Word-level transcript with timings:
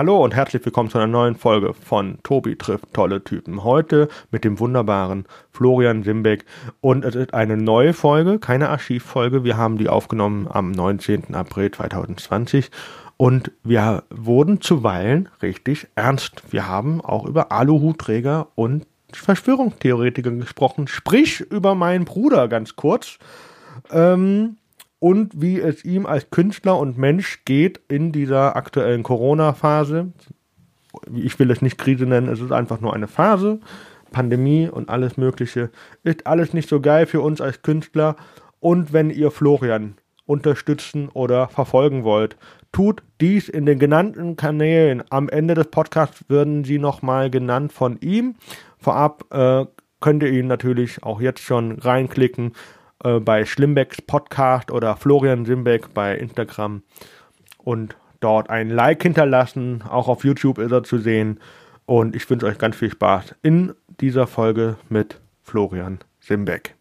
Hallo 0.00 0.24
und 0.24 0.34
herzlich 0.34 0.64
willkommen 0.64 0.88
zu 0.88 0.96
einer 0.96 1.06
neuen 1.06 1.34
Folge 1.34 1.74
von 1.74 2.16
Tobi 2.22 2.56
trifft 2.56 2.94
tolle 2.94 3.22
Typen. 3.22 3.64
Heute 3.64 4.08
mit 4.30 4.44
dem 4.44 4.58
wunderbaren 4.58 5.26
Florian 5.52 6.04
Simbeck 6.04 6.46
und 6.80 7.04
es 7.04 7.14
ist 7.14 7.34
eine 7.34 7.58
neue 7.58 7.92
Folge, 7.92 8.38
keine 8.38 8.70
Archivfolge. 8.70 9.44
Wir 9.44 9.58
haben 9.58 9.76
die 9.76 9.90
aufgenommen 9.90 10.48
am 10.50 10.70
19. 10.70 11.34
April 11.34 11.70
2020 11.70 12.70
und 13.18 13.52
wir 13.62 14.04
wurden 14.08 14.62
zuweilen 14.62 15.28
richtig 15.42 15.86
ernst. 15.96 16.44
Wir 16.50 16.66
haben 16.66 17.02
auch 17.02 17.26
über 17.26 17.52
Aluhutträger 17.52 18.48
und 18.54 18.86
Verschwörungstheoretiker 19.12 20.30
gesprochen, 20.30 20.88
sprich 20.88 21.40
über 21.40 21.74
meinen 21.74 22.06
Bruder 22.06 22.48
ganz 22.48 22.74
kurz. 22.74 23.18
Ähm, 23.90 24.56
und 25.00 25.40
wie 25.40 25.58
es 25.58 25.84
ihm 25.84 26.06
als 26.06 26.30
Künstler 26.30 26.78
und 26.78 26.96
Mensch 26.96 27.44
geht 27.44 27.80
in 27.88 28.12
dieser 28.12 28.54
aktuellen 28.54 29.02
Corona-Phase. 29.02 30.12
Ich 31.12 31.38
will 31.38 31.50
es 31.50 31.62
nicht 31.62 31.78
Krise 31.78 32.06
nennen, 32.06 32.28
es 32.28 32.40
ist 32.40 32.52
einfach 32.52 32.80
nur 32.80 32.94
eine 32.94 33.08
Phase. 33.08 33.60
Pandemie 34.12 34.68
und 34.68 34.88
alles 34.90 35.16
Mögliche 35.16 35.70
ist 36.02 36.26
alles 36.26 36.52
nicht 36.52 36.68
so 36.68 36.80
geil 36.80 37.06
für 37.06 37.20
uns 37.22 37.40
als 37.40 37.62
Künstler. 37.62 38.16
Und 38.60 38.92
wenn 38.92 39.08
ihr 39.08 39.30
Florian 39.30 39.94
unterstützen 40.26 41.08
oder 41.08 41.48
verfolgen 41.48 42.04
wollt, 42.04 42.36
tut 42.70 43.02
dies 43.20 43.48
in 43.48 43.66
den 43.66 43.78
genannten 43.78 44.36
Kanälen. 44.36 45.02
Am 45.10 45.28
Ende 45.28 45.54
des 45.54 45.68
Podcasts 45.68 46.24
würden 46.28 46.64
sie 46.64 46.78
nochmal 46.78 47.30
genannt 47.30 47.72
von 47.72 47.98
ihm. 48.00 48.34
Vorab 48.78 49.24
äh, 49.32 49.64
könnt 50.00 50.22
ihr 50.22 50.30
ihn 50.30 50.46
natürlich 50.46 51.02
auch 51.02 51.20
jetzt 51.20 51.40
schon 51.40 51.78
reinklicken 51.78 52.52
äh, 53.04 53.20
bei 53.20 53.44
Schlimmbecks 53.44 54.02
Podcast 54.02 54.70
oder 54.70 54.96
Florian 54.96 55.44
Simbeck 55.44 55.94
bei 55.94 56.16
Instagram 56.16 56.82
und 57.58 57.96
dort 58.20 58.50
ein 58.50 58.70
Like 58.70 59.02
hinterlassen. 59.02 59.82
Auch 59.88 60.08
auf 60.08 60.24
YouTube 60.24 60.58
ist 60.58 60.72
er 60.72 60.84
zu 60.84 60.98
sehen. 60.98 61.40
Und 61.86 62.14
ich 62.14 62.28
wünsche 62.30 62.46
euch 62.46 62.58
ganz 62.58 62.76
viel 62.76 62.90
Spaß 62.90 63.34
in 63.42 63.74
dieser 64.00 64.26
Folge 64.26 64.76
mit 64.88 65.20
Florian 65.42 65.98
Simbeck. 66.20 66.74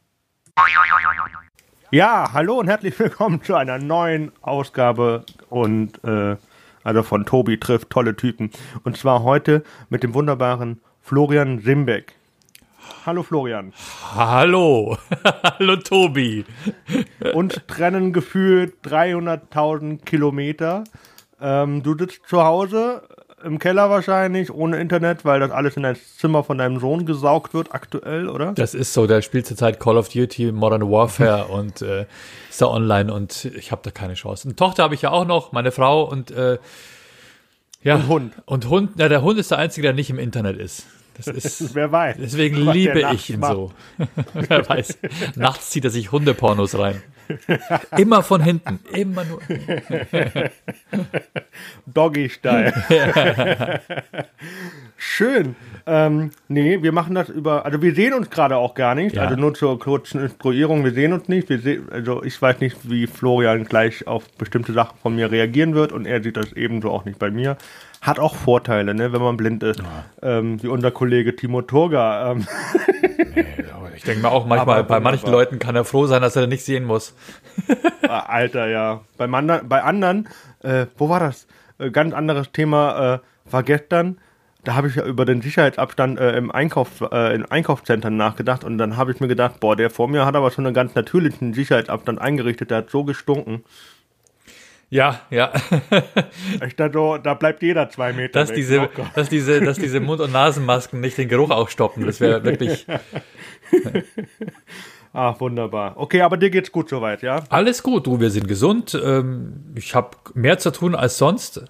Ja, 1.92 2.34
hallo 2.34 2.60
und 2.60 2.68
herzlich 2.68 3.00
willkommen 3.00 3.42
zu 3.42 3.56
einer 3.56 3.80
neuen 3.80 4.32
Ausgabe 4.42 5.26
und 5.50 6.04
äh, 6.04 6.36
also 6.84 7.02
von 7.02 7.26
Tobi 7.26 7.60
trifft 7.60 7.90
tolle 7.90 8.16
Typen. 8.16 8.52
Und 8.84 8.98
zwar 8.98 9.24
heute 9.24 9.64
mit 9.90 10.04
dem 10.04 10.14
wunderbaren 10.14 10.82
Florian 11.02 11.60
Simbeck. 11.60 12.19
Hallo 13.06 13.24
Florian. 13.24 13.74
Hallo. 14.16 14.98
Hallo 15.44 15.76
Tobi. 15.78 16.46
Uns 17.34 17.60
trennen 17.68 18.14
gefühlt 18.14 18.76
300.000 18.84 20.04
Kilometer. 20.04 20.84
Ähm, 21.42 21.84
du 21.84 21.98
sitzt 21.98 22.22
zu 22.28 22.44
Hause 22.44 23.02
im 23.44 23.60
Keller 23.60 23.90
wahrscheinlich, 23.90 24.54
ohne 24.54 24.80
Internet, 24.80 25.26
weil 25.26 25.40
das 25.40 25.52
alles 25.52 25.78
in 25.78 25.84
dein 25.84 25.96
Zimmer 25.96 26.44
von 26.44 26.58
deinem 26.58 26.80
Sohn 26.80 27.06
gesaugt 27.06 27.54
wird 27.54 27.74
aktuell, 27.74 28.28
oder? 28.28 28.54
Das 28.54 28.74
ist 28.74 28.94
so, 28.94 29.08
der 29.08 29.22
spielt 29.22 29.48
zurzeit 29.48 29.80
Call 29.80 29.98
of 29.98 30.10
Duty, 30.10 30.52
Modern 30.52 30.90
Warfare 30.90 31.46
und 31.50 31.82
äh, 31.82 32.06
ist 32.50 32.62
da 32.62 32.68
online 32.68 33.14
und 33.14 33.46
ich 33.46 33.72
habe 33.72 33.82
da 33.84 33.92
keine 33.92 34.16
Chance. 34.16 34.48
Eine 34.48 34.56
Tochter 34.56 34.84
habe 34.84 34.96
ich 34.96 35.02
ja 35.02 35.12
auch 35.12 35.26
noch, 35.26 35.52
meine 35.52 35.72
Frau 35.72 36.04
und 36.04 36.32
äh, 36.32 36.58
ja. 37.82 37.96
Und 37.96 38.08
Hund. 38.08 38.34
Und 38.46 38.70
Hund, 38.70 38.92
na, 38.96 39.08
der 39.08 39.22
Hund 39.22 39.40
ist 39.40 39.52
der 39.52 39.58
Einzige, 39.58 39.88
der 39.88 39.94
nicht 39.94 40.10
im 40.10 40.20
Internet 40.20 40.58
ist. 40.58 40.86
Das 41.26 41.28
ist, 41.60 41.76
Wer 41.76 41.92
weiß. 41.92 42.18
Deswegen 42.20 42.66
Was 42.66 42.74
liebe 42.74 43.00
ich 43.14 43.30
ihn 43.30 43.40
nachts 43.40 43.56
so. 43.56 43.72
Wer 44.34 44.68
weiß. 44.70 44.98
Nachts 45.36 45.70
zieht 45.70 45.84
er 45.86 45.90
sich 45.92 46.12
Hundepornos 46.12 46.78
rein. 46.78 47.02
Immer 47.98 48.24
von 48.24 48.42
hinten. 48.42 48.80
Immer 48.92 49.24
nur. 49.26 49.40
Doggy-Style. 51.86 52.74
Schön. 54.98 55.56
Ähm, 55.86 56.32
nee, 56.48 56.82
wir 56.82 56.92
machen 56.92 57.16
das 57.16 57.30
über, 57.30 57.66
also 57.66 57.82
wir 57.82 57.94
sehen 57.96 58.14
uns 58.14 58.30
gerade 58.30 58.58
auch 58.58 58.74
gar 58.76 58.96
nicht, 58.96 59.16
Ja. 59.16 59.24
also 59.24 59.36
nur 59.36 59.54
zur 59.54 59.80
kurzen 59.80 60.22
Instruierung, 60.22 60.84
wir 60.84 60.92
sehen 60.92 61.14
uns 61.14 61.28
nicht, 61.28 61.50
wir 61.50 61.60
sehen, 61.60 61.88
also 61.92 62.24
ich 62.24 62.40
weiß 62.40 62.60
nicht, 62.60 62.78
wie 62.90 63.08
Florian 63.08 63.64
gleich 63.66 64.08
auf 64.08 64.30
bestimmte 64.38 64.74
Sachen 64.74 64.98
von 65.02 65.16
mir 65.16 65.32
reagieren 65.32 65.74
wird 65.76 65.92
und 65.92 66.06
er 66.06 66.22
sieht 66.22 66.38
das 66.38 66.54
ebenso 66.54 66.92
auch 66.92 67.06
nicht 67.06 67.18
bei 67.20 67.32
mir. 67.32 67.58
Hat 68.02 68.18
auch 68.20 68.36
Vorteile, 68.36 68.94
ne, 68.96 69.12
wenn 69.12 69.22
man 69.22 69.36
blind 69.38 69.62
ist, 69.64 69.82
ähm, 70.22 70.62
wie 70.64 70.68
unser 70.68 70.92
Kollege 70.92 71.36
Timo 71.36 71.62
Turga. 71.62 72.32
Ähm, 72.32 72.48
Ich 73.96 74.06
denke 74.06 74.22
mir 74.22 74.32
auch 74.32 74.46
manchmal, 74.46 74.78
Aber 74.78 74.88
bei 74.88 75.00
manchen 75.02 75.24
wunderbar. 75.24 75.42
Leuten 75.46 75.60
kann 75.60 75.76
er 75.76 75.84
froh 75.84 76.06
sein, 76.06 76.22
dass 76.22 76.38
er 76.38 76.48
nicht 76.48 76.64
sehen 76.64 76.86
muss. 76.86 77.14
Ah, 78.08 78.20
Alter, 78.28 78.68
ja. 78.68 79.02
Beim 79.18 79.36
andern, 79.36 79.68
bei 79.68 79.84
anderen, 79.84 80.30
äh, 80.64 80.86
wo 80.98 81.10
war 81.10 81.20
das? 81.20 81.48
Äh, 81.80 81.92
ganz 81.92 82.14
anderes 82.14 82.52
Thema 82.54 83.16
äh, 83.16 83.52
war 83.52 83.64
gestern. 83.64 84.18
Da 84.64 84.76
habe 84.76 84.88
ich 84.88 84.96
ja 84.96 85.04
über 85.04 85.26
den 85.26 85.42
Sicherheitsabstand 85.42 86.18
äh, 86.18 86.38
im 86.38 86.50
Einkauf, 86.50 87.02
äh, 87.12 87.36
in 87.36 87.44
Einkaufszentren 87.46 88.16
nachgedacht 88.16 88.64
und 88.64 88.78
dann 88.78 88.96
habe 88.96 89.12
ich 89.12 89.20
mir 89.20 89.28
gedacht, 89.28 89.60
boah, 89.60 89.76
der 89.76 89.90
vor 89.90 90.08
mir 90.08 90.26
hat 90.26 90.36
aber 90.36 90.52
schon 90.52 90.66
einen 90.66 90.74
ganz 90.76 90.96
natürlichen 90.96 91.54
Sicherheitsabstand 91.54 92.20
eingerichtet, 92.22 92.72
der 92.72 92.78
hat 92.80 92.90
so 92.90 93.04
gestunken. 93.04 93.64
Ja, 94.92 95.22
ja. 95.30 95.52
Ich 96.66 96.76
dachte, 96.76 96.94
so, 96.94 97.18
da 97.18 97.36
bleibt 97.36 97.62
jeder 97.62 97.90
zwei 97.90 98.12
Meter. 98.12 98.40
dass 98.40 98.50
weg. 98.50 98.56
diese, 98.56 98.82
Oh 98.98 99.04
dass 99.14 99.30
diese, 99.30 99.62
dass 99.62 99.78
diese 99.78 100.00
Mund- 100.02 100.22
und 100.22 100.32
Nasenmasken 100.32 101.00
nicht 101.00 101.18
den 101.18 101.30
Geruch 101.30 101.52
auch 101.52 101.70
stoppen. 101.70 102.06
Das 102.06 102.20
wäre 102.20 102.44
wirklich 102.44 102.86
Ah, 105.14 105.36
wunderbar. 105.40 105.94
Okay, 105.98 106.22
aber 106.22 106.38
dir 106.38 106.52
geht's 106.52 106.72
gut 106.72 106.88
soweit, 106.90 107.24
ja? 107.24 107.44
alles 107.50 107.82
gut. 107.82 108.06
Du, 108.06 108.20
wir 108.20 108.30
sind 108.30 108.48
gesund. 108.48 109.00
Ähm, 109.04 109.74
Ich 109.76 109.96
habe 109.96 110.10
mehr 110.36 110.60
zu 110.60 110.72
tun 110.72 110.94
als 110.94 111.18
sonst, 111.18 111.64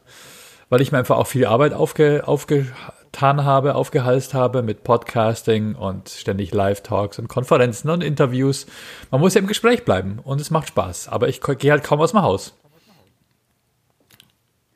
weil 0.69 0.81
ich 0.81 0.91
mir 0.91 0.97
einfach 0.97 1.17
auch 1.17 1.27
viel 1.27 1.45
Arbeit 1.45 1.73
aufge, 1.73 2.23
aufgetan 2.27 3.45
habe, 3.45 3.75
aufgehalst 3.75 4.33
habe 4.33 4.61
mit 4.61 4.83
Podcasting 4.83 5.75
und 5.75 6.09
ständig 6.09 6.53
Live-Talks 6.53 7.17
und 7.17 7.29
Konferenzen 7.29 7.89
und 7.89 8.03
Interviews. 8.03 8.65
Man 9.09 9.21
muss 9.21 9.35
ja 9.35 9.39
im 9.41 9.47
Gespräch 9.47 9.85
bleiben 9.85 10.19
und 10.21 10.41
es 10.41 10.51
macht 10.51 10.67
Spaß. 10.67 11.07
Aber 11.07 11.29
ich 11.29 11.39
gehe 11.41 11.71
halt 11.71 11.83
kaum 11.85 12.01
aus 12.01 12.11
dem 12.11 12.21
Haus. 12.21 12.55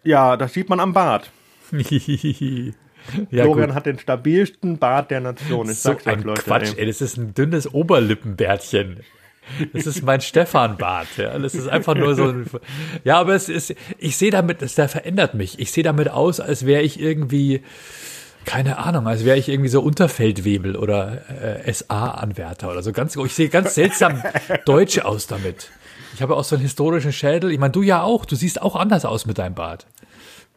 Ja, 0.04 0.38
das 0.38 0.54
sieht 0.54 0.70
man 0.70 0.80
am 0.80 0.94
Bart. 0.94 1.32
ja, 1.72 3.44
Florian 3.44 3.68
gut. 3.68 3.76
hat 3.76 3.86
den 3.86 4.00
stabilsten 4.00 4.78
Bart 4.78 5.12
der 5.12 5.22
Nation. 5.22 5.70
Ich 5.70 5.80
So 5.80 5.90
sag's 5.90 6.06
euch, 6.06 6.14
ein 6.14 6.22
Leute. 6.24 6.44
Quatsch, 6.44 6.74
ey. 6.76 6.82
ey. 6.82 6.86
Das 6.88 7.02
ist 7.02 7.18
ein 7.18 7.34
dünnes 7.34 7.74
Oberlippenbärtchen. 7.74 9.02
Das 9.74 9.88
ist 9.88 10.04
mein 10.04 10.22
Stefan-Bart. 10.22 11.08
Ja. 11.18 11.38
Das 11.38 11.54
ist 11.56 11.68
einfach 11.68 11.96
nur 11.96 12.16
so 12.16 12.26
ein. 12.30 12.46
Ja, 13.04 13.20
aber 13.20 13.34
es 13.36 13.50
ist. 13.50 13.76
Ich 13.98 14.18
sehe 14.18 14.32
damit, 14.32 14.62
das, 14.62 14.76
der 14.76 14.88
verändert 14.90 15.34
mich. 15.34 15.60
Ich 15.60 15.72
sehe 15.72 15.84
damit 15.84 16.10
aus, 16.10 16.40
als 16.40 16.66
wäre 16.66 16.82
ich 16.82 17.00
irgendwie. 17.00 17.62
Keine 18.46 18.78
Ahnung, 18.78 19.08
als 19.08 19.24
wäre 19.24 19.38
ich 19.38 19.48
irgendwie 19.48 19.70
so 19.70 19.82
Unterfeldwebel 19.82 20.76
oder 20.76 21.22
äh, 21.66 21.72
SA-Anwärter 21.72 22.70
oder 22.72 22.84
so. 22.84 22.92
Ganz, 22.92 23.16
ich 23.16 23.34
sehe 23.34 23.48
ganz 23.48 23.74
seltsam 23.76 24.22
deutsch 24.66 25.00
aus 25.00 25.28
damit. 25.28 25.72
Ich 26.14 26.22
habe 26.22 26.36
auch 26.36 26.44
so 26.44 26.56
einen 26.56 26.64
historischen 26.64 27.12
Schädel. 27.12 27.52
Ich 27.52 27.60
meine, 27.60 27.72
du 27.72 27.82
ja 27.82 28.04
auch. 28.04 28.26
Du 28.26 28.36
siehst 28.36 28.62
auch 28.62 28.76
anders 28.76 29.06
aus 29.06 29.26
mit 29.26 29.38
deinem 29.38 29.56
Bart. 29.56 29.88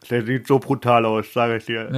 Der 0.09 0.23
sieht 0.23 0.47
so 0.47 0.59
brutal 0.59 1.05
aus, 1.05 1.33
sage 1.33 1.57
ich 1.57 1.65
dir. 1.65 1.89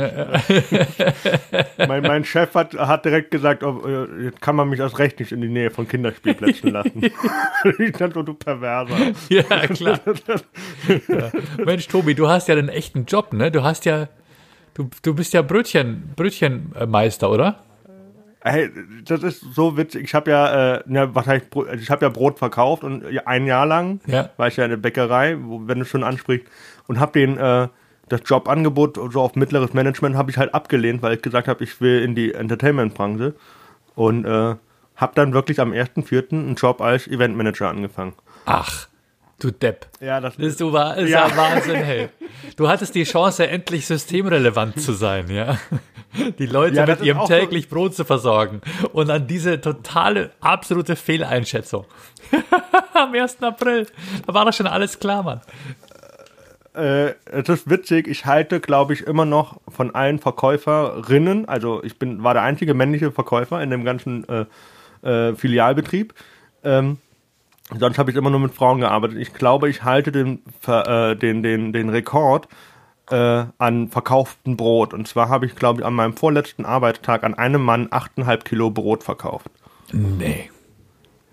mein, 1.88 2.02
mein 2.02 2.26
Chef 2.26 2.56
hat, 2.56 2.74
hat 2.74 3.06
direkt 3.06 3.30
gesagt, 3.30 3.62
oh, 3.62 3.82
äh, 3.86 4.24
jetzt 4.26 4.42
kann 4.42 4.56
man 4.56 4.70
mich 4.70 4.80
erst 4.80 4.98
recht 4.98 5.20
nicht 5.20 5.32
in 5.32 5.42
die 5.42 5.50
Nähe 5.50 5.70
von 5.70 5.88
Kinderspielplätzen 5.88 6.72
lassen. 6.72 7.02
ich 7.80 7.92
dachte, 7.92 8.14
so, 8.16 8.24
du 8.24 8.34
Perverser. 8.34 8.96
Ja, 9.30 9.44
klar. 9.68 10.00
ja. 11.08 11.32
Mensch, 11.64 11.88
Tobi, 11.88 12.16
du 12.16 12.28
hast 12.28 12.48
ja 12.48 12.56
den 12.56 12.70
echten 12.70 13.06
Job, 13.06 13.34
ne? 13.34 13.52
Du 13.52 13.64
hast 13.64 13.86
ja, 13.86 14.08
du, 14.74 14.90
du 15.04 15.14
bist 15.14 15.34
ja 15.34 15.44
Brötchen, 15.44 16.14
Brötchenmeister, 16.16 17.30
oder? 17.30 17.64
Hey, 18.52 18.70
das 19.06 19.24
ist 19.24 19.42
so 19.54 19.78
witzig. 19.78 20.04
Ich 20.06 20.14
habe 20.16 20.32
ja, 20.32 20.76
äh, 20.76 20.84
ne, 20.86 21.12
heißt, 21.14 21.50
Brot- 21.50 21.68
also 21.70 21.82
ich 21.82 21.90
habe 21.90 22.06
ja 22.06 22.10
Brot 22.10 22.38
verkauft 22.40 22.84
und 22.84 23.10
ja, 23.12 23.24
ein 23.26 23.46
Jahr 23.46 23.66
lang 23.66 24.00
Ja. 24.08 24.30
war 24.38 24.48
ich 24.48 24.58
ja 24.58 24.64
in 24.66 24.70
der 24.72 24.78
Bäckerei, 24.78 25.38
wo, 25.42 25.62
wenn 25.68 25.80
du 25.80 25.86
schon 25.86 26.04
ansprichst, 26.04 26.48
und 26.88 27.00
habe 27.00 27.12
den 27.14 27.38
äh, 27.38 27.68
das 28.10 28.22
Jobangebot 28.26 29.00
so 29.12 29.22
auf 29.22 29.36
mittleres 29.36 29.74
Management 29.74 30.16
habe 30.16 30.32
ich 30.32 30.38
halt 30.38 30.54
abgelehnt, 30.56 31.02
weil 31.04 31.14
ich 31.16 31.22
gesagt 31.22 31.48
habe, 31.48 31.64
ich 31.64 31.80
will 31.80 32.02
in 32.02 32.16
die 32.16 32.34
Entertainment-Branche 32.34 33.36
und 33.96 34.26
äh, 34.26 34.56
habe 34.96 35.12
dann 35.16 35.34
wirklich 35.34 35.60
am 35.60 35.72
1.4. 35.72 36.32
einen 36.32 36.56
Job 36.56 36.82
als 36.82 37.08
Eventmanager 37.08 37.70
angefangen. 37.70 38.14
Ach, 38.46 38.88
du 39.40 39.52
Depp. 39.52 39.86
Ja, 40.02 40.20
das 40.20 40.38
Das, 40.38 40.58
du 40.58 40.74
war, 40.74 40.98
ist 40.98 41.10
Ja. 41.10 41.28
ja. 41.28 41.38
Wahnsinn, 41.38 41.76
hey. 41.76 42.10
Du 42.56 42.68
hattest 42.70 42.96
die 42.96 43.04
Chance, 43.04 43.48
endlich 43.48 43.86
systemrelevant 43.88 44.80
zu 44.82 44.94
sein, 44.94 45.30
ja. 45.30 45.58
Die 46.40 46.46
Leute 46.48 46.78
Ja, 46.78 46.86
mit 46.86 47.02
ihrem 47.02 47.20
auch 47.20 47.28
so- 47.28 47.34
täglich 47.34 47.70
Brot 47.70 47.96
zu 47.96 48.04
versorgen. 48.06 48.62
Und 48.94 49.10
an 49.10 49.28
diese 49.28 49.62
totale, 49.62 50.32
absolute 50.40 50.96
Fehleinschätzung. 50.96 51.86
Am 52.94 53.14
1. 53.14 53.42
April. 53.44 53.86
Da 54.26 54.34
war 54.34 54.46
doch 54.46 54.54
schon 54.54 54.68
alles 54.68 55.00
klar, 55.00 55.24
Mann. 55.24 55.42
äh, 56.76 57.14
es 57.32 57.50
ist 57.50 57.70
witzig, 57.70 58.08
ich 58.08 58.26
halte, 58.26 58.60
glaube 58.60 58.94
ich, 58.94 59.02
immer 59.02 59.26
noch 59.26 59.60
von 59.70 59.94
allen 59.96 60.20
Verkäuferinnen, 60.20 61.48
also 61.48 61.84
ich 61.84 61.98
bin, 62.00 62.24
war 62.24 62.34
der 62.34 62.44
einzige 62.44 62.74
männliche 62.74 63.12
Verkäufer 63.12 63.62
in 63.62 63.70
dem 63.70 63.84
ganzen 63.86 64.26
äh, 64.30 64.46
äh, 65.08 65.36
Filialbetrieb. 65.36 66.14
Ähm, 66.64 66.98
sonst 67.78 67.98
habe 67.98 68.12
ich 68.12 68.18
immer 68.18 68.30
nur 68.30 68.40
mit 68.40 68.54
Frauen 68.54 68.80
gearbeitet. 68.80 69.18
Ich 69.18 69.34
glaube, 69.34 69.70
ich 69.70 69.84
halte 69.84 70.12
den, 70.12 70.42
äh, 70.68 71.16
den, 71.16 71.44
den, 71.44 71.74
den 71.74 71.90
Rekord 71.90 72.48
äh, 73.10 73.46
an 73.58 73.90
verkauftem 73.90 74.58
Brot. 74.58 74.94
Und 74.94 75.08
zwar 75.08 75.30
habe 75.30 75.46
ich, 75.46 75.56
glaube 75.56 75.82
ich, 75.82 75.86
an 75.86 75.94
meinem 75.94 76.16
vorletzten 76.16 76.66
Arbeitstag 76.66 77.24
an 77.24 77.34
einem 77.34 77.62
Mann 77.62 77.88
8,5 77.88 78.44
Kilo 78.44 78.72
Brot 78.72 79.04
verkauft. 79.04 79.50
Nee. 79.92 80.50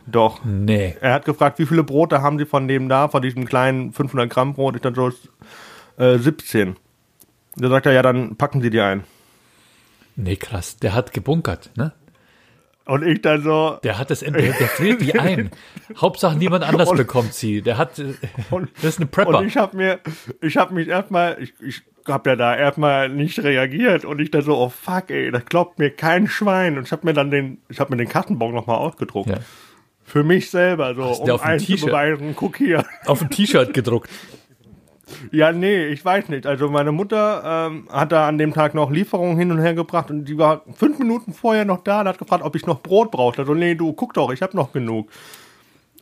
Doch. 0.06 0.44
Nee. 0.44 0.96
Er 1.00 1.14
hat 1.14 1.24
gefragt, 1.24 1.58
wie 1.58 1.66
viele 1.66 1.82
Brote 1.82 2.22
haben 2.22 2.38
Sie 2.38 2.46
von 2.46 2.68
dem 2.68 2.88
da, 2.88 3.08
von 3.08 3.22
diesem 3.22 3.44
kleinen 3.44 3.92
500 3.92 4.30
Gramm 4.30 4.54
Brot? 4.54 4.76
Ich 4.76 4.82
dann 4.82 4.94
so 4.94 5.10
äh, 5.98 6.18
17. 6.18 6.76
Da 7.56 7.68
sagt 7.68 7.86
er, 7.86 7.92
ja, 7.92 8.02
dann 8.02 8.36
packen 8.36 8.60
Sie 8.60 8.70
die 8.70 8.80
ein. 8.80 9.04
Nee, 10.14 10.36
krass. 10.36 10.76
Der 10.76 10.94
hat 10.94 11.12
gebunkert, 11.12 11.70
ne? 11.76 11.92
Und 12.86 13.04
ich 13.04 13.20
dann 13.20 13.42
so. 13.42 13.78
Der 13.82 13.98
hat 13.98 14.10
das, 14.10 14.20
der, 14.20 14.30
der 14.30 14.52
friert 14.52 15.00
die 15.00 15.18
ein. 15.18 15.50
Hauptsache 16.00 16.36
niemand 16.38 16.64
anders 16.64 16.88
Und- 16.88 16.96
bekommt 16.96 17.34
sie. 17.34 17.60
Der 17.60 17.76
hat, 17.78 18.00
Und, 18.50 18.70
das 18.76 18.84
ist 18.84 18.98
eine 18.98 19.06
Prepper. 19.06 19.38
und 19.38 19.46
ich 19.46 19.56
habe 19.56 19.76
mir, 19.76 19.98
ich 20.40 20.56
habe 20.56 20.72
mich 20.72 20.86
erstmal, 20.88 21.36
ich, 21.42 21.52
ich 21.60 21.82
habe 22.06 22.30
ja 22.30 22.36
da 22.36 22.56
erstmal 22.56 23.08
nicht 23.08 23.42
reagiert 23.42 24.04
und 24.04 24.20
ich 24.20 24.30
dann 24.30 24.42
so, 24.42 24.56
oh 24.56 24.68
fuck, 24.68 25.10
ey, 25.10 25.32
das 25.32 25.44
glaubt 25.46 25.80
mir 25.80 25.90
kein 25.90 26.28
Schwein. 26.28 26.78
Und 26.78 26.84
ich 26.86 26.92
habe 26.92 27.04
mir 27.04 27.12
dann 27.12 27.32
den, 27.32 27.58
ich 27.68 27.80
habe 27.80 27.90
mir 27.90 27.96
den 27.96 28.08
Kassenbon 28.08 28.54
nochmal 28.54 28.76
ausgedruckt. 28.78 29.30
Ja. 29.30 29.38
Für 30.04 30.22
mich 30.22 30.50
selber, 30.50 30.94
so, 30.94 31.24
dir 31.24 31.34
um 31.34 31.40
auf 31.40 31.42
ein 31.42 31.58
T-Shirt- 31.58 31.92
einzubeweisen, 31.92 32.34
guck 32.36 32.56
hier. 32.56 32.84
Auf 33.06 33.20
ein 33.22 33.30
T-Shirt 33.30 33.74
gedruckt. 33.74 34.08
Ja, 35.30 35.52
nee, 35.52 35.86
ich 35.86 36.04
weiß 36.04 36.28
nicht. 36.28 36.46
Also 36.46 36.68
meine 36.68 36.90
Mutter 36.90 37.68
ähm, 37.68 37.88
hat 37.90 38.10
da 38.10 38.26
an 38.26 38.38
dem 38.38 38.52
Tag 38.52 38.74
noch 38.74 38.90
Lieferungen 38.90 39.38
hin 39.38 39.52
und 39.52 39.60
her 39.60 39.74
gebracht 39.74 40.10
und 40.10 40.24
die 40.24 40.36
war 40.36 40.62
fünf 40.74 40.98
Minuten 40.98 41.32
vorher 41.32 41.64
noch 41.64 41.84
da 41.84 42.00
und 42.00 42.08
hat 42.08 42.18
gefragt, 42.18 42.42
ob 42.44 42.56
ich 42.56 42.66
noch 42.66 42.80
Brot 42.82 43.12
brauche. 43.12 43.38
Also 43.38 43.54
nee, 43.54 43.74
du 43.74 43.92
guck 43.92 44.14
doch, 44.14 44.32
ich 44.32 44.42
habe 44.42 44.56
noch 44.56 44.72
genug. 44.72 45.08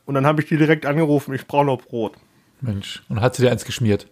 Und 0.07 0.15
dann 0.15 0.27
habe 0.27 0.41
ich 0.43 0.49
die 0.49 0.57
direkt 0.57 0.87
angerufen, 0.87 1.35
ich 1.35 1.47
brauche 1.47 1.67
noch 1.67 1.83
Brot. 1.83 2.15
Mensch. 2.61 3.03
Und 3.09 3.21
hat 3.21 3.35
sie 3.35 3.43
dir 3.43 3.51
eins 3.51 3.65
geschmiert. 3.65 4.09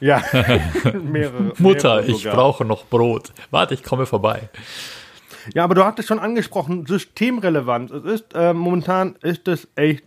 Ja, 0.00 0.22
mehrere. 1.02 1.52
Mutter, 1.58 1.96
mehrere 1.96 2.10
ich 2.10 2.24
brauche 2.24 2.64
noch 2.64 2.86
Brot. 2.86 3.32
Warte, 3.50 3.74
ich 3.74 3.82
komme 3.82 4.06
vorbei. 4.06 4.48
Ja, 5.52 5.64
aber 5.64 5.74
du 5.74 5.84
hattest 5.84 6.08
schon 6.08 6.18
angesprochen, 6.18 6.86
Systemrelevanz. 6.86 7.90
Es 7.90 8.04
ist, 8.04 8.34
äh, 8.34 8.54
momentan 8.54 9.16
ist 9.22 9.46
es 9.46 9.68
echt 9.76 10.04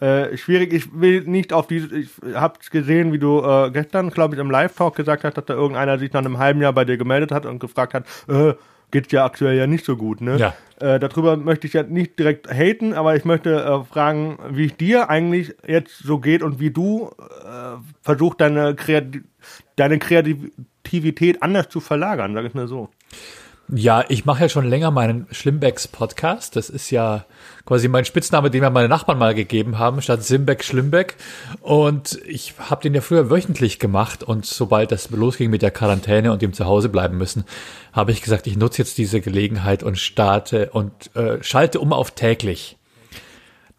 äh, 0.00 0.36
schwierig. 0.36 0.72
Ich 0.72 0.88
will 0.98 1.22
nicht 1.22 1.52
auf 1.52 1.66
diese, 1.66 1.96
ich 1.96 2.10
hab's 2.34 2.70
gesehen, 2.70 3.12
wie 3.12 3.18
du 3.18 3.42
äh, 3.42 3.70
gestern, 3.70 4.10
glaube 4.10 4.34
ich, 4.34 4.40
im 4.40 4.50
Live-Talk 4.50 4.96
gesagt 4.96 5.24
hast, 5.24 5.36
dass 5.36 5.44
da 5.44 5.54
irgendeiner 5.54 5.98
sich 5.98 6.12
nach 6.12 6.20
einem 6.20 6.38
halben 6.38 6.60
Jahr 6.60 6.72
bei 6.72 6.84
dir 6.84 6.96
gemeldet 6.96 7.32
hat 7.32 7.46
und 7.46 7.58
gefragt 7.58 7.94
hat, 7.94 8.04
äh, 8.28 8.54
geht's 8.90 9.12
ja 9.12 9.24
aktuell 9.24 9.56
ja 9.56 9.66
nicht 9.66 9.84
so 9.84 9.96
gut, 9.96 10.20
ne? 10.20 10.36
Ja. 10.36 10.54
Äh, 10.80 10.98
darüber 10.98 11.36
möchte 11.36 11.66
ich 11.66 11.74
ja 11.74 11.82
nicht 11.82 12.18
direkt 12.18 12.48
haten, 12.50 12.94
aber 12.94 13.14
ich 13.14 13.24
möchte 13.24 13.62
äh, 13.62 13.84
fragen, 13.84 14.38
wie 14.50 14.66
es 14.66 14.76
dir 14.76 15.10
eigentlich 15.10 15.54
jetzt 15.66 15.98
so 15.98 16.18
geht 16.18 16.42
und 16.42 16.58
wie 16.58 16.70
du 16.70 17.10
äh, 17.18 17.76
versuchst, 18.02 18.40
deine, 18.40 18.74
Kreati 18.74 19.22
deine 19.76 19.98
Kreativität 19.98 21.42
anders 21.42 21.68
zu 21.68 21.80
verlagern, 21.80 22.34
sag 22.34 22.44
ich 22.44 22.54
mal 22.54 22.68
so. 22.68 22.90
Ja, 23.72 24.04
ich 24.08 24.24
mache 24.24 24.42
ja 24.42 24.48
schon 24.48 24.68
länger 24.68 24.90
meinen 24.90 25.26
Schlimmbecks 25.30 25.86
Podcast. 25.86 26.56
Das 26.56 26.70
ist 26.70 26.90
ja 26.90 27.24
quasi 27.64 27.86
mein 27.88 28.04
Spitzname, 28.04 28.50
den 28.50 28.62
mir 28.62 28.70
meine 28.70 28.88
Nachbarn 28.88 29.18
mal 29.18 29.34
gegeben 29.34 29.78
haben, 29.78 30.02
statt 30.02 30.24
Simbeck 30.24 30.64
Schlimmbeck. 30.64 31.14
Und 31.60 32.18
ich 32.26 32.54
habe 32.58 32.82
den 32.82 32.94
ja 32.94 33.00
früher 33.00 33.30
wöchentlich 33.30 33.78
gemacht. 33.78 34.24
Und 34.24 34.44
sobald 34.44 34.90
das 34.90 35.10
losging 35.10 35.50
mit 35.50 35.62
der 35.62 35.70
Quarantäne 35.70 36.32
und 36.32 36.42
dem 36.42 36.52
zu 36.52 36.64
Hause 36.64 36.88
bleiben 36.88 37.16
müssen, 37.16 37.44
habe 37.92 38.10
ich 38.10 38.22
gesagt, 38.22 38.48
ich 38.48 38.56
nutze 38.56 38.78
jetzt 38.82 38.98
diese 38.98 39.20
Gelegenheit 39.20 39.84
und 39.84 39.98
starte 39.98 40.70
und 40.70 41.14
äh, 41.14 41.42
schalte 41.42 41.78
um 41.78 41.92
auf 41.92 42.10
täglich. 42.10 42.76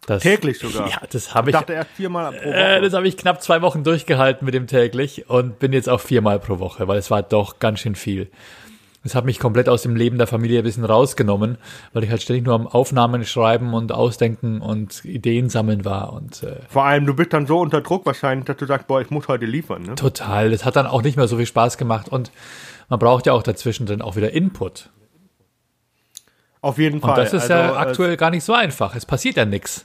Das, 0.06 0.22
Täglich 0.22 0.58
sogar. 0.58 0.88
Ja, 0.90 1.00
das 1.10 1.32
habe 1.34 1.50
Ich 1.50 1.54
ich. 1.54 1.60
dachte 1.60 1.74
erst 1.74 1.90
viermal 1.90 2.32
pro 2.32 2.48
Woche. 2.48 2.56
Äh, 2.56 2.80
das 2.80 2.92
habe 2.92 3.06
ich 3.06 3.16
knapp 3.16 3.40
zwei 3.40 3.62
Wochen 3.62 3.84
durchgehalten 3.84 4.44
mit 4.44 4.54
dem 4.54 4.66
täglich 4.66 5.28
und 5.30 5.60
bin 5.60 5.72
jetzt 5.72 5.88
auf 5.88 6.02
viermal 6.02 6.40
pro 6.40 6.58
Woche, 6.58 6.88
weil 6.88 6.98
es 6.98 7.10
war 7.10 7.22
doch 7.22 7.60
ganz 7.60 7.80
schön 7.80 7.94
viel. 7.94 8.28
Das 9.02 9.14
hat 9.16 9.24
mich 9.24 9.40
komplett 9.40 9.68
aus 9.68 9.82
dem 9.82 9.96
Leben 9.96 10.16
der 10.18 10.28
Familie 10.28 10.60
ein 10.60 10.64
bisschen 10.64 10.84
rausgenommen, 10.84 11.58
weil 11.92 12.04
ich 12.04 12.10
halt 12.10 12.22
ständig 12.22 12.44
nur 12.44 12.54
am 12.54 12.68
Aufnahmen 12.68 13.24
schreiben 13.24 13.74
und 13.74 13.90
ausdenken 13.90 14.60
und 14.60 15.04
Ideen 15.04 15.48
sammeln 15.48 15.84
war 15.84 16.12
und 16.12 16.42
äh, 16.44 16.60
Vor 16.68 16.84
allem, 16.84 17.06
du 17.06 17.14
bist 17.14 17.32
dann 17.32 17.46
so 17.46 17.58
unter 17.58 17.80
Druck 17.80 18.06
wahrscheinlich, 18.06 18.44
dass 18.46 18.58
du 18.58 18.66
sagst, 18.66 18.86
boah, 18.86 19.00
ich 19.00 19.10
muss 19.10 19.26
heute 19.26 19.44
liefern. 19.46 19.82
Ne? 19.82 19.94
total. 19.96 20.50
Das 20.50 20.64
hat 20.64 20.76
dann 20.76 20.86
auch 20.86 21.02
nicht 21.02 21.16
mehr 21.16 21.26
so 21.26 21.36
viel 21.36 21.46
Spaß 21.46 21.78
gemacht 21.78 22.08
und 22.08 22.30
man 22.88 22.98
braucht 22.98 23.26
ja 23.26 23.32
auch 23.32 23.42
dazwischen 23.42 23.86
dann 23.86 24.02
auch 24.02 24.14
wieder 24.16 24.32
Input. 24.32 24.90
Auf 26.60 26.78
jeden 26.78 27.00
Fall. 27.00 27.10
Und 27.10 27.18
das 27.18 27.32
ist 27.32 27.50
Also, 27.50 27.54
ja 27.54 27.72
äh, 27.72 27.76
aktuell 27.76 28.16
gar 28.16 28.30
nicht 28.30 28.44
so 28.44 28.52
einfach. 28.54 28.94
Es 28.94 29.04
passiert 29.04 29.36
ja 29.36 29.44
nichts. 29.44 29.84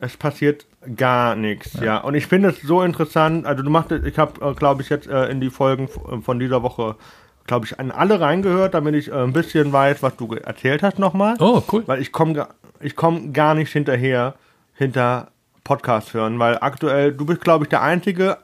Es 0.00 0.16
passiert 0.16 0.66
gar 0.96 1.36
nichts, 1.36 1.74
ja. 1.80 1.98
Und 1.98 2.14
ich 2.14 2.26
finde 2.26 2.50
es 2.50 2.60
so 2.60 2.82
interessant. 2.82 3.46
Also 3.46 3.62
du 3.62 3.70
machst, 3.70 3.92
ich 3.92 4.18
habe, 4.18 4.44
äh, 4.44 4.54
glaube 4.54 4.82
ich, 4.82 4.88
jetzt 4.90 5.06
äh, 5.06 5.26
in 5.26 5.40
die 5.40 5.50
Folgen 5.50 5.88
von 6.22 6.38
dieser 6.40 6.62
Woche, 6.62 6.96
glaube 7.46 7.66
ich, 7.66 7.78
an 7.78 7.90
alle 7.90 8.20
reingehört, 8.20 8.74
damit 8.74 8.94
ich 8.94 9.08
äh, 9.08 9.14
ein 9.14 9.32
bisschen 9.32 9.72
weiß, 9.72 10.02
was 10.02 10.16
du 10.16 10.34
erzählt 10.34 10.82
hast 10.82 10.98
nochmal. 10.98 11.36
Oh, 11.38 11.62
cool. 11.72 11.82
Weil 11.86 12.00
ich 12.00 12.12
komme 12.12 12.48
ich 12.80 12.96
komm 12.96 13.32
gar 13.32 13.54
nicht 13.54 13.72
hinterher, 13.72 14.34
hinter 14.74 15.28
Podcast 15.62 16.12
hören, 16.12 16.38
weil 16.38 16.58
aktuell, 16.60 17.12
du 17.12 17.24
bist, 17.24 17.40
glaube 17.40 17.64
ich, 17.64 17.70
der 17.70 17.82
einzige, 17.82 18.36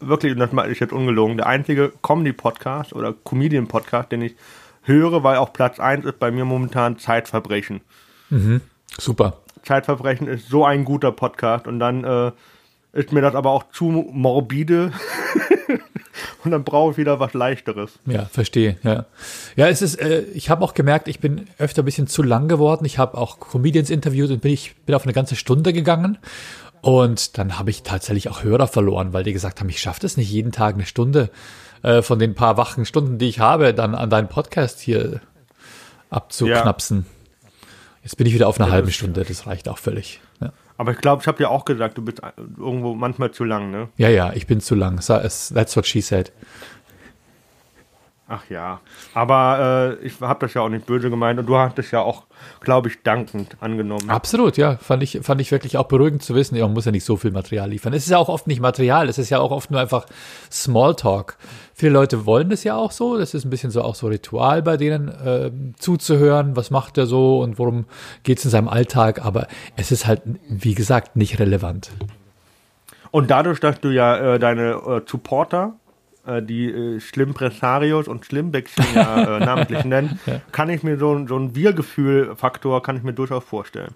wirklich, 0.00 0.32
und 0.32 0.38
das 0.40 0.50
ich 0.68 0.80
jetzt 0.80 0.92
ungelogen, 0.92 1.36
der 1.36 1.46
einzige 1.46 1.92
Comedy-Podcast 2.02 2.92
oder 2.92 3.12
Comedian-Podcast, 3.12 4.10
den 4.10 4.22
ich 4.22 4.34
höre, 4.82 5.22
weil 5.22 5.36
auf 5.36 5.52
Platz 5.52 5.78
1 5.78 6.04
ist 6.04 6.18
bei 6.18 6.30
mir 6.30 6.44
momentan 6.44 6.98
Zeitverbrechen. 6.98 7.80
Super. 8.98 9.38
Zeitverbrechen 9.62 10.26
ist 10.26 10.48
so 10.48 10.64
ein 10.64 10.84
guter 10.84 11.12
Podcast 11.12 11.66
und 11.66 11.78
dann 11.78 12.04
äh, 12.04 12.32
ist 12.92 13.12
mir 13.12 13.20
das 13.20 13.34
aber 13.34 13.50
auch 13.50 13.70
zu 13.70 13.84
morbide 13.84 14.92
und 16.44 16.50
dann 16.50 16.64
brauche 16.64 16.92
ich 16.92 16.98
wieder 16.98 17.20
was 17.20 17.34
leichteres. 17.34 17.92
Ja, 18.06 18.26
verstehe. 18.26 18.76
Ja, 18.82 19.06
ja, 19.56 19.68
es 19.68 19.82
ist. 19.82 19.96
Äh, 19.96 20.22
ich 20.34 20.50
habe 20.50 20.64
auch 20.64 20.74
gemerkt, 20.74 21.08
ich 21.08 21.20
bin 21.20 21.46
öfter 21.58 21.82
ein 21.82 21.84
bisschen 21.84 22.06
zu 22.06 22.22
lang 22.22 22.48
geworden. 22.48 22.84
Ich 22.84 22.98
habe 22.98 23.16
auch 23.18 23.40
Comedians 23.40 23.90
interviewt 23.90 24.30
und 24.30 24.42
bin 24.42 24.52
ich 24.52 24.76
bin 24.86 24.94
auf 24.94 25.04
eine 25.04 25.12
ganze 25.12 25.36
Stunde 25.36 25.72
gegangen. 25.72 26.18
Und 26.82 27.38
dann 27.38 27.58
habe 27.58 27.70
ich 27.70 27.82
tatsächlich 27.82 28.28
auch 28.28 28.44
Hörer 28.44 28.68
verloren, 28.68 29.12
weil 29.12 29.24
die 29.24 29.32
gesagt 29.32 29.60
haben, 29.60 29.68
ich 29.68 29.80
schaffe 29.80 30.00
das 30.00 30.16
nicht 30.16 30.30
jeden 30.30 30.52
Tag 30.52 30.74
eine 30.74 30.86
Stunde 30.86 31.30
äh, 31.82 32.02
von 32.02 32.18
den 32.18 32.34
paar 32.34 32.56
wachen 32.56 32.84
Stunden, 32.84 33.18
die 33.18 33.28
ich 33.28 33.40
habe, 33.40 33.74
dann 33.74 33.94
an 33.94 34.10
deinen 34.10 34.28
Podcast 34.28 34.80
hier 34.80 35.20
abzuknapsen. 36.10 37.06
Jetzt 38.02 38.16
bin 38.16 38.26
ich 38.26 38.34
wieder 38.34 38.46
auf 38.46 38.60
einer 38.60 38.70
halben 38.70 38.92
Stunde. 38.92 39.24
Das 39.24 39.46
reicht 39.46 39.68
auch 39.68 39.78
völlig. 39.78 40.20
Ja, 40.76 40.80
Aber 40.80 40.92
ich 40.92 40.98
glaube, 40.98 41.22
ich 41.22 41.28
habe 41.28 41.38
dir 41.38 41.50
auch 41.50 41.64
gesagt, 41.64 41.98
du 41.98 42.02
bist 42.02 42.22
äh, 42.22 42.32
irgendwo 42.56 42.94
manchmal 42.94 43.30
zu 43.30 43.44
lang, 43.44 43.70
ne? 43.70 43.88
ja, 43.96 44.08
ja 44.08 44.32
ich 44.32 44.46
bin 44.46 44.60
zu 44.60 44.74
lang. 44.74 44.96
That's 44.96 45.76
what 45.76 45.86
she 45.86 46.00
said. 46.00 46.32
Ach 48.28 48.42
ja. 48.50 48.80
Aber 49.14 49.98
äh, 50.00 50.04
ich 50.04 50.20
habe 50.20 50.40
das 50.40 50.54
ja 50.54 50.62
auch 50.62 50.68
nicht 50.68 50.84
böse 50.84 51.10
gemeint 51.10 51.38
und 51.38 51.46
du 51.46 51.56
hast 51.56 51.78
es 51.78 51.92
ja 51.92 52.00
auch, 52.00 52.24
glaube 52.60 52.88
ich, 52.88 53.02
dankend 53.04 53.56
angenommen. 53.60 54.10
Absolut, 54.10 54.56
ja. 54.56 54.76
Fand 54.78 55.04
ich, 55.04 55.20
fand 55.22 55.40
ich 55.40 55.52
wirklich 55.52 55.76
auch 55.76 55.86
beruhigend 55.86 56.24
zu 56.24 56.34
wissen, 56.34 56.56
ja, 56.56 56.64
man 56.64 56.74
muss 56.74 56.86
ja 56.86 56.90
nicht 56.90 57.04
so 57.04 57.16
viel 57.16 57.30
Material 57.30 57.70
liefern. 57.70 57.92
Es 57.92 58.02
ist 58.02 58.10
ja 58.10 58.18
auch 58.18 58.28
oft 58.28 58.48
nicht 58.48 58.60
Material, 58.60 59.08
es 59.08 59.18
ist 59.18 59.30
ja 59.30 59.38
auch 59.38 59.52
oft 59.52 59.70
nur 59.70 59.80
einfach 59.80 60.06
Smalltalk. 60.50 61.38
Viele 61.72 61.92
Leute 61.92 62.26
wollen 62.26 62.50
das 62.50 62.64
ja 62.64 62.74
auch 62.74 62.90
so. 62.90 63.16
Das 63.16 63.32
ist 63.32 63.44
ein 63.44 63.50
bisschen 63.50 63.70
so 63.70 63.82
auch 63.82 63.94
so 63.94 64.08
Ritual 64.08 64.60
bei 64.60 64.76
denen 64.76 65.08
äh, 65.08 65.52
zuzuhören, 65.78 66.56
was 66.56 66.70
macht 66.70 66.98
er 66.98 67.06
so 67.06 67.40
und 67.40 67.60
worum 67.60 67.84
geht's 68.24 68.44
in 68.44 68.50
seinem 68.50 68.68
Alltag. 68.68 69.24
Aber 69.24 69.46
es 69.76 69.92
ist 69.92 70.06
halt, 70.06 70.22
wie 70.48 70.74
gesagt, 70.74 71.14
nicht 71.14 71.38
relevant. 71.38 71.90
Und 73.12 73.30
dadurch, 73.30 73.60
dass 73.60 73.80
du 73.80 73.90
ja 73.90 74.34
äh, 74.34 74.38
deine 74.40 74.72
äh, 74.72 75.00
Supporter, 75.06 75.74
äh, 76.26 76.42
die 76.42 76.70
äh, 76.70 77.00
Schlimmpressarios 77.00 78.08
und 78.08 78.24
Schlimmbäckchen 78.24 78.84
ja 78.94 79.36
äh, 79.36 79.40
namentlich 79.44 79.84
nennen, 79.84 80.18
kann 80.52 80.70
ich 80.70 80.82
mir 80.82 80.98
so, 80.98 81.26
so 81.26 81.38
ein 81.38 81.54
Wir-Gefühl-Faktor 81.54 82.82
kann 82.82 82.96
ich 82.96 83.02
mir 83.02 83.12
durchaus 83.12 83.44
vorstellen. 83.44 83.94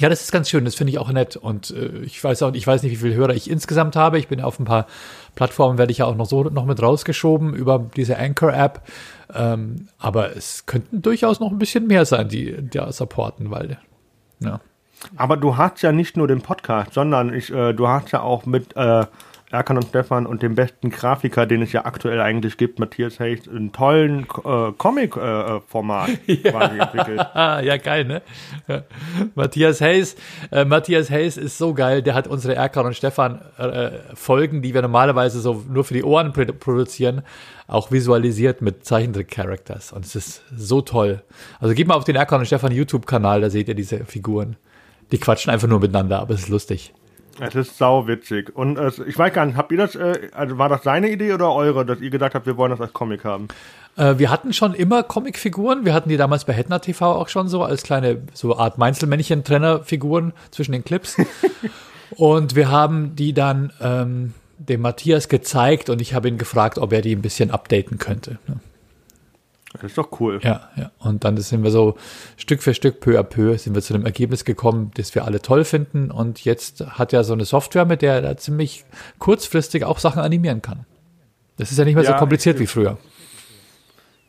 Ja, 0.00 0.08
das 0.08 0.22
ist 0.22 0.32
ganz 0.32 0.50
schön, 0.50 0.64
das 0.64 0.74
finde 0.74 0.90
ich 0.90 0.98
auch 0.98 1.12
nett. 1.12 1.36
Und 1.36 1.70
äh, 1.70 2.00
ich 2.00 2.22
weiß 2.22 2.42
auch, 2.42 2.52
ich 2.54 2.66
weiß 2.66 2.82
nicht, 2.82 2.92
wie 2.92 2.96
viele 2.96 3.14
Hörer 3.14 3.34
ich 3.34 3.48
insgesamt 3.48 3.94
habe. 3.94 4.18
Ich 4.18 4.26
bin 4.26 4.40
auf 4.40 4.58
ein 4.58 4.64
paar 4.64 4.86
Plattformen, 5.36 5.78
werde 5.78 5.92
ich 5.92 5.98
ja 5.98 6.06
auch 6.06 6.16
noch 6.16 6.26
so 6.26 6.42
noch 6.44 6.64
mit 6.64 6.82
rausgeschoben 6.82 7.54
über 7.54 7.78
diese 7.94 8.18
Anchor-App. 8.18 8.82
Ähm, 9.32 9.88
aber 9.98 10.36
es 10.36 10.66
könnten 10.66 11.00
durchaus 11.00 11.38
noch 11.38 11.52
ein 11.52 11.58
bisschen 11.58 11.86
mehr 11.86 12.06
sein, 12.06 12.28
die 12.28 12.56
da 12.70 12.90
supporten, 12.90 13.52
weil 13.52 13.78
ja. 14.40 14.60
Aber 15.16 15.36
du 15.36 15.56
hast 15.56 15.82
ja 15.82 15.92
nicht 15.92 16.16
nur 16.16 16.26
den 16.26 16.40
Podcast, 16.40 16.94
sondern 16.94 17.32
ich, 17.32 17.52
äh, 17.52 17.72
du 17.72 17.86
hast 17.88 18.10
ja 18.10 18.20
auch 18.20 18.46
mit 18.46 18.76
äh, 18.76 19.04
Erkan 19.54 19.76
und 19.78 19.86
Stefan 19.86 20.26
und 20.26 20.42
dem 20.42 20.54
besten 20.54 20.90
Grafiker, 20.90 21.46
den 21.46 21.62
es 21.62 21.72
ja 21.72 21.84
aktuell 21.86 22.20
eigentlich 22.20 22.56
gibt, 22.56 22.78
Matthias 22.78 23.18
Hecht, 23.20 23.48
einen 23.48 23.72
tollen 23.72 24.26
äh, 24.44 24.72
Comic-Format 24.76 26.10
quasi 26.42 26.78
entwickelt. 26.78 27.20
Ah, 27.20 27.60
ja, 27.64 27.76
geil, 27.76 28.04
ne? 28.04 28.22
Ja. 28.68 28.82
Matthias 29.34 29.80
Hayes, 29.80 30.16
äh, 30.50 30.64
Matthias 30.64 31.10
Hayes 31.10 31.36
ist 31.36 31.56
so 31.58 31.72
geil, 31.74 32.02
der 32.02 32.14
hat 32.14 32.26
unsere 32.26 32.54
Erkan 32.54 32.86
und 32.86 32.94
Stefan 32.96 33.40
äh, 33.58 33.90
Folgen, 34.14 34.60
die 34.62 34.74
wir 34.74 34.82
normalerweise 34.82 35.40
so 35.40 35.64
nur 35.68 35.84
für 35.84 35.94
die 35.94 36.04
Ohren 36.04 36.32
produ- 36.32 36.52
produzieren, 36.52 37.22
auch 37.66 37.90
visualisiert 37.90 38.60
mit 38.60 38.84
Zeichentrick-Characters. 38.84 39.92
Und 39.92 40.04
es 40.04 40.14
ist 40.16 40.42
so 40.54 40.80
toll. 40.80 41.22
Also 41.60 41.74
geht 41.74 41.86
mal 41.88 41.94
auf 41.94 42.04
den 42.04 42.16
Erkan 42.16 42.40
und 42.40 42.46
Stefan 42.46 42.72
YouTube-Kanal, 42.72 43.40
da 43.40 43.50
seht 43.50 43.68
ihr 43.68 43.74
diese 43.74 44.04
Figuren. 44.04 44.56
Die 45.12 45.18
quatschen 45.18 45.50
einfach 45.52 45.68
nur 45.68 45.80
miteinander, 45.80 46.20
aber 46.20 46.34
es 46.34 46.40
ist 46.40 46.48
lustig. 46.48 46.92
Es 47.40 47.54
ist 47.54 47.78
sauwitzig. 47.78 48.54
Und 48.54 48.78
äh, 48.78 48.90
ich 49.06 49.18
weiß 49.18 49.32
gar 49.32 49.46
nicht, 49.46 49.56
habt 49.56 49.72
ihr 49.72 49.78
das, 49.78 49.94
äh, 49.94 50.28
also 50.32 50.58
war 50.58 50.68
das 50.68 50.82
seine 50.82 51.10
Idee 51.10 51.32
oder 51.32 51.52
eure, 51.52 51.84
dass 51.84 52.00
ihr 52.00 52.10
gesagt 52.10 52.34
habt, 52.34 52.46
wir 52.46 52.56
wollen 52.56 52.70
das 52.70 52.80
als 52.80 52.92
Comic 52.92 53.24
haben? 53.24 53.48
Äh, 53.96 54.18
wir 54.18 54.30
hatten 54.30 54.52
schon 54.52 54.74
immer 54.74 55.02
Comicfiguren. 55.02 55.84
Wir 55.84 55.94
hatten 55.94 56.08
die 56.08 56.16
damals 56.16 56.44
bei 56.44 56.52
Hetner 56.52 56.80
TV 56.80 57.12
auch 57.12 57.28
schon 57.28 57.48
so 57.48 57.62
als 57.62 57.82
kleine, 57.82 58.22
so 58.32 58.56
Art 58.56 58.78
Meinzelmännchen-Trennerfiguren 58.78 60.32
zwischen 60.50 60.72
den 60.72 60.84
Clips. 60.84 61.16
und 62.16 62.54
wir 62.54 62.70
haben 62.70 63.16
die 63.16 63.32
dann 63.32 63.72
ähm, 63.80 64.34
dem 64.58 64.80
Matthias 64.80 65.28
gezeigt 65.28 65.90
und 65.90 66.00
ich 66.00 66.14
habe 66.14 66.28
ihn 66.28 66.38
gefragt, 66.38 66.78
ob 66.78 66.92
er 66.92 67.02
die 67.02 67.14
ein 67.14 67.22
bisschen 67.22 67.50
updaten 67.50 67.98
könnte. 67.98 68.38
Ne? 68.46 68.60
Das 69.74 69.90
ist 69.90 69.98
doch 69.98 70.20
cool. 70.20 70.38
Ja, 70.42 70.68
ja. 70.76 70.92
Und 70.98 71.24
dann 71.24 71.36
sind 71.36 71.64
wir 71.64 71.70
so 71.70 71.96
Stück 72.36 72.62
für 72.62 72.74
Stück, 72.74 73.00
peu 73.00 73.18
à 73.18 73.24
peu, 73.24 73.56
sind 73.58 73.74
wir 73.74 73.82
zu 73.82 73.92
dem 73.92 74.06
Ergebnis 74.06 74.44
gekommen, 74.44 74.92
das 74.94 75.14
wir 75.14 75.24
alle 75.24 75.42
toll 75.42 75.64
finden. 75.64 76.12
Und 76.12 76.44
jetzt 76.44 76.86
hat 76.86 77.12
er 77.12 77.24
so 77.24 77.32
eine 77.32 77.44
Software, 77.44 77.84
mit 77.84 78.00
der 78.00 78.22
er 78.22 78.36
ziemlich 78.36 78.84
kurzfristig 79.18 79.84
auch 79.84 79.98
Sachen 79.98 80.22
animieren 80.22 80.62
kann. 80.62 80.86
Das 81.56 81.72
ist 81.72 81.78
ja 81.78 81.84
nicht 81.84 81.96
mehr 81.96 82.04
ja, 82.04 82.12
so 82.12 82.16
kompliziert 82.16 82.56
ich, 82.56 82.62
wie 82.62 82.66
früher. 82.66 82.98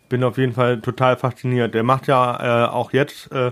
Bin 0.10 0.24
auf 0.24 0.38
jeden 0.38 0.54
Fall 0.54 0.82
total 0.82 1.16
fasziniert. 1.16 1.74
Der 1.76 1.84
macht 1.84 2.08
ja 2.08 2.66
äh, 2.66 2.70
auch 2.70 2.92
jetzt 2.92 3.32
äh, 3.32 3.52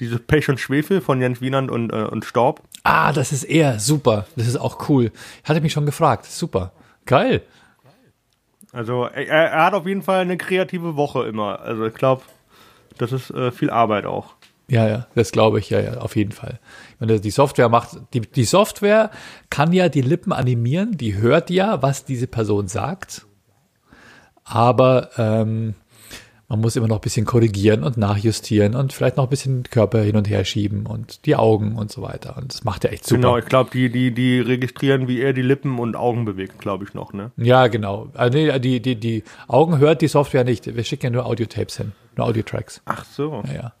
dieses 0.00 0.20
Pech 0.20 0.48
und 0.48 0.58
Schwefel 0.58 1.02
von 1.02 1.20
Jens 1.20 1.40
Wienand 1.42 1.70
und, 1.70 1.92
äh, 1.92 1.96
und 1.96 2.24
Staub. 2.24 2.62
Ah, 2.82 3.12
das 3.12 3.32
ist 3.32 3.44
er. 3.44 3.78
Super. 3.78 4.26
Das 4.36 4.46
ist 4.46 4.56
auch 4.56 4.88
cool. 4.88 5.12
Hatte 5.44 5.60
mich 5.60 5.72
schon 5.72 5.86
gefragt. 5.86 6.24
Super. 6.26 6.72
Geil. 7.04 7.42
Also 8.72 9.04
er, 9.04 9.26
er, 9.26 9.64
hat 9.64 9.74
auf 9.74 9.86
jeden 9.86 10.02
Fall 10.02 10.20
eine 10.20 10.36
kreative 10.36 10.96
Woche 10.96 11.26
immer. 11.26 11.60
Also 11.60 11.86
ich 11.86 11.94
glaube, 11.94 12.22
das 12.98 13.12
ist 13.12 13.30
äh, 13.30 13.50
viel 13.52 13.70
Arbeit 13.70 14.06
auch. 14.06 14.34
Ja, 14.68 14.88
ja, 14.88 15.06
das 15.14 15.30
glaube 15.30 15.60
ich, 15.60 15.70
ja, 15.70 15.80
ja, 15.80 15.98
auf 15.98 16.16
jeden 16.16 16.32
Fall. 16.32 16.58
Wenn 16.98 17.20
die 17.20 17.30
Software 17.30 17.68
macht, 17.68 17.98
die, 18.14 18.20
die 18.20 18.44
Software 18.44 19.10
kann 19.48 19.72
ja 19.72 19.88
die 19.88 20.00
Lippen 20.00 20.32
animieren, 20.32 20.96
die 20.96 21.14
hört 21.14 21.50
ja, 21.50 21.82
was 21.82 22.04
diese 22.04 22.26
Person 22.26 22.66
sagt. 22.66 23.26
Aber 24.42 25.10
ähm, 25.18 25.74
man 26.48 26.60
muss 26.60 26.76
immer 26.76 26.86
noch 26.86 26.98
ein 26.98 27.02
bisschen 27.02 27.26
korrigieren 27.26 27.82
und 27.82 27.96
nachjustieren 27.96 28.76
und 28.76 28.92
vielleicht 28.92 29.16
noch 29.16 29.24
ein 29.24 29.30
bisschen 29.30 29.64
Körper 29.64 30.00
hin 30.00 30.16
und 30.16 30.28
her 30.28 30.44
schieben 30.44 30.86
und 30.86 31.26
die 31.26 31.34
Augen 31.34 31.76
und 31.76 31.90
so 31.90 32.02
weiter. 32.02 32.36
Und 32.36 32.54
das 32.54 32.62
macht 32.62 32.84
er 32.84 32.92
echt 32.92 33.04
super. 33.04 33.20
Genau, 33.20 33.38
ich 33.38 33.46
glaube, 33.46 33.70
die, 33.72 33.90
die, 33.90 34.12
die 34.12 34.40
registrieren, 34.40 35.08
wie 35.08 35.20
er 35.20 35.32
die 35.32 35.42
Lippen 35.42 35.78
und 35.78 35.96
Augen 35.96 36.24
bewegt, 36.24 36.60
glaube 36.60 36.84
ich 36.84 36.94
noch, 36.94 37.12
ne? 37.12 37.32
Ja, 37.36 37.66
genau. 37.66 38.10
Also, 38.14 38.38
nee, 38.38 38.58
die, 38.60 38.80
die, 38.80 38.94
die 38.94 39.24
Augen 39.48 39.78
hört 39.78 40.02
die 40.02 40.08
Software 40.08 40.44
nicht. 40.44 40.74
Wir 40.74 40.84
schicken 40.84 41.06
ja 41.06 41.10
nur 41.10 41.26
Audiotapes 41.26 41.78
hin, 41.78 41.92
nur 42.16 42.26
Audiotracks. 42.26 42.80
Ach 42.84 43.04
so. 43.04 43.42
Ja, 43.48 43.52
ja. 43.52 43.72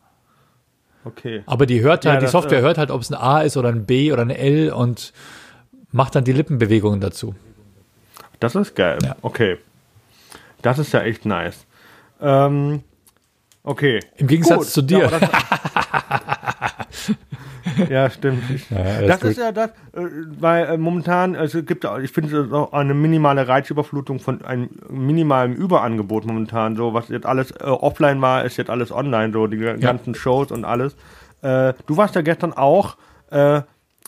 Okay. 1.04 1.44
Aber 1.46 1.66
die 1.66 1.82
hört 1.82 2.04
halt, 2.04 2.20
ja, 2.20 2.20
die 2.20 2.26
Software 2.26 2.58
äh, 2.58 2.62
hört 2.62 2.78
halt, 2.78 2.90
ob 2.90 3.00
es 3.00 3.12
ein 3.12 3.14
A 3.14 3.42
ist 3.42 3.56
oder 3.56 3.68
ein 3.68 3.86
B 3.86 4.12
oder 4.12 4.22
ein 4.22 4.30
L 4.30 4.72
und 4.72 5.12
macht 5.92 6.16
dann 6.16 6.24
die 6.24 6.32
Lippenbewegungen 6.32 7.00
dazu. 7.00 7.36
Das 8.40 8.56
ist 8.56 8.74
geil. 8.74 8.98
Ja. 9.04 9.14
Okay. 9.22 9.58
Das 10.62 10.80
ist 10.80 10.92
ja 10.92 11.02
echt 11.02 11.24
nice. 11.24 11.64
Ähm, 12.20 12.82
okay. 13.62 14.00
Im 14.16 14.26
Gegensatz 14.26 14.58
Gut. 14.58 14.68
zu 14.68 14.82
dir. 14.82 15.10
Ja, 17.78 17.86
ja 17.88 18.10
stimmt. 18.10 18.42
Ja, 18.70 19.02
das, 19.02 19.22
ist, 19.22 19.30
ist 19.30 19.38
ja 19.38 19.52
das, 19.52 19.70
äh, 19.92 20.06
weil 20.38 20.66
äh, 20.66 20.78
momentan, 20.78 21.36
also 21.36 21.58
es 21.58 21.66
gibt, 21.66 21.86
ich 22.02 22.10
finde 22.10 22.40
es 22.40 22.52
auch 22.52 22.72
eine 22.72 22.94
minimale 22.94 23.46
Reizüberflutung 23.46 24.20
von 24.20 24.44
einem 24.44 24.70
minimalen 24.88 25.54
Überangebot 25.54 26.26
momentan. 26.26 26.76
So, 26.76 26.94
was 26.94 27.08
jetzt 27.08 27.26
alles 27.26 27.50
äh, 27.50 27.64
offline 27.64 28.20
war, 28.20 28.44
ist 28.44 28.56
jetzt 28.56 28.70
alles 28.70 28.92
online, 28.92 29.32
so 29.32 29.46
die 29.46 29.58
ganzen 29.58 30.14
Shows 30.14 30.50
und 30.50 30.64
alles. 30.64 30.94
Äh, 31.42 31.74
du 31.86 31.96
warst 31.96 32.14
ja 32.14 32.22
gestern 32.22 32.52
auch 32.52 32.96
äh, 33.30 33.60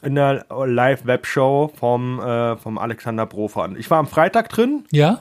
in 0.03 0.15
der 0.15 0.47
Live-Web-Show 0.51 1.73
vom, 1.75 2.21
äh, 2.21 2.57
vom 2.57 2.79
Alexander 2.79 3.27
Profan. 3.27 3.77
Ich 3.77 3.91
war 3.91 3.99
am 3.99 4.07
Freitag 4.07 4.49
drin. 4.49 4.85
Ja. 4.91 5.21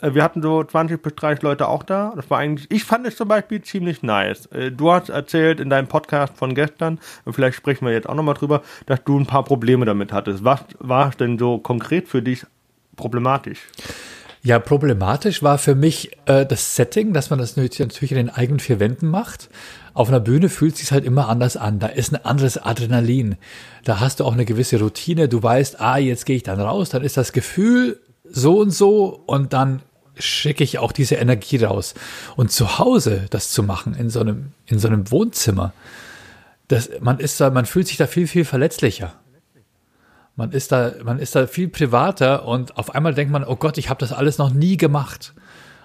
Äh, 0.00 0.14
wir 0.14 0.22
hatten 0.22 0.42
so 0.42 0.62
20 0.62 1.02
bis 1.02 1.14
30 1.14 1.42
Leute 1.42 1.68
auch 1.68 1.82
da. 1.82 2.12
Das 2.16 2.30
war 2.30 2.38
eigentlich, 2.38 2.70
ich 2.70 2.84
fand 2.84 3.06
es 3.06 3.16
zum 3.16 3.28
Beispiel 3.28 3.62
ziemlich 3.62 4.02
nice. 4.02 4.46
Äh, 4.46 4.70
du 4.70 4.92
hast 4.92 5.08
erzählt 5.08 5.60
in 5.60 5.70
deinem 5.70 5.88
Podcast 5.88 6.36
von 6.36 6.54
gestern, 6.54 6.98
und 7.24 7.32
vielleicht 7.32 7.56
sprechen 7.56 7.86
wir 7.86 7.92
jetzt 7.92 8.08
auch 8.08 8.14
nochmal 8.14 8.34
drüber, 8.34 8.62
dass 8.86 9.02
du 9.04 9.18
ein 9.18 9.26
paar 9.26 9.44
Probleme 9.44 9.86
damit 9.86 10.12
hattest. 10.12 10.44
Was 10.44 10.60
war 10.78 11.10
denn 11.10 11.38
so 11.38 11.58
konkret 11.58 12.08
für 12.08 12.22
dich 12.22 12.44
problematisch? 12.96 13.60
Ja, 14.42 14.58
problematisch 14.58 15.42
war 15.42 15.58
für 15.58 15.74
mich 15.74 16.12
äh, 16.24 16.46
das 16.46 16.74
Setting, 16.74 17.12
dass 17.12 17.28
man 17.28 17.38
das 17.38 17.56
natürlich 17.56 18.10
in 18.10 18.16
den 18.16 18.30
eigenen 18.30 18.58
vier 18.58 18.80
Wänden 18.80 19.08
macht. 19.08 19.50
Auf 19.92 20.08
einer 20.08 20.20
Bühne 20.20 20.48
fühlt 20.48 20.74
es 20.74 20.80
sich 20.80 20.92
halt 20.92 21.04
immer 21.04 21.28
anders 21.28 21.58
an. 21.58 21.78
Da 21.78 21.88
ist 21.88 22.14
ein 22.14 22.24
anderes 22.24 22.56
Adrenalin. 22.56 23.36
Da 23.84 24.00
hast 24.00 24.20
du 24.20 24.24
auch 24.24 24.32
eine 24.32 24.46
gewisse 24.46 24.80
Routine. 24.80 25.28
Du 25.28 25.42
weißt, 25.42 25.80
ah, 25.80 25.98
jetzt 25.98 26.24
gehe 26.24 26.36
ich 26.36 26.42
dann 26.42 26.58
raus. 26.58 26.88
Dann 26.88 27.02
ist 27.02 27.18
das 27.18 27.32
Gefühl 27.32 28.00
so 28.24 28.58
und 28.60 28.70
so 28.70 29.22
und 29.26 29.52
dann 29.52 29.82
schicke 30.20 30.64
ich 30.64 30.78
auch 30.78 30.92
diese 30.92 31.16
Energie 31.16 31.62
raus. 31.62 31.94
Und 32.36 32.52
zu 32.52 32.78
Hause 32.78 33.26
das 33.30 33.50
zu 33.50 33.62
machen, 33.62 33.94
in 33.94 34.10
so 34.10 34.20
einem, 34.20 34.52
in 34.66 34.78
so 34.78 34.88
einem 34.88 35.10
Wohnzimmer, 35.10 35.72
das, 36.68 36.90
man 37.00 37.18
ist 37.18 37.40
da, 37.40 37.50
man 37.50 37.66
fühlt 37.66 37.88
sich 37.88 37.96
da 37.96 38.06
viel, 38.06 38.26
viel 38.26 38.44
verletzlicher. 38.44 39.14
Man 40.36 40.52
ist 40.52 40.72
da, 40.72 40.92
man 41.02 41.18
ist 41.18 41.34
da 41.34 41.46
viel 41.46 41.68
privater 41.68 42.46
und 42.46 42.78
auf 42.78 42.94
einmal 42.94 43.14
denkt 43.14 43.32
man, 43.32 43.44
oh 43.44 43.56
Gott, 43.56 43.76
ich 43.76 43.90
habe 43.90 44.00
das 44.00 44.12
alles 44.12 44.38
noch 44.38 44.50
nie 44.50 44.76
gemacht. 44.76 45.34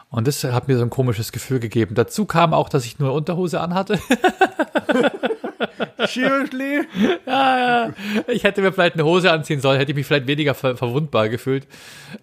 Und 0.10 0.28
das 0.28 0.44
hat 0.44 0.68
mir 0.68 0.78
so 0.78 0.84
ein 0.84 0.90
komisches 0.90 1.32
Gefühl 1.32 1.60
gegeben. 1.60 1.96
Dazu 1.96 2.26
kam 2.26 2.54
auch, 2.54 2.70
dass 2.70 2.86
ich 2.86 3.00
nur 3.00 3.14
Unterhose 3.14 3.60
anhatte. 3.60 4.00
Seriously? 6.08 6.88
Ja, 7.26 7.58
ja. 7.58 7.94
Ich 8.28 8.44
hätte 8.44 8.62
mir 8.62 8.72
vielleicht 8.72 8.94
eine 8.94 9.06
Hose 9.06 9.32
anziehen 9.32 9.60
sollen, 9.60 9.80
hätte 9.80 9.92
ich 9.92 9.96
mich 9.96 10.06
vielleicht 10.06 10.28
weniger 10.28 10.54
ver 10.54 10.78
verwundbar 10.78 11.30
gefühlt. 11.30 11.68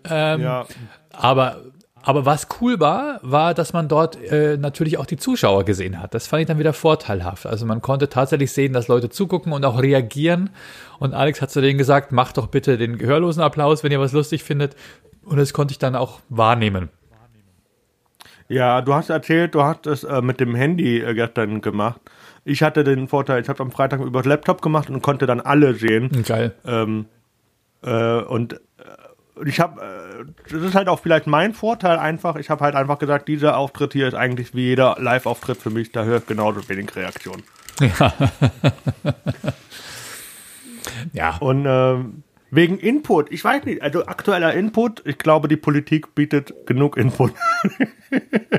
Ähm, 0.09 0.41
ja. 0.41 0.67
Aber 1.11 1.61
aber 2.03 2.27
was 2.27 2.49
cool 2.61 2.81
war, 2.81 3.21
war, 3.23 3.55
dass 3.55 3.73
man 3.73 3.89
dort 3.89 4.21
äh, 4.23 4.57
natürlich 4.57 4.99
auch 4.99 5.07
die 5.07 5.17
Zuschauer 5.17 5.65
gesehen 5.65 6.01
hat. 6.01 6.15
Das 6.15 6.27
fand 6.27 6.43
ich 6.43 6.49
dann 6.49 6.59
wieder 6.59 6.73
vorteilhaft. 6.73 7.47
Also 7.47 7.65
man 7.67 7.81
konnte 7.81 8.09
tatsächlich 8.09 8.53
sehen, 8.53 8.73
dass 8.73 8.89
Leute 8.89 9.09
zugucken 9.09 9.53
und 9.53 9.65
auch 9.65 9.81
reagieren. 9.81 10.51
Und 10.99 11.15
Alex 11.15 11.41
hat 11.41 11.51
zu 11.51 11.61
denen 11.61 11.79
gesagt, 11.79 12.13
macht 12.13 12.39
doch 12.39 12.49
bitte 12.49 12.77
den 12.77 12.99
gehörlosen 12.99 13.43
Applaus, 13.43 13.85
wenn 13.85 13.93
ihr 13.93 14.01
was 14.01 14.13
lustig 14.13 14.43
findet. 14.43 14.75
Und 15.25 15.37
das 15.37 15.53
konnte 15.53 15.73
ich 15.73 15.79
dann 15.79 15.95
auch 15.95 16.21
wahrnehmen. 16.29 16.89
Ja, 18.49 18.83
du 18.83 18.93
hast 18.93 19.09
erzählt, 19.09 19.55
du 19.55 19.63
hast 19.63 19.87
es 19.87 20.05
äh, 20.05 20.21
mit 20.21 20.41
dem 20.41 20.55
Handy 20.55 21.01
äh, 21.01 21.15
gestern 21.15 21.61
gemacht. 21.61 22.01
Ich 22.45 22.63
hatte 22.63 22.85
den 22.85 23.09
Vorteil, 23.09 23.41
ich 23.41 23.49
habe 23.49 23.63
am 23.63 23.71
Freitag 23.71 24.01
über 24.01 24.23
Laptop 24.25 24.61
gemacht 24.61 24.91
und 24.91 25.01
konnte 25.01 25.27
dann 25.27 25.41
alle 25.41 25.75
sehen. 25.75 26.11
Geil. 26.27 26.53
Ähm, 26.67 27.07
äh, 27.83 28.21
und 28.21 28.33
und 28.43 28.61
ich 29.45 29.61
habe, 29.61 29.81
äh, 29.81 30.25
das 30.51 30.63
ist 30.63 30.75
halt 30.75 30.89
auch 30.89 31.01
vielleicht 31.01 31.27
mein 31.27 31.55
Vorteil 31.55 31.99
einfach. 31.99 32.37
Ich 32.37 32.51
habe 32.51 32.65
halt 32.65 32.75
einfach 32.75 32.99
gesagt, 32.99 33.29
dieser 33.29 33.57
Auftritt 33.57 33.93
hier 33.93 34.09
ist 34.09 34.15
eigentlich 34.15 34.55
wie 34.55 34.63
jeder 34.63 34.97
Live-Auftritt 34.99 35.59
für 35.59 35.71
mich. 35.71 35.93
Da 35.93 36.05
höre 36.05 36.19
ich 36.19 36.27
genauso 36.27 36.69
wenig 36.69 36.95
Reaktion. 36.95 37.43
Ja. 37.81 38.13
ja. 41.13 41.37
Und 41.39 41.65
ähm, 41.67 42.23
wegen 42.51 42.79
Input, 42.79 43.33
ich 43.33 43.43
weiß 43.43 43.65
nicht, 43.65 43.81
also 43.83 44.07
aktueller 44.07 44.53
Input, 44.53 45.03
ich 45.07 45.17
glaube, 45.17 45.49
die 45.49 45.57
Politik 45.57 46.15
bietet 46.15 46.67
genug 46.67 46.99
Input. 46.99 47.33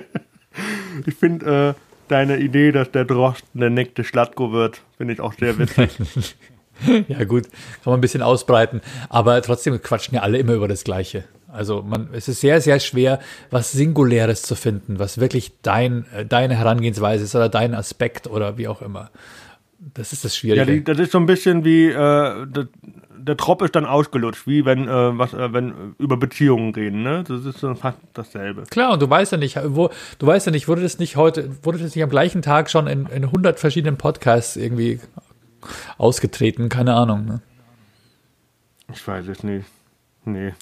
ich 1.06 1.14
finde 1.14 1.76
äh, 1.78 1.82
deine 2.08 2.38
Idee, 2.38 2.72
dass 2.72 2.92
der 2.92 3.06
Drosten 3.06 3.62
der 3.62 3.70
neckte 3.70 4.04
Schlatko 4.04 4.52
wird, 4.52 4.82
finde 4.98 5.14
ich 5.14 5.22
auch 5.22 5.34
sehr 5.34 5.58
witzig. 5.60 6.36
ja, 7.08 7.24
gut, 7.24 7.44
kann 7.44 7.92
man 7.92 7.96
ein 7.96 8.02
bisschen 8.02 8.22
ausbreiten. 8.22 8.82
Aber 9.10 9.42
trotzdem 9.42 9.82
quatschen 9.82 10.16
ja 10.16 10.22
alle 10.22 10.38
immer 10.38 10.54
über 10.54 10.68
das 10.68 10.84
Gleiche. 10.84 11.26
Also 11.54 11.84
man, 11.84 12.10
es 12.14 12.28
ist 12.28 12.42
sehr, 12.42 12.62
sehr 12.62 12.80
schwer, 12.80 13.20
was 13.52 13.72
Singuläres 13.72 14.42
zu 14.42 14.56
finden, 14.56 14.98
was 14.98 15.20
wirklich 15.20 15.54
dein, 15.62 16.06
äh, 16.16 16.26
deine 16.26 16.56
Herangehensweise 16.56 17.24
ist 17.24 17.36
oder 17.36 17.48
dein 17.48 17.76
Aspekt 17.76 18.28
oder 18.28 18.58
wie 18.58 18.68
auch 18.68 18.82
immer. 18.82 19.12
Das 19.94 20.14
ist 20.14 20.26
das 20.26 20.36
Schwierige. 20.36 20.62
Ja, 20.62 20.66
die, 20.66 20.84
das 20.84 20.98
ist 20.98 21.12
so 21.12 21.20
ein 21.20 21.26
bisschen 21.26 21.64
wie, 21.64 21.90
äh, 21.90 21.94
der, 21.94 22.68
der 23.16 23.38
Trop 23.38 23.62
ist 23.62 23.76
dann 23.76 23.86
ausgelutscht, 23.86 24.48
wie 24.48 24.66
wenn, 24.66 24.88
äh, 24.88 25.18
was, 25.18 25.34
äh, 25.34 25.54
wenn 25.54 25.96
über 26.00 26.18
Beziehungen 26.18 26.74
reden, 26.74 27.04
ne? 27.04 27.24
Das 27.28 27.46
ist 27.46 27.60
so 27.60 27.76
fast 27.76 28.00
dasselbe. 28.14 28.64
Klar, 28.70 28.94
und 28.94 29.02
du 29.02 29.10
weißt 29.10 29.34
ja 29.34 29.38
nicht, 29.38 29.60
wo, 29.64 29.90
du 30.20 30.28
weißt 30.28 30.48
ja 30.48 30.52
nicht, 30.52 30.68
wurde 30.68 30.82
das 30.82 31.00
nicht 31.00 31.18
heute, 31.18 31.52
wurde 31.64 31.78
das 31.78 31.94
nicht 31.94 32.04
am 32.04 32.10
gleichen 32.10 32.42
Tag 32.42 32.70
schon 32.70 32.88
in, 32.88 33.06
in 33.08 33.26
100 33.26 33.60
verschiedenen 33.60 33.98
Podcasts 33.98 34.56
irgendwie 34.56 35.00
ausgetreten, 35.98 36.70
keine 36.70 36.94
Ahnung. 36.94 37.26
Ne? 37.26 37.42
Ich 38.92 39.08
weiß 39.08 39.28
es 39.28 39.44
nicht. 39.44 39.66
Nee. 40.26 40.54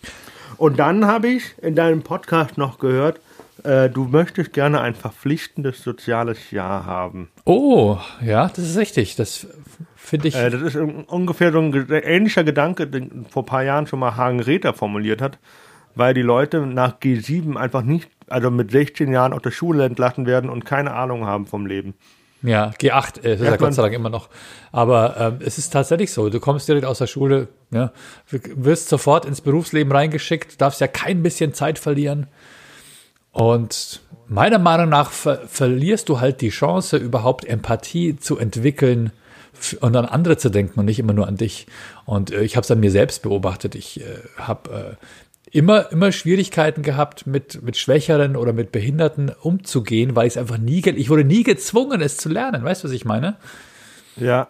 Und 0.58 0.80
dann 0.80 1.06
habe 1.06 1.28
ich 1.30 1.56
in 1.62 1.76
deinem 1.76 2.02
Podcast 2.02 2.58
noch 2.58 2.80
gehört, 2.80 3.20
äh, 3.64 3.90
du 3.90 4.06
möchtest 4.06 4.54
gerne 4.54 4.82
ein 4.82 4.96
verpflichtendes 4.96 5.84
soziales 5.84 6.52
Jahr 6.52 6.86
haben. 6.86 7.30
Oh, 7.46 7.98
ja, 8.24 8.48
das 8.48 8.60
ist 8.60 8.78
richtig. 8.78 9.16
Das 9.16 9.48
finde 9.96 10.30
ich. 10.30 10.36
Äh, 10.36 10.50
das 10.50 10.62
ist 10.62 10.76
ungefähr 10.76 11.52
so 11.52 11.60
ein 11.60 11.74
ähnlicher 11.90 12.44
Gedanke, 12.44 12.88
den 12.88 13.26
vor 13.30 13.44
ein 13.44 13.48
paar 13.48 13.64
Jahren 13.64 13.88
schon 13.88 14.00
mal 14.00 14.16
Hagen 14.16 14.40
Räther 14.40 14.74
formuliert 14.74 15.22
hat, 15.22 15.38
weil 15.96 16.14
die 16.14 16.22
Leute 16.22 16.66
nach 16.66 17.00
G7 17.00 17.56
einfach 17.56 17.84
nicht, 17.84 18.10
also 18.28 18.50
mit 18.50 18.72
16 18.72 19.12
Jahren 19.12 19.34
aus 19.34 19.42
der 19.42 19.52
Schule 19.52 19.86
entlassen 19.86 20.26
werden 20.26 20.50
und 20.50 20.66
keine 20.66 20.94
Ahnung 20.94 21.26
haben 21.26 21.46
vom 21.46 21.66
Leben. 21.66 21.94
Ja, 22.44 22.72
G8 22.72 23.20
ist 23.20 23.42
ja, 23.42 23.52
ja 23.52 23.56
Gott 23.58 23.74
sei 23.74 23.84
Dank 23.84 23.94
immer 23.94 24.10
noch. 24.10 24.30
Aber 24.72 25.16
ähm, 25.18 25.40
es 25.46 25.58
ist 25.58 25.72
tatsächlich 25.72 26.12
so. 26.12 26.30
Du 26.30 26.40
kommst 26.40 26.68
direkt 26.68 26.86
aus 26.86 26.98
der 26.98 27.08
Schule, 27.08 27.50
ja, 27.72 27.92
wirst 28.30 28.90
sofort 28.90 29.26
ins 29.26 29.42
Berufsleben 29.42 29.92
reingeschickt, 29.92 30.60
darfst 30.60 30.82
ja 30.82 30.88
kein 30.88 31.22
bisschen 31.22 31.54
Zeit 31.54 31.78
verlieren. 31.78 32.28
Und 33.32 34.02
meiner 34.28 34.60
Meinung 34.60 34.90
nach 34.90 35.12
ver 35.12 35.48
verlierst 35.48 36.10
du 36.10 36.20
halt 36.20 36.42
die 36.42 36.50
Chance, 36.50 36.98
überhaupt 36.98 37.46
Empathie 37.46 38.18
zu 38.18 38.38
entwickeln 38.38 39.12
und 39.80 39.96
an 39.96 40.06
andere 40.06 40.38
zu 40.38 40.50
denken 40.50 40.80
und 40.80 40.86
nicht 40.86 41.00
immer 41.00 41.14
nur 41.14 41.28
an 41.28 41.38
dich. 41.38 41.68
Und 42.06 42.32
äh, 42.32 42.42
ich 42.42 42.56
habe 42.56 42.64
es 42.64 42.72
an 42.72 42.80
mir 42.80 42.92
selbst 42.92 43.22
beobachtet. 43.22 43.76
Ich 43.76 44.02
äh, 44.02 44.04
habe 44.38 44.98
äh, 45.00 45.06
immer, 45.52 45.92
immer 45.92 46.12
Schwierigkeiten 46.12 46.82
gehabt, 46.82 47.28
mit, 47.28 47.62
mit 47.62 47.78
Schwächeren 47.78 48.36
oder 48.36 48.54
mit 48.54 48.72
Behinderten 48.72 49.32
umzugehen, 49.42 50.16
weil 50.16 50.28
ich 50.28 50.34
es 50.34 50.38
einfach 50.38 50.58
nie, 50.58 50.82
ich 50.86 51.10
wurde 51.10 51.24
nie 51.24 51.44
gezwungen, 51.44 52.02
es 52.02 52.18
zu 52.18 52.30
lernen. 52.30 52.64
Weißt 52.64 52.84
du, 52.84 52.88
was 52.88 52.94
ich 52.94 53.06
meine? 53.06 53.38
Ja. 54.16 54.48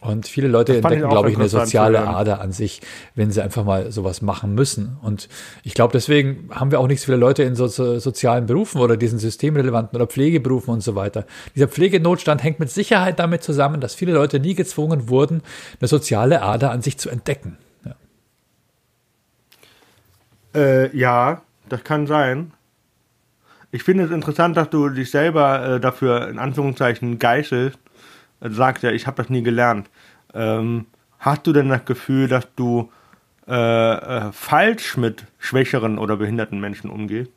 Und 0.00 0.28
viele 0.28 0.46
Leute 0.46 0.76
entdecken, 0.76 1.08
glaube 1.08 1.30
ich, 1.30 1.36
eine 1.36 1.48
soziale 1.48 2.06
Ader 2.06 2.40
an 2.40 2.52
sich, 2.52 2.80
wenn 3.14 3.32
sie 3.32 3.42
einfach 3.42 3.64
mal 3.64 3.90
sowas 3.90 4.22
machen 4.22 4.54
müssen. 4.54 4.98
Und 5.02 5.28
ich 5.64 5.74
glaube, 5.74 5.92
deswegen 5.92 6.50
haben 6.52 6.70
wir 6.70 6.80
auch 6.80 6.86
nicht 6.86 7.00
so 7.00 7.06
viele 7.06 7.16
Leute 7.16 7.42
in 7.42 7.56
so, 7.56 7.66
so, 7.66 7.98
sozialen 7.98 8.46
Berufen 8.46 8.80
oder 8.80 8.96
diesen 8.96 9.18
systemrelevanten 9.18 9.96
oder 9.96 10.06
Pflegeberufen 10.06 10.74
und 10.74 10.82
so 10.82 10.94
weiter. 10.94 11.24
Dieser 11.56 11.66
Pflegenotstand 11.66 12.42
hängt 12.44 12.60
mit 12.60 12.70
Sicherheit 12.70 13.18
damit 13.18 13.42
zusammen, 13.42 13.80
dass 13.80 13.94
viele 13.94 14.12
Leute 14.12 14.38
nie 14.38 14.54
gezwungen 14.54 15.08
wurden, 15.08 15.42
eine 15.80 15.88
soziale 15.88 16.42
Ader 16.42 16.70
an 16.70 16.82
sich 16.82 16.98
zu 16.98 17.08
entdecken. 17.08 17.56
Ja, 20.56 20.62
äh, 20.62 20.96
ja 20.96 21.42
das 21.68 21.84
kann 21.84 22.06
sein. 22.06 22.52
Ich 23.72 23.82
finde 23.82 24.04
es 24.04 24.10
interessant, 24.10 24.56
dass 24.56 24.70
du 24.70 24.88
dich 24.88 25.10
selber 25.10 25.76
äh, 25.76 25.80
dafür 25.80 26.28
in 26.28 26.38
Anführungszeichen 26.38 27.18
geißelst, 27.18 27.78
sagt 28.40 28.82
ja, 28.82 28.90
ich 28.90 29.06
habe 29.06 29.16
das 29.22 29.30
nie 29.30 29.42
gelernt. 29.42 29.90
Ähm, 30.34 30.86
hast 31.18 31.46
du 31.46 31.52
denn 31.52 31.68
das 31.68 31.84
Gefühl, 31.84 32.28
dass 32.28 32.46
du 32.54 32.90
äh, 33.48 33.52
äh, 33.52 34.32
falsch 34.32 34.96
mit 34.96 35.24
schwächeren 35.38 35.98
oder 35.98 36.16
behinderten 36.16 36.60
Menschen 36.60 36.90
umgehst? 36.90 37.30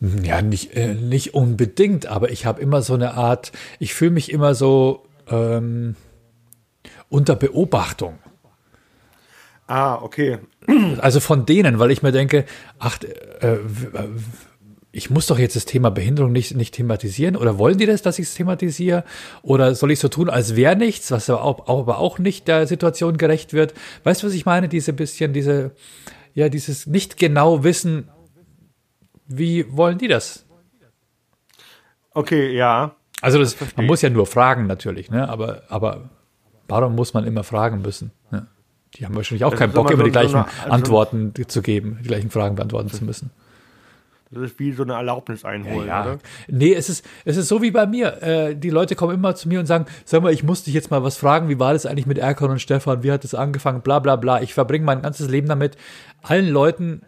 Ja, 0.00 0.42
nicht, 0.42 0.76
äh, 0.76 0.94
nicht 0.94 1.34
unbedingt, 1.34 2.06
aber 2.06 2.30
ich 2.30 2.46
habe 2.46 2.60
immer 2.60 2.82
so 2.82 2.94
eine 2.94 3.14
Art, 3.14 3.52
ich 3.78 3.94
fühle 3.94 4.12
mich 4.12 4.30
immer 4.30 4.54
so 4.54 5.06
ähm, 5.28 5.96
unter 7.08 7.36
Beobachtung. 7.36 8.18
Ah, 9.66 9.96
okay. 9.96 10.38
Also 10.98 11.20
von 11.20 11.46
denen, 11.46 11.78
weil 11.78 11.90
ich 11.90 12.02
mir 12.02 12.12
denke, 12.12 12.44
ach, 12.78 12.98
äh, 13.40 13.56
ich 14.90 15.10
muss 15.10 15.26
doch 15.26 15.38
jetzt 15.38 15.56
das 15.56 15.64
Thema 15.64 15.90
Behinderung 15.90 16.32
nicht, 16.32 16.54
nicht 16.54 16.74
thematisieren 16.74 17.36
oder 17.36 17.58
wollen 17.58 17.78
die 17.78 17.86
das, 17.86 18.02
dass 18.02 18.18
ich 18.18 18.26
es 18.26 18.34
thematisiere? 18.34 19.04
Oder 19.42 19.74
soll 19.74 19.92
ich 19.92 19.98
so 19.98 20.08
tun, 20.08 20.28
als 20.28 20.56
wäre 20.56 20.76
nichts, 20.76 21.10
was 21.10 21.30
aber 21.30 21.42
auch, 21.42 21.68
aber 21.68 21.98
auch 21.98 22.18
nicht 22.18 22.48
der 22.48 22.66
Situation 22.66 23.16
gerecht 23.16 23.52
wird? 23.52 23.74
Weißt 24.04 24.22
du, 24.22 24.26
was 24.26 24.34
ich 24.34 24.46
meine? 24.46 24.68
Diese 24.68 24.92
bisschen, 24.92 25.32
diese, 25.32 25.72
ja, 26.34 26.48
dieses 26.48 26.86
nicht 26.86 27.16
genau 27.16 27.64
wissen, 27.64 28.08
wie 29.26 29.64
wollen 29.76 29.98
die 29.98 30.08
das? 30.08 30.46
Okay, 32.12 32.54
ja. 32.56 32.96
Also 33.20 33.38
das, 33.38 33.56
man 33.76 33.86
muss 33.86 34.02
ja 34.02 34.10
nur 34.10 34.26
fragen 34.26 34.66
natürlich, 34.66 35.10
ne? 35.10 35.28
Aber, 35.28 35.62
aber 35.68 36.08
warum 36.66 36.94
muss 36.94 37.14
man 37.14 37.24
immer 37.24 37.44
fragen 37.44 37.82
müssen? 37.82 38.12
Ne? 38.30 38.46
Die 38.94 39.04
haben 39.04 39.14
wahrscheinlich 39.14 39.44
auch 39.44 39.50
das 39.50 39.60
keinen 39.60 39.72
Bock, 39.72 39.90
immer 39.90 39.98
so 40.00 40.04
die 40.04 40.12
gleichen 40.12 40.36
eine, 40.36 40.46
also 40.46 40.70
Antworten 40.70 41.32
zu 41.46 41.62
geben, 41.62 41.98
die 42.02 42.08
gleichen 42.08 42.30
Fragen 42.30 42.56
beantworten 42.56 42.90
zu 42.90 43.04
müssen. 43.04 43.30
Das 44.30 44.42
ist 44.42 44.58
wie 44.58 44.72
so 44.72 44.82
eine 44.82 44.92
Erlaubnis 44.92 45.44
einholen, 45.44 45.88
ja, 45.88 46.04
ja. 46.04 46.12
oder? 46.12 46.18
Nee, 46.48 46.74
es 46.74 46.90
ist, 46.90 47.04
es 47.24 47.38
ist 47.38 47.48
so 47.48 47.62
wie 47.62 47.70
bei 47.70 47.86
mir. 47.86 48.22
Äh, 48.22 48.56
die 48.56 48.68
Leute 48.68 48.94
kommen 48.94 49.14
immer 49.14 49.34
zu 49.34 49.48
mir 49.48 49.58
und 49.58 49.66
sagen, 49.66 49.86
sag 50.04 50.22
mal, 50.22 50.32
ich 50.32 50.44
muss 50.44 50.64
dich 50.64 50.74
jetzt 50.74 50.90
mal 50.90 51.02
was 51.02 51.16
fragen, 51.16 51.48
wie 51.48 51.58
war 51.58 51.72
das 51.72 51.86
eigentlich 51.86 52.06
mit 52.06 52.18
Erkan 52.18 52.50
und 52.50 52.60
Stefan, 52.60 53.02
wie 53.02 53.10
hat 53.10 53.24
das 53.24 53.34
angefangen, 53.34 53.80
bla 53.80 54.00
bla 54.00 54.16
bla. 54.16 54.42
Ich 54.42 54.52
verbringe 54.52 54.84
mein 54.84 55.00
ganzes 55.00 55.30
Leben 55.30 55.48
damit, 55.48 55.78
allen 56.22 56.48
Leuten, 56.48 57.02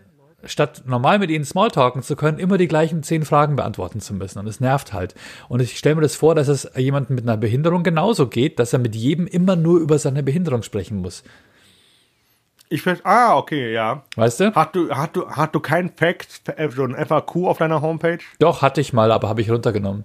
statt 0.45 0.85
normal 0.87 1.19
mit 1.19 1.31
ihnen 1.31 1.45
Smalltalken 1.45 2.03
zu 2.03 2.17
können, 2.17 2.39
immer 2.39 2.57
die 2.57 2.69
gleichen 2.69 3.03
zehn 3.03 3.27
Fragen 3.27 3.57
beantworten 3.57 4.01
zu 4.01 4.15
müssen. 4.15 4.39
Und 4.39 4.47
es 4.47 4.61
nervt 4.61 4.95
halt. 4.95 5.15
Und 5.51 5.61
ich 5.61 5.77
stelle 5.77 5.97
mir 5.97 6.03
das 6.03 6.15
vor, 6.15 6.35
dass 6.35 6.49
es 6.49 6.71
jemandem 6.75 7.17
mit 7.17 7.25
einer 7.25 7.37
Behinderung 7.37 7.83
genauso 7.83 8.29
geht, 8.29 8.59
dass 8.59 8.73
er 8.73 8.79
mit 8.79 8.97
jedem 8.97 9.27
immer 9.27 9.57
nur 9.57 9.79
über 9.79 9.99
seine 9.99 10.23
Behinderung 10.23 10.63
sprechen 10.63 11.03
muss. 11.03 11.23
Ich. 12.73 12.87
Ah, 13.05 13.37
okay, 13.37 13.73
ja. 13.73 14.05
Weißt 14.15 14.39
du? 14.39 14.55
Hast 14.55 14.77
du, 14.77 14.91
hast 14.91 15.17
du, 15.17 15.29
hast 15.29 15.55
du 15.57 15.61
kein 15.61 15.91
Fact, 15.91 16.43
äh, 16.57 16.69
so 16.71 16.85
ein 16.85 16.95
FAQ 16.95 17.49
auf 17.49 17.59
deiner 17.59 17.83
Homepage? 17.83 18.21
Doch, 18.39 18.63
hatte 18.63 18.81
ich 18.81 18.93
mal, 18.93 19.11
aber 19.11 19.29
habe 19.29 19.41
ich 19.41 19.51
runtergenommen. 19.51 20.05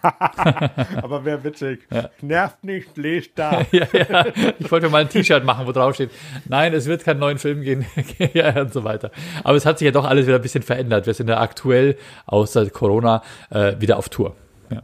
aber 0.02 1.24
wäre 1.24 1.42
witzig. 1.42 1.80
Ja. 1.90 2.08
Nervt 2.20 2.62
nicht, 2.62 2.96
lest 2.96 3.32
da. 3.34 3.62
ja, 3.72 3.86
ja. 3.92 4.26
Ich 4.60 4.70
wollte 4.70 4.88
mal 4.88 5.00
ein 5.00 5.08
T-Shirt 5.08 5.44
machen, 5.44 5.66
wo 5.66 5.72
drauf 5.72 5.96
steht, 5.96 6.10
nein, 6.48 6.72
es 6.72 6.86
wird 6.86 7.02
keinen 7.02 7.18
neuen 7.18 7.38
Film 7.38 7.62
gehen 7.62 7.84
ja, 8.32 8.60
und 8.60 8.72
so 8.72 8.84
weiter. 8.84 9.10
Aber 9.42 9.56
es 9.56 9.66
hat 9.66 9.80
sich 9.80 9.86
ja 9.86 9.92
doch 9.92 10.04
alles 10.04 10.28
wieder 10.28 10.36
ein 10.36 10.42
bisschen 10.42 10.62
verändert. 10.62 11.06
Wir 11.06 11.14
sind 11.14 11.28
ja 11.28 11.40
aktuell, 11.40 11.96
außer 12.26 12.70
Corona, 12.70 13.22
äh, 13.50 13.74
wieder 13.80 13.98
auf 13.98 14.08
Tour. 14.08 14.36
Ja, 14.70 14.82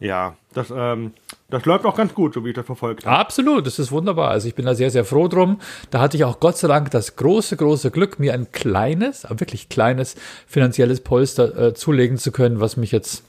ja 0.00 0.36
das, 0.52 0.72
ähm, 0.74 1.12
das 1.50 1.64
läuft 1.64 1.86
auch 1.86 1.96
ganz 1.96 2.14
gut, 2.14 2.34
so 2.34 2.44
wie 2.44 2.50
ich 2.50 2.54
das 2.54 2.66
verfolgt 2.66 3.06
habe. 3.06 3.16
Absolut, 3.16 3.66
das 3.66 3.78
ist 3.78 3.90
wunderbar. 3.90 4.30
Also 4.30 4.48
ich 4.48 4.54
bin 4.54 4.66
da 4.66 4.74
sehr, 4.74 4.90
sehr 4.90 5.04
froh 5.04 5.28
drum. 5.28 5.60
Da 5.90 6.00
hatte 6.00 6.16
ich 6.18 6.24
auch 6.24 6.40
Gott 6.40 6.58
sei 6.58 6.68
Dank 6.68 6.90
das 6.90 7.16
große, 7.16 7.56
große 7.56 7.90
Glück, 7.90 8.18
mir 8.18 8.34
ein 8.34 8.52
kleines, 8.52 9.24
aber 9.24 9.40
wirklich 9.40 9.70
kleines 9.70 10.14
finanzielles 10.46 11.00
Polster 11.00 11.68
äh, 11.68 11.74
zulegen 11.74 12.18
zu 12.18 12.32
können, 12.32 12.60
was 12.60 12.76
mich 12.76 12.92
jetzt 12.92 13.24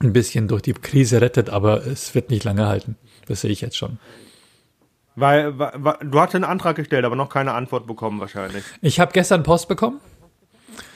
ein 0.00 0.12
bisschen 0.12 0.48
durch 0.48 0.62
die 0.62 0.74
Krise 0.74 1.22
rettet, 1.22 1.48
aber 1.48 1.86
es 1.86 2.14
wird 2.14 2.30
nicht 2.30 2.44
lange 2.44 2.66
halten. 2.66 2.96
Das 3.26 3.40
sehe 3.40 3.50
ich 3.50 3.62
jetzt 3.62 3.76
schon. 3.76 3.98
Weil, 5.16 5.58
weil 5.58 5.96
du 6.02 6.20
hast 6.20 6.34
einen 6.34 6.44
Antrag 6.44 6.76
gestellt, 6.76 7.04
aber 7.04 7.16
noch 7.16 7.30
keine 7.30 7.52
Antwort 7.52 7.86
bekommen 7.86 8.20
wahrscheinlich. 8.20 8.64
Ich 8.82 9.00
habe 9.00 9.12
gestern 9.12 9.42
Post 9.42 9.68
bekommen. 9.68 10.00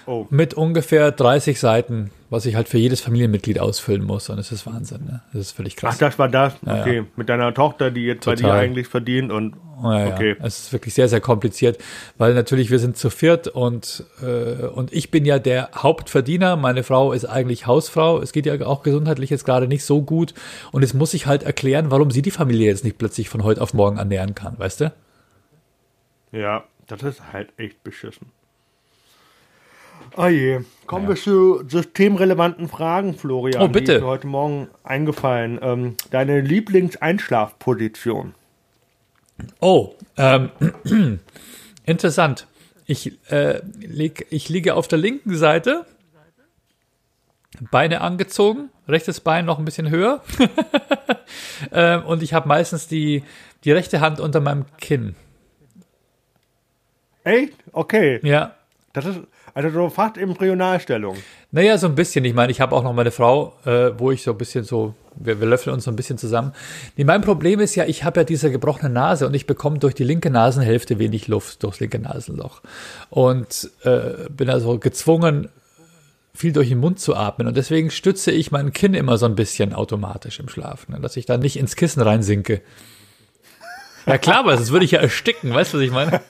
Oh. 0.07 0.27
Mit 0.31 0.55
ungefähr 0.55 1.11
30 1.11 1.59
Seiten, 1.59 2.11
was 2.31 2.47
ich 2.47 2.57
halt 2.57 2.69
für 2.69 2.79
jedes 2.79 3.01
Familienmitglied 3.01 3.59
ausfüllen 3.59 4.05
muss. 4.05 4.29
Und 4.29 4.37
das 4.37 4.53
ist 4.53 4.67
Wahnsinn, 4.67 5.05
ne? 5.05 5.23
Das 5.33 5.41
ist 5.41 5.53
völlig 5.53 5.77
krass. 5.77 5.95
Ach, 5.95 5.99
das 5.99 6.19
war 6.19 6.29
das? 6.29 6.55
Okay. 6.67 6.97
Ja, 6.97 7.05
Mit 7.17 7.29
deiner 7.29 7.55
Tochter, 7.55 7.91
die 7.91 8.03
jetzt 8.03 8.25
Total. 8.25 8.43
bei 8.43 8.49
dir 8.49 8.53
eigentlich 8.55 8.89
verdient 8.89 9.33
und. 9.33 9.57
Ja, 9.83 10.07
okay. 10.09 10.37
Ja. 10.39 10.47
Es 10.47 10.61
ist 10.61 10.73
wirklich 10.73 10.95
sehr, 10.95 11.09
sehr 11.09 11.21
kompliziert, 11.21 11.79
weil 12.17 12.35
natürlich 12.35 12.71
wir 12.71 12.79
sind 12.79 12.97
zu 12.97 13.11
viert 13.11 13.49
und, 13.49 14.05
äh, 14.23 14.67
und 14.67 14.93
ich 14.93 15.11
bin 15.11 15.25
ja 15.25 15.39
der 15.39 15.71
Hauptverdiener. 15.75 16.57
Meine 16.57 16.85
Frau 16.85 17.13
ist 17.13 17.25
eigentlich 17.25 17.67
Hausfrau. 17.67 18.21
Es 18.21 18.33
geht 18.33 18.47
ja 18.47 18.55
auch 18.67 18.83
gesundheitlich 18.83 19.31
jetzt 19.31 19.45
gerade 19.45 19.67
nicht 19.67 19.85
so 19.85 20.03
gut. 20.03 20.33
Und 20.71 20.83
jetzt 20.83 20.95
muss 20.95 21.13
ich 21.13 21.27
halt 21.27 21.43
erklären, 21.43 21.91
warum 21.91 22.11
sie 22.11 22.23
die 22.23 22.31
Familie 22.31 22.69
jetzt 22.69 22.85
nicht 22.85 22.99
plötzlich 22.99 23.29
von 23.29 23.43
heute 23.43 23.61
auf 23.61 23.75
morgen 23.75 23.99
ernähren 23.99 24.35
kann, 24.35 24.59
weißt 24.59 24.83
du? 24.83 24.93
Ja, 26.33 26.65
das 26.87 27.03
ist 27.03 27.33
halt 27.33 27.53
echt 27.59 27.83
beschissen. 27.85 28.29
Oh 30.17 30.27
je. 30.27 30.61
Kommen 30.87 31.05
ja. 31.05 31.11
wir 31.11 31.17
zu 31.17 31.65
systemrelevanten 31.69 32.69
Fragen, 32.69 33.15
Florian. 33.15 33.63
Oh, 33.63 33.69
bitte. 33.69 33.93
Die 33.93 33.99
ist 33.99 34.05
heute 34.05 34.27
Morgen 34.27 34.69
eingefallen. 34.85 35.59
Ähm, 35.63 35.97
deine 36.11 36.41
Lieblingseinschlafposition. 36.41 38.35
Oh, 39.61 39.95
ähm, 40.17 40.51
interessant. 41.85 42.47
Ich, 42.87 43.19
äh, 43.31 43.61
leg, 43.81 44.27
ich 44.31 44.49
liege 44.49 44.75
auf 44.75 44.89
der 44.89 44.99
linken 44.99 45.37
Seite, 45.37 45.87
Beine 47.71 48.01
angezogen, 48.01 48.71
rechtes 48.89 49.21
Bein 49.21 49.47
noch 49.47 49.59
ein 49.59 49.65
bisschen 49.65 49.91
höher. 49.91 50.23
ähm, 51.73 52.05
und 52.05 52.23
ich 52.23 52.35
habe 52.35 52.47
meistens 52.47 52.89
die, 52.89 53.25
die 53.65 53.73
rechte 53.73 54.01
Hand 54.01 54.21
unter 54.21 54.41
meinem 54.41 54.67
Kinn. 54.79 55.17
Echt? 57.25 57.55
Okay. 57.73 58.21
Ja. 58.23 58.55
Das 58.93 59.07
ist, 59.07 59.21
also 59.55 59.71
so 59.71 59.89
fast 59.89 60.19
Embryonalstellung. 60.19 61.17
Naja, 61.53 61.79
so 61.79 61.87
ein 61.87 61.95
bisschen. 61.95 62.25
Ich 62.25 62.35
meine, 62.35 62.51
ich 62.51 62.61
habe 62.61 62.75
auch 62.75 62.83
noch 62.83 62.93
meine 62.93 63.13
Frau, 63.13 63.55
äh, 63.65 63.93
wo 63.97 64.11
ich 64.11 64.23
so 64.23 64.33
ein 64.33 64.39
bisschen 64.39 64.65
so, 64.65 64.95
wir, 65.15 65.41
wir 65.41 65.47
löffeln 65.47 65.73
uns 65.73 65.85
so 65.85 65.93
ein 65.93 65.97
bisschen 65.97 66.19
zusammen. 66.19 66.53
Nee, 66.97 67.05
mein 67.05 67.23
Problem 67.23 67.61
ist 67.61 67.77
ja, 67.77 67.85
ich 67.85 68.03
habe 68.03 68.21
ja 68.21 68.25
diese 68.25 68.51
gebrochene 68.51 68.93
Nase 68.93 69.27
und 69.27 69.35
ich 69.35 69.47
bekomme 69.47 69.79
durch 69.79 69.95
die 69.95 70.03
linke 70.03 70.29
Nasenhälfte 70.29 70.99
wenig 70.99 71.29
Luft, 71.29 71.63
durchs 71.63 71.79
linke 71.79 72.01
Nasenloch. 72.01 72.63
Und 73.11 73.71
äh, 73.85 74.29
bin 74.29 74.51
also 74.51 74.79
gezwungen, 74.81 75.49
viel 76.35 76.53
durch 76.53 76.69
den 76.69 76.79
Mund 76.79 76.99
zu 76.99 77.15
atmen. 77.15 77.47
Und 77.47 77.57
deswegen 77.57 77.93
stütze 77.93 78.33
ich 78.33 78.51
mein 78.51 78.73
Kinn 78.73 78.95
immer 78.95 79.19
so 79.19 79.27
ein 79.27 79.37
bisschen 79.37 79.73
automatisch 79.73 80.41
im 80.41 80.49
Schlaf, 80.49 80.89
ne? 80.89 80.99
dass 81.01 81.17
ich 81.17 81.27
da 81.27 81.39
nicht 81.39 81.57
ins 81.57 81.77
Kissen 81.77 82.03
reinsinke. 82.03 82.61
Ja 84.07 84.19
klar, 84.19 84.39
aber 84.41 84.57
sonst 84.57 84.71
würde 84.71 84.85
ich 84.85 84.91
ja 84.91 85.01
ersticken, 85.01 85.55
weißt 85.55 85.73
du, 85.73 85.79
was 85.79 85.85
ich 85.85 85.91
meine? 85.91 86.21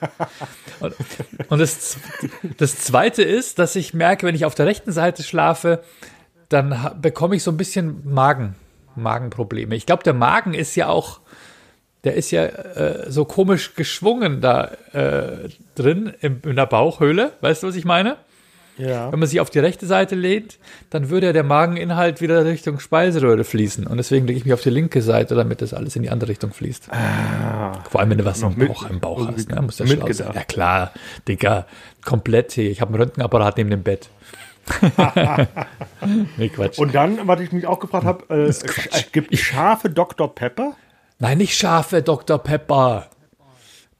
Und, 0.79 0.95
und 1.49 1.59
das, 1.59 1.97
das 2.57 2.77
Zweite 2.79 3.23
ist, 3.23 3.59
dass 3.59 3.75
ich 3.75 3.93
merke, 3.93 4.25
wenn 4.25 4.35
ich 4.35 4.45
auf 4.45 4.55
der 4.55 4.65
rechten 4.65 4.91
Seite 4.91 5.23
schlafe, 5.23 5.83
dann 6.49 6.97
bekomme 7.01 7.35
ich 7.35 7.43
so 7.43 7.51
ein 7.51 7.57
bisschen 7.57 8.01
Magen, 8.05 8.55
Magenprobleme. 8.95 9.75
Ich 9.75 9.85
glaube, 9.85 10.03
der 10.03 10.13
Magen 10.13 10.53
ist 10.53 10.75
ja 10.75 10.87
auch, 10.87 11.19
der 12.03 12.15
ist 12.15 12.31
ja 12.31 12.45
äh, 12.45 13.11
so 13.11 13.25
komisch 13.25 13.75
geschwungen 13.75 14.41
da 14.41 14.71
äh, 14.93 15.49
drin 15.75 16.13
in, 16.21 16.41
in 16.41 16.55
der 16.55 16.67
Bauchhöhle, 16.67 17.33
weißt 17.41 17.63
du, 17.63 17.67
was 17.67 17.75
ich 17.75 17.85
meine? 17.85 18.17
Ja. 18.77 19.11
Wenn 19.11 19.19
man 19.19 19.27
sich 19.29 19.39
auf 19.39 19.49
die 19.49 19.59
rechte 19.59 19.85
Seite 19.85 20.15
lehnt, 20.15 20.59
dann 20.89 21.09
würde 21.09 21.27
ja 21.27 21.33
der 21.33 21.43
Mageninhalt 21.43 22.19
wieder 22.19 22.43
Richtung 22.43 22.79
Speiseröhre 22.79 23.43
fließen. 23.45 23.87
Und 23.87 23.97
deswegen 23.97 24.27
lege 24.27 24.37
ich 24.37 24.43
mich 24.45 24.53
auf 24.53 24.61
die 24.61 24.69
linke 24.69 25.01
Seite, 25.01 25.33
damit 25.35 25.61
das 25.61 25.73
alles 25.73 25.95
in 25.95 26.01
die 26.03 26.09
andere 26.09 26.29
Richtung 26.29 26.51
fließt. 26.51 26.89
Vor 27.89 27.99
allem, 28.01 28.09
wenn 28.09 28.17
du 28.17 28.25
was 28.25 28.41
im 28.41 28.55
mit- 28.57 28.67
Bauch, 28.67 28.89
im 28.89 28.99
Bauch 28.99 29.27
hast. 29.27 29.49
Ne? 29.49 29.61
Muss 29.61 29.79
ja 29.79 29.87
schlau 29.87 29.95
sein. 30.01 30.07
mitgedacht. 30.07 30.35
Ja 30.35 30.43
klar, 30.43 30.91
Digga, 31.27 31.65
komplett 32.03 32.51
hier. 32.51 32.69
Ich 32.69 32.81
habe 32.81 32.93
einen 32.93 33.01
Röntgenapparat 33.01 33.57
neben 33.57 33.69
dem 33.69 33.83
Bett. 33.83 34.09
nee, 36.37 36.49
Quatsch. 36.49 36.77
Und 36.79 36.95
dann, 36.95 37.27
was 37.27 37.39
ich 37.39 37.51
mich 37.51 37.65
auch 37.67 37.79
gefragt 37.79 38.05
habe, 38.05 38.23
äh, 38.29 38.51
Quatsch. 38.51 38.87
es 38.91 39.11
gibt 39.11 39.37
scharfe 39.37 39.89
Dr. 39.89 40.33
Pepper. 40.33 40.73
Nein, 41.19 41.37
nicht 41.37 41.55
scharfe 41.57 42.01
Dr. 42.01 42.39
Pepper. 42.39 43.07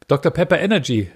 Dr. 0.07 0.31
Pepper 0.31 0.59
Energy. 0.59 1.09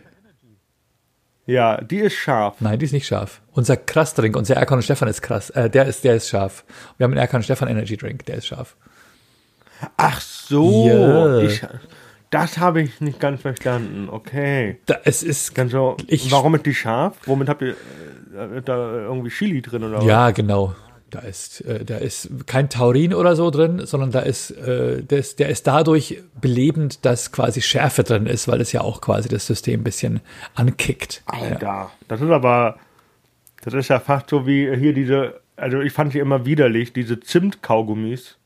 Ja, 1.49 1.81
die 1.81 1.97
ist 1.99 2.13
scharf. 2.13 2.55
Nein, 2.59 2.77
die 2.79 2.85
ist 2.85 2.91
nicht 2.93 3.07
scharf. 3.07 3.41
Unser 3.53 3.75
Krass-Drink, 3.77 4.35
unser 4.35 4.55
Erkan 4.55 4.77
und 4.77 4.83
Stefan 4.83 5.07
ist 5.07 5.21
krass. 5.21 5.49
Äh, 5.49 5.69
der 5.69 5.85
ist, 5.85 6.03
der 6.03 6.15
ist 6.15 6.29
scharf. 6.29 6.63
Wir 6.97 7.05
haben 7.05 7.11
einen 7.13 7.21
Erkan 7.21 7.39
und 7.39 7.43
Stefan 7.43 7.67
Energy 7.69 7.97
Drink, 7.97 8.25
der 8.25 8.35
ist 8.35 8.47
scharf. 8.47 8.75
Ach 9.97 10.21
so, 10.21 10.87
Ja. 10.87 11.39
ich, 11.39 11.61
das 12.29 12.57
habe 12.57 12.81
ich 12.81 13.01
nicht 13.01 13.19
ganz 13.19 13.41
verstanden. 13.41 14.09
Okay. 14.09 14.77
Da, 14.85 14.97
es 15.05 15.23
ist, 15.23 15.55
Ganz 15.55 15.71
so, 15.71 15.97
Ich- 16.07 16.31
warum 16.31 16.53
ist 16.55 16.65
die 16.65 16.75
scharf? 16.75 17.15
Womit 17.25 17.49
habt 17.49 17.61
ihr 17.63 17.69
äh, 17.71 18.61
da 18.63 18.75
irgendwie 18.93 19.29
Chili 19.29 19.61
drin 19.61 19.83
oder 19.83 19.97
was? 19.99 20.05
ja, 20.05 20.29
genau. 20.31 20.75
Da 21.09 21.19
ist, 21.19 21.61
äh, 21.61 21.83
da 21.85 21.97
ist 21.97 22.29
kein 22.45 22.69
Taurin 22.69 23.13
oder 23.13 23.35
so 23.35 23.49
drin, 23.49 23.85
sondern 23.85 24.11
da 24.11 24.19
ist, 24.19 24.51
äh, 24.51 25.01
der 25.03 25.17
ist, 25.19 25.39
der 25.39 25.49
ist 25.49 25.65
dadurch 25.65 26.21
belebend, 26.39 27.03
dass 27.05 27.31
quasi 27.31 27.61
Schärfe 27.61 28.03
drin 28.03 28.25
ist, 28.27 28.47
weil 28.47 28.61
es 28.61 28.71
ja 28.71 28.81
auch 28.81 29.01
quasi 29.01 29.27
das 29.29 29.47
System 29.47 29.81
ein 29.81 29.83
bisschen 29.83 30.21
ankickt. 30.55 31.23
Ja. 31.31 31.39
Alter, 31.39 31.91
das 32.07 32.21
ist 32.21 32.29
aber, 32.29 32.77
das 33.63 33.73
ist 33.73 33.87
ja 33.87 33.99
fast 33.99 34.29
so 34.29 34.45
wie 34.45 34.75
hier 34.75 34.93
diese, 34.93 35.39
also 35.55 35.81
ich 35.81 35.93
fand 35.93 36.13
die 36.13 36.19
immer 36.19 36.45
widerlich, 36.45 36.93
diese 36.93 37.19
Zimt-Kaugummis. 37.19 38.37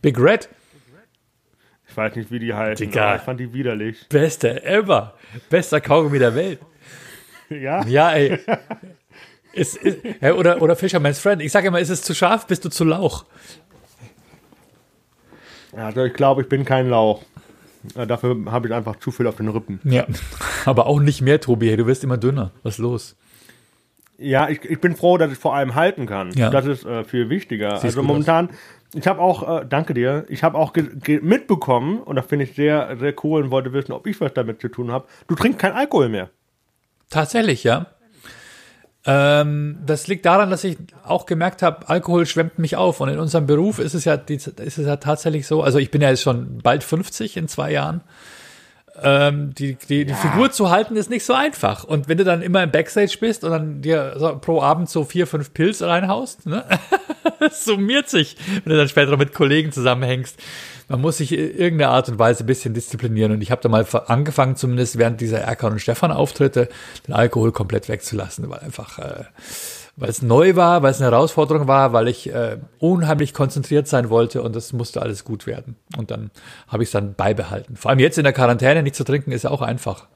Big 0.00 0.18
Red, 0.18 0.48
Ich 1.90 1.96
weiß 1.96 2.14
nicht, 2.16 2.30
wie 2.30 2.38
die 2.38 2.54
heißen, 2.54 2.86
Digga. 2.86 3.04
aber 3.06 3.16
ich 3.16 3.22
fand 3.22 3.40
die 3.40 3.52
widerlich. 3.52 4.06
bester 4.08 4.64
ever. 4.64 5.14
Bester 5.50 5.80
Kaugummi 5.80 6.18
der 6.18 6.34
Welt. 6.34 6.60
Ja? 7.50 7.84
Ja, 7.86 8.12
ey. 8.12 8.38
Ist, 9.52 9.76
ist, 9.76 9.98
ja, 10.20 10.34
oder, 10.34 10.62
oder 10.62 10.76
Fisherman's 10.76 11.18
Friend. 11.18 11.42
Ich 11.42 11.52
sage 11.52 11.68
immer, 11.68 11.80
ist 11.80 11.88
es 11.88 12.02
zu 12.02 12.14
scharf, 12.14 12.46
bist 12.46 12.64
du 12.64 12.68
zu 12.68 12.84
Lauch. 12.84 13.24
Also 15.72 16.04
ich 16.04 16.14
glaube, 16.14 16.42
ich 16.42 16.48
bin 16.48 16.64
kein 16.64 16.88
Lauch. 16.88 17.22
Dafür 17.94 18.36
habe 18.50 18.68
ich 18.68 18.74
einfach 18.74 18.96
zu 18.96 19.10
viel 19.10 19.26
auf 19.26 19.36
den 19.36 19.48
Rippen. 19.48 19.80
Ja. 19.84 20.06
Aber 20.64 20.86
auch 20.86 21.00
nicht 21.00 21.22
mehr, 21.22 21.40
Tobi. 21.40 21.74
Du 21.76 21.86
wirst 21.86 22.04
immer 22.04 22.18
dünner. 22.18 22.50
Was 22.62 22.74
ist 22.74 22.78
los? 22.78 23.16
Ja, 24.18 24.48
ich, 24.48 24.64
ich 24.64 24.80
bin 24.80 24.96
froh, 24.96 25.16
dass 25.16 25.30
ich 25.30 25.38
vor 25.38 25.54
allem 25.54 25.76
halten 25.76 26.06
kann. 26.06 26.32
Ja. 26.32 26.50
Das 26.50 26.66
ist 26.66 26.84
äh, 26.84 27.04
viel 27.04 27.30
wichtiger. 27.30 27.72
Siehst 27.76 27.84
also 27.96 28.02
momentan, 28.02 28.50
ich 28.92 29.06
habe 29.06 29.20
auch, 29.20 29.60
äh, 29.60 29.66
danke 29.68 29.94
dir, 29.94 30.24
ich 30.28 30.42
habe 30.42 30.58
auch 30.58 30.74
mitbekommen, 31.06 32.00
und 32.00 32.16
das 32.16 32.26
finde 32.26 32.46
ich 32.46 32.54
sehr, 32.56 32.96
sehr 32.98 33.14
cool 33.22 33.44
und 33.44 33.50
wollte 33.52 33.72
wissen, 33.72 33.92
ob 33.92 34.06
ich 34.08 34.20
was 34.20 34.34
damit 34.34 34.60
zu 34.60 34.68
tun 34.68 34.90
habe, 34.90 35.06
du 35.28 35.36
trinkst 35.36 35.60
kein 35.60 35.72
Alkohol 35.72 36.08
mehr. 36.08 36.30
Tatsächlich, 37.10 37.62
ja. 37.62 37.86
Ähm, 39.10 39.78
das 39.86 40.06
liegt 40.06 40.26
daran, 40.26 40.50
dass 40.50 40.64
ich 40.64 40.76
auch 41.02 41.24
gemerkt 41.24 41.62
habe, 41.62 41.88
Alkohol 41.88 42.26
schwemmt 42.26 42.58
mich 42.58 42.76
auf. 42.76 43.00
Und 43.00 43.08
in 43.08 43.18
unserem 43.18 43.46
Beruf 43.46 43.78
ist 43.78 43.94
es 43.94 44.04
ja, 44.04 44.14
ist 44.14 44.48
es 44.58 44.76
ja 44.76 44.96
tatsächlich 44.96 45.46
so. 45.46 45.62
Also 45.62 45.78
ich 45.78 45.90
bin 45.90 46.02
ja 46.02 46.10
jetzt 46.10 46.20
schon 46.20 46.58
bald 46.58 46.84
50 46.84 47.38
in 47.38 47.48
zwei 47.48 47.72
Jahren. 47.72 48.02
Ähm, 49.02 49.54
die, 49.54 49.76
die, 49.76 50.04
die 50.04 50.12
Figur 50.12 50.50
zu 50.50 50.68
halten 50.68 50.94
ist 50.96 51.08
nicht 51.08 51.24
so 51.24 51.32
einfach. 51.32 51.84
Und 51.84 52.08
wenn 52.08 52.18
du 52.18 52.24
dann 52.24 52.42
immer 52.42 52.62
im 52.62 52.70
Backstage 52.70 53.16
bist 53.18 53.44
und 53.44 53.50
dann 53.50 53.80
dir 53.80 54.14
so 54.18 54.36
pro 54.36 54.60
Abend 54.60 54.90
so 54.90 55.04
vier, 55.04 55.26
fünf 55.26 55.54
Pilz 55.54 55.80
reinhaust, 55.80 56.44
ne? 56.44 56.64
das 57.40 57.64
summiert 57.64 58.10
sich, 58.10 58.36
wenn 58.64 58.72
du 58.72 58.76
dann 58.76 58.88
später 58.88 59.16
mit 59.16 59.32
Kollegen 59.32 59.72
zusammenhängst. 59.72 60.38
Man 60.88 61.02
muss 61.02 61.18
sich 61.18 61.32
in 61.32 61.56
irgendeiner 61.56 61.92
Art 61.92 62.08
und 62.08 62.18
Weise 62.18 62.44
ein 62.44 62.46
bisschen 62.46 62.72
disziplinieren. 62.72 63.32
Und 63.32 63.42
ich 63.42 63.50
habe 63.50 63.60
da 63.60 63.68
mal 63.68 63.86
angefangen, 64.06 64.56
zumindest 64.56 64.98
während 64.98 65.20
dieser 65.20 65.40
Erkan 65.40 65.72
und 65.72 65.80
Stefan 65.80 66.10
Auftritte, 66.10 66.68
den 67.06 67.14
Alkohol 67.14 67.52
komplett 67.52 67.88
wegzulassen, 67.88 68.48
weil 68.48 68.60
einfach, 68.60 68.98
äh, 68.98 69.24
weil 69.96 70.08
es 70.08 70.22
neu 70.22 70.56
war, 70.56 70.82
weil 70.82 70.92
es 70.92 71.00
eine 71.00 71.10
Herausforderung 71.10 71.68
war, 71.68 71.92
weil 71.92 72.08
ich 72.08 72.32
äh, 72.32 72.56
unheimlich 72.78 73.34
konzentriert 73.34 73.86
sein 73.86 74.08
wollte 74.08 74.42
und 74.42 74.56
das 74.56 74.72
musste 74.72 75.02
alles 75.02 75.24
gut 75.24 75.46
werden. 75.46 75.76
Und 75.98 76.10
dann 76.10 76.30
habe 76.68 76.82
ich 76.82 76.88
es 76.88 76.92
dann 76.92 77.14
beibehalten. 77.14 77.76
Vor 77.76 77.90
allem 77.90 78.00
jetzt 78.00 78.16
in 78.16 78.24
der 78.24 78.32
Quarantäne 78.32 78.82
nicht 78.82 78.96
zu 78.96 79.04
trinken, 79.04 79.32
ist 79.32 79.42
ja 79.44 79.50
auch 79.50 79.62
einfach. 79.62 80.06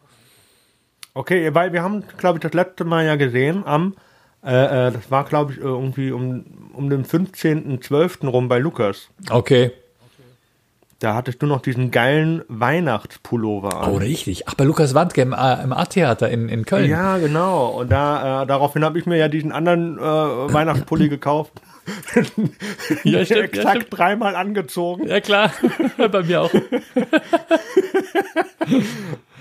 Okay, 1.14 1.54
weil 1.54 1.74
wir 1.74 1.82
haben, 1.82 2.04
glaube 2.16 2.38
ich, 2.38 2.42
das 2.42 2.54
letzte 2.54 2.84
Mal 2.84 3.04
ja 3.04 3.16
gesehen 3.16 3.64
am, 3.66 3.94
äh, 4.42 4.88
äh, 4.88 4.92
das 4.92 5.10
war, 5.10 5.24
glaube 5.24 5.52
ich, 5.52 5.58
irgendwie 5.58 6.10
um, 6.12 6.70
um 6.72 6.88
den 6.88 7.04
15.12. 7.04 8.26
rum 8.26 8.48
bei 8.48 8.58
Lukas. 8.58 9.08
Okay. 9.28 9.72
Da 11.02 11.16
hattest 11.16 11.42
du 11.42 11.46
noch 11.46 11.60
diesen 11.60 11.90
geilen 11.90 12.44
Weihnachtspullover 12.46 13.82
an. 13.82 13.90
Oh, 13.90 13.96
richtig. 13.96 14.46
Ach, 14.46 14.54
bei 14.54 14.62
Lukas 14.62 14.94
Wandke 14.94 15.22
im, 15.22 15.32
äh, 15.32 15.60
im 15.60 15.72
A-Theater 15.72 16.28
in, 16.28 16.48
in 16.48 16.64
Köln. 16.64 16.88
Ja, 16.88 17.18
genau. 17.18 17.70
Und 17.70 17.90
da, 17.90 18.44
äh, 18.44 18.46
daraufhin 18.46 18.84
habe 18.84 19.00
ich 19.00 19.06
mir 19.06 19.16
ja 19.16 19.26
diesen 19.26 19.50
anderen 19.50 19.98
äh, 19.98 20.00
Weihnachtspulli 20.00 21.08
gekauft. 21.08 21.54
Ja, 23.02 23.24
stimmt, 23.24 23.32
ja, 23.34 23.40
Exakt 23.40 23.76
stimmt. 23.78 23.98
dreimal 23.98 24.36
angezogen. 24.36 25.08
Ja, 25.08 25.18
klar. 25.18 25.52
bei 26.12 26.22
mir 26.22 26.42
auch. 26.42 26.50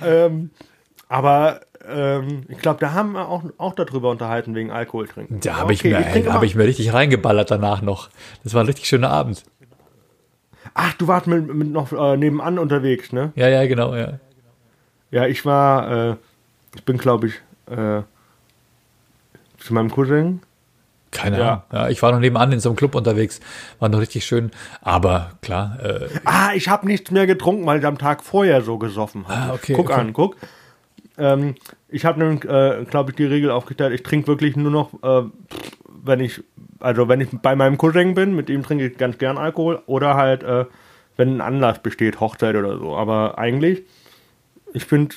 Ähm, 0.04 0.50
aber 1.08 1.62
ähm, 1.88 2.46
ich 2.50 2.58
glaube, 2.58 2.80
da 2.80 2.94
haben 2.94 3.12
wir 3.12 3.28
auch, 3.28 3.44
auch 3.60 3.76
darüber 3.76 4.10
unterhalten 4.10 4.56
wegen 4.56 4.72
Alkohol 4.72 5.08
trinken. 5.08 5.40
Da 5.42 5.58
habe 5.58 5.74
ich, 5.74 5.82
Okay, 5.82 5.92
mir, 5.92 6.00
ich 6.00 6.08
trinke 6.08 6.34
hab 6.34 6.42
ich 6.42 6.56
mir 6.56 6.64
richtig 6.64 6.94
reingeballert 6.94 7.52
danach 7.52 7.84
noch. 7.84 8.10
Das 8.44 8.56
war 8.56 8.64
ein 8.64 8.68
richtig 8.68 8.88
schöner 8.88 9.12
Abend. 9.12 9.44
Ach, 10.74 10.94
du 10.94 11.08
warst 11.08 11.28
mit, 11.28 11.54
mit 11.54 11.70
noch 11.70 11.92
äh, 11.92 12.18
nebenan 12.18 12.58
unterwegs, 12.60 13.12
ne? 13.12 13.32
Ja, 13.36 13.48
ja, 13.50 13.66
genau, 13.68 13.96
ja. 13.96 14.20
Ja, 15.12 15.28
ich 15.28 15.46
war, 15.46 16.12
äh, 16.12 16.16
ich 16.76 16.84
bin, 16.84 16.98
glaube 16.98 17.28
ich, 17.28 17.34
äh, 17.70 18.02
zu 19.58 19.74
meinem 19.74 19.92
Cousin. 19.92 20.42
Keine 21.12 21.38
Ja. 21.40 21.48
Ahnung. 21.52 21.64
Ja, 21.74 21.90
ich 21.90 22.02
war 22.02 22.14
noch 22.14 22.20
nebenan 22.20 22.54
in 22.54 22.62
so 22.62 22.70
einem 22.70 22.78
Club 22.78 22.96
unterwegs. 22.96 23.42
War 23.80 23.90
noch 23.90 24.00
richtig 24.00 24.24
schön. 24.24 24.52
Aber 24.82 25.32
klar, 25.42 25.78
äh, 25.84 26.08
Ah, 26.24 26.52
ich 26.56 26.70
habe 26.70 26.88
nichts 26.88 27.12
mehr 27.12 27.28
getrunken, 27.28 27.66
weil 27.66 27.80
ich 27.80 27.86
am 27.86 27.98
Tag 27.98 28.24
vorher 28.24 28.62
so 28.62 28.78
gesoffen 28.78 29.28
habe. 29.28 29.52
Ah, 29.52 29.54
okay, 29.54 29.74
guck 29.74 29.90
okay. 29.90 30.00
an, 30.00 30.14
guck. 30.14 30.38
Ähm, 31.18 31.56
ich 31.90 32.06
habe 32.06 32.20
nämlich, 32.20 32.46
äh, 32.46 32.86
glaube 32.86 33.12
ich, 33.12 33.18
die 33.18 33.26
Regel 33.26 33.52
aufgestellt, 33.52 33.94
ich 33.94 34.04
trinke 34.04 34.28
wirklich 34.28 34.56
nur 34.56 34.72
noch, 34.72 34.94
äh, 35.04 35.28
wenn 36.04 36.22
ich, 36.22 36.42
also 36.82 37.08
wenn 37.08 37.22
ich 37.22 37.30
bei 37.42 37.56
meinem 37.56 37.78
Cousin 37.78 38.14
bin, 38.14 38.36
mit 38.36 38.50
ihm 38.50 38.64
trinke 38.64 38.86
ich 38.86 38.98
ganz 38.98 39.18
gern 39.18 39.38
Alkohol 39.38 39.82
oder 39.86 40.16
halt, 40.16 40.44
äh, 40.44 40.66
wenn 41.18 41.38
ein 41.38 41.42
Anlass 41.42 41.80
besteht, 41.80 42.20
Hochzeit 42.20 42.56
oder 42.56 42.78
so. 42.78 42.96
Aber 42.96 43.38
eigentlich, 43.38 43.84
ich 44.74 44.86
finde 44.86 45.16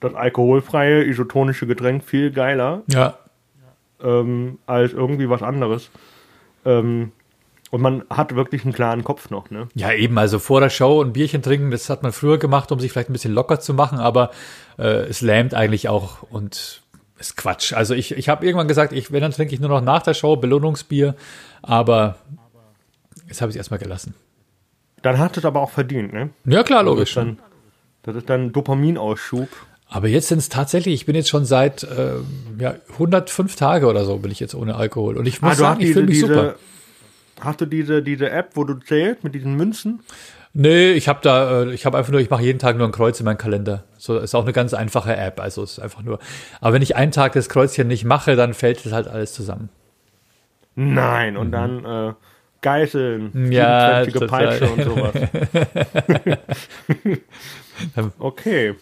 das 0.00 0.14
alkoholfreie 0.14 1.04
isotonische 1.04 1.66
Getränk 1.66 2.04
viel 2.04 2.30
geiler 2.30 2.82
ja. 2.88 3.18
ähm, 4.02 4.58
als 4.66 4.92
irgendwie 4.92 5.28
was 5.28 5.42
anderes. 5.42 5.90
Ähm, 6.64 7.12
und 7.70 7.80
man 7.80 8.04
hat 8.08 8.36
wirklich 8.36 8.64
einen 8.64 8.72
klaren 8.72 9.02
Kopf 9.02 9.30
noch, 9.30 9.50
ne? 9.50 9.68
Ja, 9.74 9.92
eben, 9.92 10.16
also 10.16 10.38
vor 10.38 10.60
der 10.60 10.70
Show 10.70 11.02
ein 11.02 11.12
Bierchen 11.12 11.42
trinken, 11.42 11.72
das 11.72 11.90
hat 11.90 12.04
man 12.04 12.12
früher 12.12 12.38
gemacht, 12.38 12.70
um 12.70 12.78
sich 12.78 12.92
vielleicht 12.92 13.10
ein 13.10 13.14
bisschen 13.14 13.34
locker 13.34 13.58
zu 13.58 13.74
machen, 13.74 13.98
aber 13.98 14.30
äh, 14.78 15.08
es 15.08 15.22
lähmt 15.22 15.54
eigentlich 15.54 15.88
auch 15.88 16.22
und 16.30 16.83
ist 17.18 17.36
Quatsch. 17.36 17.72
Also 17.72 17.94
ich, 17.94 18.12
ich 18.12 18.28
habe 18.28 18.44
irgendwann 18.44 18.68
gesagt, 18.68 18.92
ich, 18.92 19.12
wenn, 19.12 19.20
dann 19.22 19.32
trinke 19.32 19.54
ich 19.54 19.60
nur 19.60 19.68
noch 19.70 19.80
nach 19.80 20.02
der 20.02 20.14
Show 20.14 20.36
Belohnungsbier, 20.36 21.14
aber 21.62 22.16
jetzt 23.28 23.40
habe 23.40 23.50
ich 23.50 23.54
es 23.56 23.58
erstmal 23.58 23.78
gelassen. 23.78 24.14
Dann 25.02 25.18
hat 25.18 25.36
es 25.36 25.44
aber 25.44 25.60
auch 25.60 25.70
verdient, 25.70 26.12
ne? 26.12 26.30
Ja, 26.44 26.62
klar, 26.62 26.82
Das 26.82 26.86
logisch. 26.90 27.10
ist 27.10 27.16
dann, 27.16 27.38
das 28.02 28.16
ist 28.16 28.28
dann 28.30 28.52
Dopaminausschub. 28.52 29.48
Aber 29.88 30.08
jetzt 30.08 30.28
sind 30.28 30.38
es 30.38 30.48
tatsächlich, 30.48 30.94
ich 30.94 31.06
bin 31.06 31.14
jetzt 31.14 31.28
schon 31.28 31.44
seit 31.44 31.82
äh, 31.84 32.14
ja, 32.58 32.74
105 32.92 33.54
Tage 33.54 33.86
oder 33.86 34.04
so 34.04 34.16
bin 34.18 34.30
ich 34.30 34.40
jetzt 34.40 34.54
ohne 34.54 34.74
Alkohol. 34.74 35.16
Und 35.16 35.26
ich 35.26 35.40
muss 35.40 35.58
sagen, 35.58 35.80
ich 35.80 35.92
fühle 35.92 36.06
mich 36.06 36.20
super. 36.20 36.56
Hast 37.40 37.60
du 37.60 37.66
diese, 37.66 38.02
diese 38.02 38.30
App, 38.30 38.52
wo 38.54 38.64
du 38.64 38.74
zählst 38.74 39.22
mit 39.24 39.34
diesen 39.34 39.54
Münzen? 39.56 40.00
Nee, 40.56 40.92
ich 40.92 41.08
habe 41.08 41.18
da, 41.22 41.62
äh, 41.62 41.72
ich 41.74 41.84
habe 41.84 41.98
einfach 41.98 42.12
nur, 42.12 42.20
ich 42.20 42.30
mache 42.30 42.42
jeden 42.42 42.60
Tag 42.60 42.76
nur 42.76 42.86
ein 42.86 42.92
Kreuz 42.92 43.18
in 43.18 43.24
meinen 43.24 43.38
Kalender. 43.38 43.84
So 43.98 44.16
ist 44.18 44.36
auch 44.36 44.44
eine 44.44 44.52
ganz 44.52 44.72
einfache 44.72 45.16
App. 45.16 45.40
Also 45.40 45.64
es 45.64 45.72
ist 45.72 45.78
einfach 45.80 46.02
nur. 46.02 46.20
Aber 46.60 46.72
wenn 46.72 46.82
ich 46.82 46.94
einen 46.94 47.10
Tag 47.10 47.32
das 47.32 47.48
Kreuzchen 47.48 47.88
nicht 47.88 48.04
mache, 48.04 48.36
dann 48.36 48.54
fällt 48.54 48.84
das 48.86 48.92
halt 48.92 49.08
alles 49.08 49.32
zusammen. 49.32 49.68
Nein, 50.76 51.36
und 51.36 51.50
dann 51.50 51.84
äh, 51.84 52.12
Geißeln, 52.62 53.30
Mhm. 53.32 53.52
Ja, 53.52 54.04
27 54.04 54.14
total. 54.14 54.46
Peitsche 54.46 54.70
und 54.70 54.84
sowas. 54.84 55.12
okay. 58.18 58.74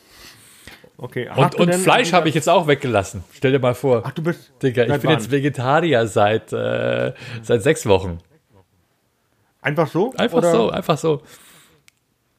Okay. 0.98 1.28
Und, 1.34 1.54
und 1.56 1.74
Fleisch 1.74 2.12
habe 2.12 2.28
ich 2.28 2.34
jetzt 2.34 2.48
auch 2.48 2.66
weggelassen. 2.68 3.24
Stell 3.32 3.50
dir 3.50 3.58
mal 3.58 3.74
vor. 3.74 4.02
Ach, 4.04 4.12
du 4.12 4.22
bist. 4.22 4.52
Digga, 4.62 4.82
ich 4.84 4.88
bin 4.88 5.02
wann? 5.04 5.10
jetzt 5.12 5.30
Vegetarier 5.30 6.06
seit, 6.06 6.52
äh, 6.52 7.12
seit 7.42 7.62
sechs 7.62 7.86
Wochen. 7.86 8.18
Einfach 9.62 9.88
so? 9.88 10.12
Einfach 10.16 10.38
Oder? 10.38 10.52
so, 10.52 10.70
einfach 10.70 10.98
so. 10.98 11.22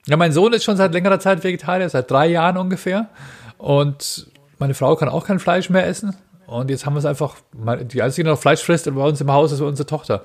Ja, 0.07 0.17
mein 0.17 0.31
Sohn 0.31 0.51
ist 0.53 0.63
schon 0.63 0.75
seit 0.77 0.93
längerer 0.93 1.19
Zeit 1.19 1.43
Vegetarier, 1.43 1.87
seit 1.89 2.11
drei 2.11 2.27
Jahren 2.27 2.57
ungefähr. 2.57 3.07
Und 3.57 4.27
meine 4.59 4.73
Frau 4.73 4.95
kann 4.95 5.09
auch 5.09 5.25
kein 5.25 5.39
Fleisch 5.39 5.69
mehr 5.69 5.87
essen. 5.87 6.15
und 6.47 6.69
jetzt 6.69 6.85
haben 6.85 6.93
wir 6.93 6.99
es 6.99 7.05
einfach, 7.05 7.35
die 7.53 8.01
einzige, 8.01 8.25
die 8.25 8.29
noch 8.29 8.39
Fleisch 8.39 8.61
frisst 8.63 8.93
bei 8.93 9.01
uns 9.01 9.21
im 9.21 9.31
Haus, 9.31 9.51
ist 9.51 9.61
unsere 9.61 9.85
Tochter. 9.87 10.23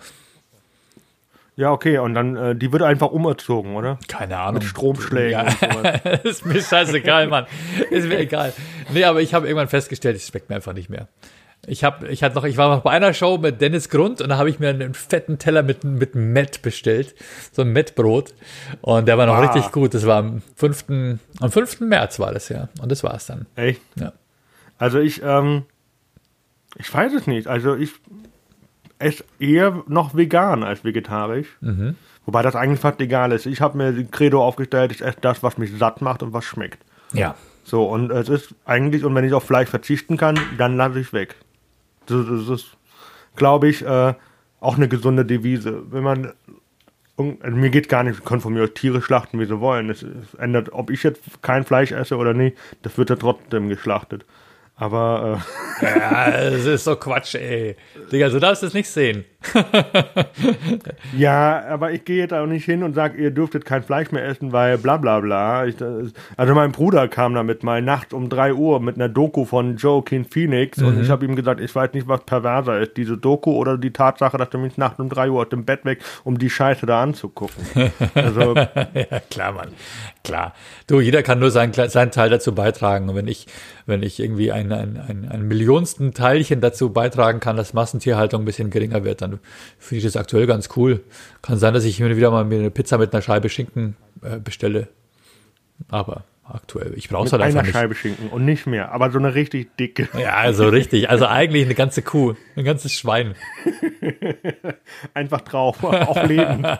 Ja, 1.58 1.72
okay, 1.72 1.98
und 1.98 2.14
dann, 2.14 2.36
äh, 2.36 2.54
die 2.54 2.70
wird 2.72 2.82
einfach 2.82 3.10
umerzogen, 3.10 3.74
oder? 3.74 3.98
Keine 4.06 4.38
Ahnung. 4.38 4.60
Mit 4.60 4.64
Stromschlägen 4.64 5.32
Ja. 5.32 5.90
ist 6.22 6.46
mir 6.46 6.62
scheißegal, 6.62 7.26
Mann. 7.26 7.46
Ist 7.90 8.06
mir 8.06 8.18
egal. 8.18 8.52
Nee, 8.92 9.02
aber 9.02 9.22
ich 9.22 9.34
habe 9.34 9.48
irgendwann 9.48 9.66
festgestellt, 9.66 10.14
es 10.14 10.28
schmeckt 10.28 10.50
mir 10.50 10.54
einfach 10.56 10.72
nicht 10.72 10.88
mehr. 10.88 11.08
Ich 11.68 11.84
habe, 11.84 12.08
ich 12.08 12.22
hatte 12.22 12.34
noch, 12.34 12.44
ich 12.44 12.56
war 12.56 12.74
noch 12.74 12.82
bei 12.82 12.90
einer 12.90 13.12
Show 13.14 13.38
mit 13.38 13.60
Dennis 13.60 13.88
Grund 13.88 14.20
und 14.20 14.28
da 14.30 14.38
habe 14.38 14.48
ich 14.50 14.58
mir 14.58 14.70
einen 14.70 14.94
fetten 14.94 15.38
Teller 15.38 15.62
mit, 15.62 15.84
mit 15.84 16.14
Met 16.14 16.62
bestellt. 16.62 17.14
So 17.52 17.62
ein 17.62 17.72
Mettbrot. 17.72 18.34
Und 18.80 19.06
der 19.06 19.18
war 19.18 19.26
noch 19.26 19.34
Ah. 19.34 19.40
richtig 19.40 19.70
gut. 19.72 19.94
Das 19.94 20.06
war 20.06 20.18
am 20.18 20.42
5. 20.56 20.84
am 21.40 21.50
5. 21.52 21.80
März 21.80 22.18
war 22.18 22.32
das 22.32 22.48
ja. 22.48 22.68
Und 22.80 22.90
das 22.90 23.04
war's 23.04 23.26
dann. 23.26 23.46
Echt? 23.54 23.80
Ja. 23.96 24.12
Also 24.78 24.98
ich, 24.98 25.22
ähm, 25.22 25.64
ich 26.76 26.92
weiß 26.92 27.12
es 27.14 27.26
nicht. 27.26 27.46
Also 27.48 27.74
ich 27.76 27.92
esse 28.98 29.24
eher 29.38 29.82
noch 29.86 30.16
vegan 30.16 30.62
als 30.64 30.84
vegetarisch. 30.84 31.48
Mhm. 31.60 31.96
Wobei 32.26 32.42
das 32.42 32.56
eigentlich 32.56 32.80
fast 32.80 33.00
egal 33.00 33.32
ist. 33.32 33.46
Ich 33.46 33.60
habe 33.60 33.78
mir 33.78 33.92
die 33.92 34.04
Credo 34.04 34.44
aufgestellt, 34.44 34.92
ich 34.92 35.00
esse 35.02 35.18
das, 35.20 35.42
was 35.42 35.56
mich 35.58 35.70
satt 35.78 36.02
macht 36.02 36.22
und 36.22 36.32
was 36.32 36.44
schmeckt. 36.44 36.78
Ja. 37.12 37.34
So, 37.64 37.84
und 37.84 38.10
es 38.10 38.28
ist 38.28 38.54
eigentlich, 38.64 39.04
und 39.04 39.14
wenn 39.14 39.24
ich 39.24 39.32
auf 39.34 39.44
Fleisch 39.44 39.68
verzichten 39.68 40.16
kann, 40.16 40.38
dann 40.58 40.76
lasse 40.76 41.00
ich 41.00 41.12
weg. 41.12 41.36
Das, 42.08 42.48
ist, 42.48 42.76
glaube 43.36 43.68
ich, 43.68 43.84
äh, 43.84 44.14
auch 44.60 44.76
eine 44.76 44.88
gesunde 44.88 45.24
Devise. 45.24 45.82
Wenn 45.90 46.02
man, 46.02 46.32
also 47.16 47.56
mir 47.56 47.70
geht 47.70 47.88
gar 47.88 48.02
nicht, 48.02 48.24
können 48.24 48.40
von 48.40 48.52
mir 48.52 48.64
aus 48.64 48.74
Tiere 48.74 49.02
schlachten, 49.02 49.38
wie 49.38 49.46
sie 49.46 49.60
wollen. 49.60 49.90
Es, 49.90 50.02
es 50.02 50.34
ändert, 50.34 50.72
ob 50.72 50.90
ich 50.90 51.02
jetzt 51.02 51.42
kein 51.42 51.64
Fleisch 51.64 51.92
esse 51.92 52.16
oder 52.16 52.34
nicht, 52.34 52.56
das 52.82 52.98
wird 52.98 53.10
ja 53.10 53.16
trotzdem 53.16 53.68
geschlachtet. 53.68 54.24
Aber 54.80 55.40
äh, 55.80 55.84
Ja, 55.84 56.30
das 56.50 56.64
ist 56.64 56.84
so 56.84 56.94
Quatsch, 56.96 57.34
ey. 57.34 57.74
Digga, 58.12 58.30
so 58.30 58.38
darfst 58.38 58.62
du 58.62 58.66
es 58.68 58.74
nicht 58.74 58.88
sehen. 58.88 59.24
Ja, 61.16 61.64
aber 61.68 61.92
ich 61.92 62.04
gehe 62.04 62.26
da 62.26 62.42
auch 62.42 62.46
nicht 62.46 62.64
hin 62.64 62.82
und 62.82 62.94
sage, 62.94 63.18
ihr 63.22 63.30
dürftet 63.30 63.64
kein 63.64 63.82
Fleisch 63.82 64.10
mehr 64.10 64.24
essen, 64.26 64.52
weil 64.52 64.78
bla 64.78 64.96
bla 64.96 65.20
bla. 65.20 65.66
Ich, 65.66 65.76
das- 65.76 66.12
also 66.36 66.54
mein 66.54 66.72
Bruder 66.72 67.08
kam 67.08 67.34
damit 67.34 67.62
mal 67.62 67.82
nachts 67.82 68.12
um 68.12 68.28
3 68.28 68.52
Uhr 68.54 68.80
mit 68.80 68.96
einer 68.96 69.08
Doku 69.08 69.44
von 69.44 69.76
Joaquin 69.76 70.24
Phoenix 70.24 70.78
und 70.82 71.00
ich 71.00 71.10
habe 71.10 71.24
ihm 71.24 71.36
gesagt, 71.36 71.60
ich 71.60 71.74
weiß 71.74 71.92
nicht, 71.92 72.08
was 72.08 72.24
perverser 72.24 72.80
ist, 72.80 72.96
diese 72.96 73.16
Doku 73.16 73.52
oder 73.52 73.78
die 73.78 73.92
Tatsache, 73.92 74.36
dass 74.38 74.48
er 74.52 74.58
mich 74.58 74.76
nachts 74.76 74.98
um 75.00 75.08
3 75.08 75.30
Uhr 75.30 75.42
aus 75.42 75.48
dem 75.48 75.64
Bett 75.64 75.84
weg, 75.84 76.00
um 76.24 76.38
die 76.38 76.50
Scheiße 76.50 76.86
da 76.86 77.02
anzugucken. 77.02 77.64
Also, 78.14 78.54
ja, 78.54 79.20
klar, 79.30 79.52
Mann. 79.52 79.68
Klar. 80.24 80.54
Du, 80.86 81.00
jeder 81.00 81.22
kann 81.22 81.38
nur 81.38 81.50
seinen, 81.50 81.72
seinen 81.72 82.10
Teil 82.10 82.28
dazu 82.30 82.54
beitragen. 82.54 83.08
Und 83.08 83.14
wenn 83.16 83.28
ich, 83.28 83.46
wenn 83.86 84.02
ich 84.02 84.20
irgendwie 84.20 84.52
ein, 84.52 84.67
ein, 84.72 84.96
ein, 84.96 85.28
ein 85.28 85.48
Millionsten 85.48 86.14
Teilchen 86.14 86.60
dazu 86.60 86.90
beitragen 86.90 87.40
kann, 87.40 87.56
dass 87.56 87.74
Massentierhaltung 87.74 88.42
ein 88.42 88.44
bisschen 88.44 88.70
geringer 88.70 89.04
wird, 89.04 89.22
dann 89.22 89.38
finde 89.78 89.98
ich 89.98 90.04
das 90.04 90.16
aktuell 90.16 90.46
ganz 90.46 90.70
cool. 90.76 91.02
Kann 91.42 91.58
sein, 91.58 91.74
dass 91.74 91.84
ich 91.84 92.00
mir 92.00 92.16
wieder 92.16 92.30
mal 92.30 92.44
eine 92.44 92.70
Pizza 92.70 92.98
mit 92.98 93.12
einer 93.12 93.22
Scheibe 93.22 93.48
Schinken 93.48 93.96
äh, 94.22 94.38
bestelle. 94.38 94.88
Aber 95.88 96.24
aktuell, 96.52 96.94
ich 96.96 97.08
brauche 97.08 97.26
es 97.26 97.32
halt 97.32 97.42
einfach 97.42 97.60
einer 97.60 97.66
nicht. 97.66 97.74
Scheibe 97.74 97.94
Schinken 97.94 98.28
und 98.28 98.44
nicht 98.44 98.66
mehr, 98.66 98.92
aber 98.92 99.10
so 99.10 99.18
eine 99.18 99.34
richtig 99.34 99.76
dicke. 99.76 100.08
Ja, 100.18 100.34
also 100.34 100.68
richtig. 100.68 101.10
Also 101.10 101.26
eigentlich 101.26 101.64
eine 101.64 101.74
ganze 101.74 102.02
Kuh, 102.02 102.34
ein 102.56 102.64
ganzes 102.64 102.92
Schwein. 102.92 103.34
Einfach 105.14 105.42
drauf, 105.42 105.82
auch 105.84 106.22
leben. 106.24 106.64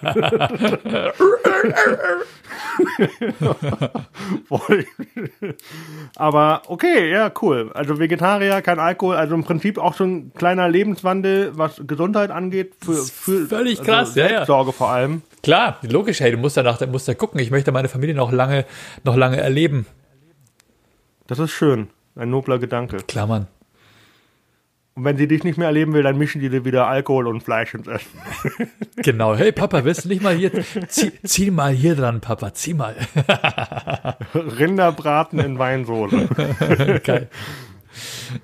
Aber 6.17 6.63
okay, 6.69 7.11
ja, 7.11 7.31
cool. 7.43 7.71
Also 7.75 7.99
Vegetarier, 7.99 8.63
kein 8.63 8.79
Alkohol, 8.79 9.17
also 9.17 9.35
im 9.35 9.45
Prinzip 9.45 9.79
auch 9.79 9.95
schon 9.95 10.17
ein 10.17 10.33
kleiner 10.35 10.69
Lebenswandel, 10.69 11.53
was 11.57 11.83
Gesundheit 11.87 12.31
angeht. 12.31 12.75
Für, 12.81 12.95
für 12.95 13.47
völlig 13.47 13.83
krass, 13.83 14.15
ja, 14.15 14.23
ja. 14.23 14.29
Selbstsorge 14.29 14.73
vor 14.73 14.91
allem. 14.91 15.23
Klar, 15.43 15.79
logisch, 15.83 16.21
hey, 16.21 16.33
du 16.33 16.39
musst 16.39 16.57
danach, 16.57 16.79
du 16.79 16.87
musst 16.87 17.09
da 17.09 17.15
gucken. 17.15 17.41
Ich 17.41 17.51
möchte 17.51 17.73
meine 17.73 17.89
Familie 17.89 18.15
noch 18.15 18.33
lange, 18.33 18.65
noch 19.05 19.17
lange 19.17 19.39
erleben. 19.39 19.87
Das 21.27 21.39
ist 21.39 21.53
schön. 21.53 21.89
Ein 22.17 22.31
nobler 22.31 22.59
Gedanke. 22.59 22.97
Klar, 23.07 23.27
Mann. 23.27 23.47
Und 24.95 25.05
wenn 25.05 25.17
sie 25.17 25.29
dich 25.29 25.45
nicht 25.45 25.57
mehr 25.59 25.69
erleben 25.69 25.93
will, 25.93 26.03
dann 26.03 26.19
mischen 26.19 26.41
die 26.41 26.49
dir 26.49 26.65
wieder 26.65 26.89
Alkohol 26.89 27.29
und 27.29 27.41
Fleisch 27.41 27.73
ins 27.75 27.87
Essen. 27.87 28.09
Genau. 28.97 29.37
Hey, 29.37 29.53
Papa, 29.53 29.85
willst 29.85 30.05
du 30.05 30.09
nicht 30.09 30.25
mal 30.25 30.35
hier, 30.35 30.51
zieh, 30.89 31.13
zieh 31.23 31.53
mal 31.53 31.73
hier 31.73 31.95
dran, 31.95 32.21
Papa, 32.21 32.53
zieh 32.53 32.75
mal. 32.75 32.97
Rinderbraten 34.35 35.39
in 35.39 35.57
Weinsoße. 35.57 36.29
Geil. 37.05 37.29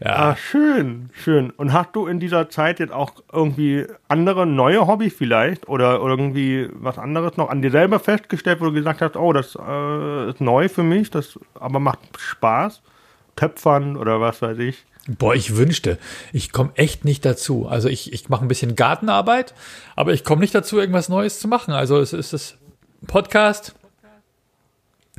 Ah, 0.02 0.36
schön, 0.36 1.10
schön. 1.12 1.50
Und 1.50 1.72
hast 1.72 1.90
du 1.94 2.06
in 2.06 2.20
dieser 2.20 2.48
Zeit 2.50 2.80
jetzt 2.80 2.92
auch 2.92 3.12
irgendwie 3.32 3.86
andere 4.08 4.46
neue 4.46 4.86
Hobbys 4.86 5.14
vielleicht 5.14 5.68
oder 5.68 5.98
irgendwie 5.98 6.68
was 6.72 6.98
anderes 6.98 7.36
noch 7.36 7.50
an 7.50 7.62
dir 7.62 7.70
selber 7.70 7.98
festgestellt, 7.98 8.60
wo 8.60 8.66
du 8.66 8.72
gesagt 8.72 9.00
hast, 9.00 9.16
oh, 9.16 9.32
das 9.32 9.56
äh, 9.56 10.30
ist 10.30 10.40
neu 10.40 10.68
für 10.68 10.82
mich, 10.82 11.10
das 11.10 11.38
aber 11.54 11.80
macht 11.80 12.00
Spaß? 12.18 12.82
Töpfern 13.36 13.96
oder 13.96 14.20
was 14.20 14.42
weiß 14.42 14.58
ich. 14.58 14.84
Boah, 15.06 15.34
ich 15.34 15.56
wünschte, 15.56 15.98
ich 16.32 16.50
komme 16.50 16.70
echt 16.76 17.04
nicht 17.04 17.24
dazu. 17.24 17.66
Also 17.68 17.88
ich, 17.88 18.12
ich 18.12 18.28
mache 18.30 18.44
ein 18.44 18.48
bisschen 18.48 18.74
Gartenarbeit, 18.74 19.54
aber 19.96 20.14
ich 20.14 20.24
komme 20.24 20.40
nicht 20.40 20.54
dazu, 20.54 20.78
irgendwas 20.78 21.10
Neues 21.10 21.40
zu 21.40 21.48
machen. 21.48 21.74
Also 21.74 21.98
es 21.98 22.12
ist 22.14 22.32
das 22.32 22.56
Podcast, 23.06 23.74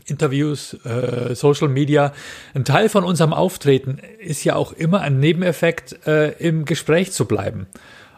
Interviews, 0.06 0.74
äh, 0.86 1.36
Social 1.36 1.68
Media. 1.68 2.14
Ein 2.54 2.66
Teil 2.66 2.90
von 2.90 3.04
unserem 3.04 3.34
Auftreten 3.34 4.00
ist 4.20 4.44
ja 4.44 4.56
auch 4.56 4.72
immer 4.72 5.02
ein 5.02 5.20
Nebeneffekt, 5.20 6.06
äh, 6.08 6.32
im 6.34 6.66
Gespräch 6.66 7.12
zu 7.12 7.26
bleiben. 7.26 7.68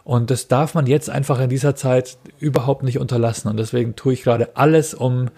Und 0.03 0.31
das 0.31 0.47
darf 0.47 0.73
man 0.73 0.87
jetzt 0.87 1.09
einfach 1.09 1.39
in 1.39 1.49
dieser 1.49 1.75
Zeit 1.75 2.17
überhaupt 2.39 2.83
nicht 2.83 2.99
unterlassen. 2.99 3.49
Und 3.49 3.57
deswegen 3.57 3.95
tue 3.95 4.13
ich 4.13 4.23
gerade 4.23 4.55
alles, 4.55 4.93
um 4.93 5.29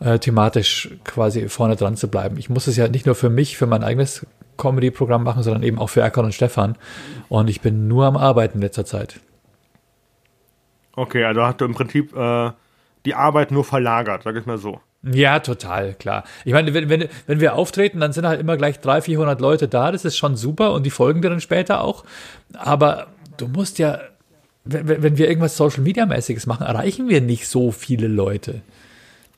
äh, 0.00 0.18
thematisch 0.18 0.90
quasi 1.04 1.48
vorne 1.48 1.76
dran 1.76 1.96
zu 1.96 2.08
bleiben. 2.08 2.36
Ich 2.36 2.50
muss 2.50 2.66
es 2.66 2.76
ja 2.76 2.88
nicht 2.88 3.06
nur 3.06 3.14
für 3.14 3.30
mich, 3.30 3.56
für 3.56 3.66
mein 3.66 3.84
eigenes 3.84 4.26
Comedy-Programm 4.56 5.22
machen, 5.24 5.42
sondern 5.42 5.62
eben 5.62 5.78
auch 5.78 5.88
für 5.88 6.00
Erkan 6.00 6.24
und 6.24 6.34
Stefan. 6.34 6.76
Und 7.28 7.48
ich 7.48 7.60
bin 7.60 7.88
nur 7.88 8.06
am 8.06 8.16
Arbeiten 8.16 8.58
in 8.58 8.62
letzter 8.62 8.84
Zeit. 8.84 9.20
Okay, 10.94 11.24
also 11.24 11.42
hast 11.42 11.60
du 11.60 11.64
im 11.64 11.74
Prinzip 11.74 12.14
äh, 12.16 12.50
die 13.06 13.14
Arbeit 13.14 13.52
nur 13.52 13.64
verlagert, 13.64 14.24
sag 14.24 14.34
ich 14.36 14.46
mal 14.46 14.58
so. 14.58 14.80
Ja, 15.12 15.40
total, 15.40 15.94
klar. 15.94 16.24
Ich 16.44 16.52
meine, 16.52 16.74
wenn, 16.74 16.88
wenn, 16.88 17.08
wenn 17.26 17.40
wir 17.40 17.54
auftreten, 17.54 18.00
dann 18.00 18.12
sind 18.12 18.26
halt 18.26 18.40
immer 18.40 18.56
gleich 18.56 18.80
300, 18.80 19.04
400 19.04 19.40
Leute 19.40 19.68
da. 19.68 19.92
Das 19.92 20.04
ist 20.04 20.16
schon 20.16 20.36
super 20.36 20.72
und 20.72 20.84
die 20.84 20.90
folgen 20.90 21.22
dir 21.22 21.30
dann 21.30 21.40
später 21.40 21.82
auch. 21.82 22.04
Aber 22.54 23.06
du 23.36 23.48
musst 23.48 23.78
ja, 23.78 24.00
wenn, 24.64 25.02
wenn 25.02 25.18
wir 25.18 25.28
irgendwas 25.28 25.56
Social 25.56 25.82
Media 25.82 26.04
mäßiges 26.06 26.46
machen, 26.46 26.66
erreichen 26.66 27.08
wir 27.08 27.20
nicht 27.20 27.48
so 27.48 27.70
viele 27.70 28.06
Leute. 28.08 28.60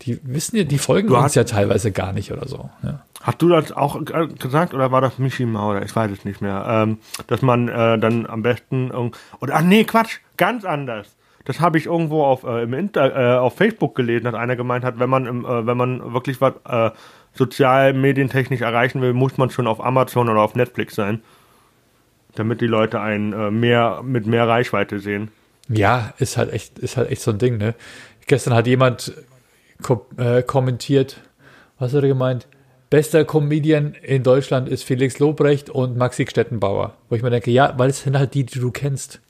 Die 0.03 0.19
wissen 0.23 0.57
ja, 0.57 0.65
die 0.65 0.79
folgen 0.79 1.09
Du 1.09 1.15
uns 1.17 1.25
hast- 1.25 1.35
ja 1.37 1.45
teilweise 1.45 1.93
gar 1.93 2.13
nicht 2.13 2.33
oder 2.33 2.49
so. 2.49 2.71
Ja. 2.83 3.03
Hast 3.23 3.43
du 3.43 3.51
das 3.51 3.71
auch 3.73 4.01
äh, 4.01 4.29
gesagt 4.29 4.73
oder 4.73 4.91
war 4.91 5.03
das 5.03 5.19
Michi 5.19 5.45
Maurer? 5.45 5.83
Ich 5.83 5.95
weiß 5.95 6.11
es 6.11 6.25
nicht 6.25 6.41
mehr. 6.41 6.65
Ähm, 6.67 6.99
dass 7.27 7.43
man 7.43 7.69
äh, 7.69 7.99
dann 7.99 8.25
am 8.27 8.41
besten 8.43 8.91
irgend- 8.91 9.17
oder 9.41 9.57
ach 9.57 9.63
nee, 9.63 9.85
Quatsch, 9.85 10.21
ganz 10.39 10.65
anders. 10.65 11.07
Das 11.45 11.61
habe 11.61 11.79
ich 11.79 11.87
irgendwo 11.87 12.25
auf, 12.25 12.45
äh, 12.45 12.63
im 12.63 12.75
Inter, 12.75 13.17
äh, 13.17 13.39
auf 13.39 13.57
Facebook 13.57 13.95
gelesen, 13.95 14.25
dass 14.25 14.35
einer 14.35 14.57
gemeint 14.57 14.85
hat, 14.85 14.99
wenn 14.99 15.11
man 15.11 15.27
äh, 15.27 15.67
wenn 15.67 15.77
man 15.77 16.13
wirklich 16.13 16.41
was 16.41 16.55
äh, 16.69 16.91
sozial 17.33 17.93
medientechnisch 17.95 18.61
erreichen 18.61 19.01
will, 19.01 19.13
muss 19.13 19.39
man 19.39 19.51
schon 19.51 19.67
auf 19.67 19.83
Amazon 19.83 20.29
oder 20.29 20.41
auf 20.41 20.55
Netflix 20.55 20.95
sein, 20.95 21.23
damit 22.35 22.61
die 22.61 22.67
Leute 22.67 23.01
einen 23.01 23.33
äh, 23.33 23.51
mehr 23.51 24.03
mit 24.05 24.27
mehr 24.27 24.47
Reichweite 24.47 25.01
sehen. 25.01 25.31
Ja, 25.69 26.13
ist 26.19 26.37
halt 26.37 26.53
echt, 26.53 26.79
ist 26.79 26.97
halt 26.97 27.11
echt 27.11 27.23
so 27.23 27.31
ein 27.31 27.39
Ding, 27.39 27.57
ne? 27.57 27.75
Gestern 28.27 28.55
hat 28.55 28.67
jemand 28.67 29.15
ko 29.83 30.07
äh, 30.19 30.43
kommentiert, 30.43 31.21
was 31.79 31.95
hat 31.95 32.03
er 32.03 32.09
gemeint? 32.09 32.47
Bester 32.91 33.25
Comedian 33.25 33.95
in 34.03 34.25
Deutschland 34.25 34.69
ist 34.69 34.83
Felix 34.83 35.21
Lobrecht 35.21 35.71
und 35.71 35.97
Maxi 35.97 36.27
Stettenbauer. 36.29 36.97
Wo 37.09 37.15
ich 37.15 37.23
mir 37.23 37.31
denke, 37.31 37.53
ja, 37.53 37.73
weil 37.79 37.91
es 37.91 38.03
sind 38.03 38.19
halt 38.19 38.35
die, 38.35 38.45
die 38.45 38.59
du 38.59 38.73
kennst. 38.73 39.21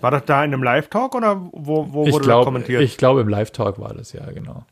War 0.00 0.10
das 0.10 0.24
da 0.24 0.44
in 0.44 0.52
einem 0.52 0.62
Live-Talk 0.62 1.14
oder 1.14 1.40
wo, 1.52 1.92
wo 1.92 2.06
wurde 2.06 2.10
das 2.10 2.22
glaube, 2.22 2.44
kommentiert? 2.44 2.82
ich 2.82 2.96
glaube 2.96 3.20
im 3.20 3.28
Live-Talk 3.28 3.80
war 3.80 3.94
das, 3.94 4.12
ja, 4.12 4.30
genau. 4.30 4.64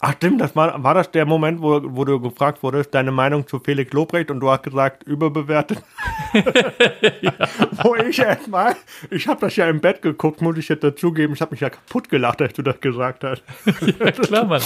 Ach 0.00 0.12
stimmt, 0.14 0.40
das 0.40 0.54
war, 0.54 0.82
war 0.82 0.94
das 0.94 1.10
der 1.10 1.24
Moment, 1.24 1.62
wo, 1.62 1.80
wo 1.82 2.04
du 2.04 2.20
gefragt 2.20 2.62
wurdest, 2.62 2.94
deine 2.94 3.12
Meinung 3.12 3.46
zu 3.46 3.58
Felix 3.60 3.92
Lobrecht 3.92 4.30
und 4.30 4.40
du 4.40 4.50
hast 4.50 4.62
gesagt, 4.62 5.04
überbewertet. 5.04 5.82
Wo 7.82 7.96
ich 7.96 8.18
erstmal, 8.18 8.76
ich 9.10 9.26
habe 9.26 9.40
das 9.40 9.56
ja 9.56 9.68
im 9.68 9.80
Bett 9.80 10.02
geguckt, 10.02 10.40
muss 10.40 10.56
ich 10.58 10.68
jetzt 10.68 10.84
dazugeben, 10.84 11.34
ich 11.34 11.40
habe 11.40 11.52
mich 11.52 11.60
ja 11.60 11.70
kaputt 11.70 12.08
gelacht, 12.08 12.40
als 12.42 12.52
du 12.52 12.62
das 12.62 12.80
gesagt 12.80 13.24
hast. 13.24 13.42
Ja, 13.98 14.12
klar, 14.12 14.44
Mann. 14.44 14.62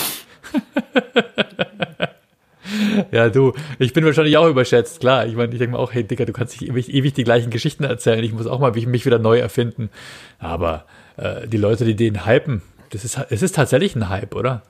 Ja, 3.11 3.29
du, 3.29 3.53
ich 3.79 3.93
bin 3.93 4.05
wahrscheinlich 4.05 4.37
auch 4.37 4.49
überschätzt, 4.49 5.01
klar. 5.01 5.27
Ich 5.27 5.35
meine, 5.35 5.53
ich 5.53 5.59
denke 5.59 5.77
mir 5.77 5.79
auch, 5.79 5.93
hey 5.93 6.05
Dicker, 6.05 6.27
du 6.27 6.33
kannst 6.33 6.61
nicht 6.61 6.71
ewig, 6.71 6.93
ewig 6.93 7.13
die 7.15 7.25
gleichen 7.25 7.51
Geschichten 7.51 7.85
erzählen. 7.85 8.23
Ich 8.25 8.33
muss 8.33 8.47
auch 8.47 8.59
mal 8.59 8.73
mich 8.73 9.07
wieder 9.07 9.19
neu 9.19 9.39
erfinden. 9.39 9.91
Aber 10.39 10.85
äh, 11.17 11.47
die 11.47 11.57
Leute, 11.57 11.85
die 11.85 11.97
den 11.97 12.27
hypen, 12.27 12.63
das 12.91 13.05
ist, 13.05 13.19
es 13.31 13.43
ist 13.43 13.55
tatsächlich 13.55 13.97
ein 13.97 14.09
Hype, 14.09 14.35
oder? 14.35 14.63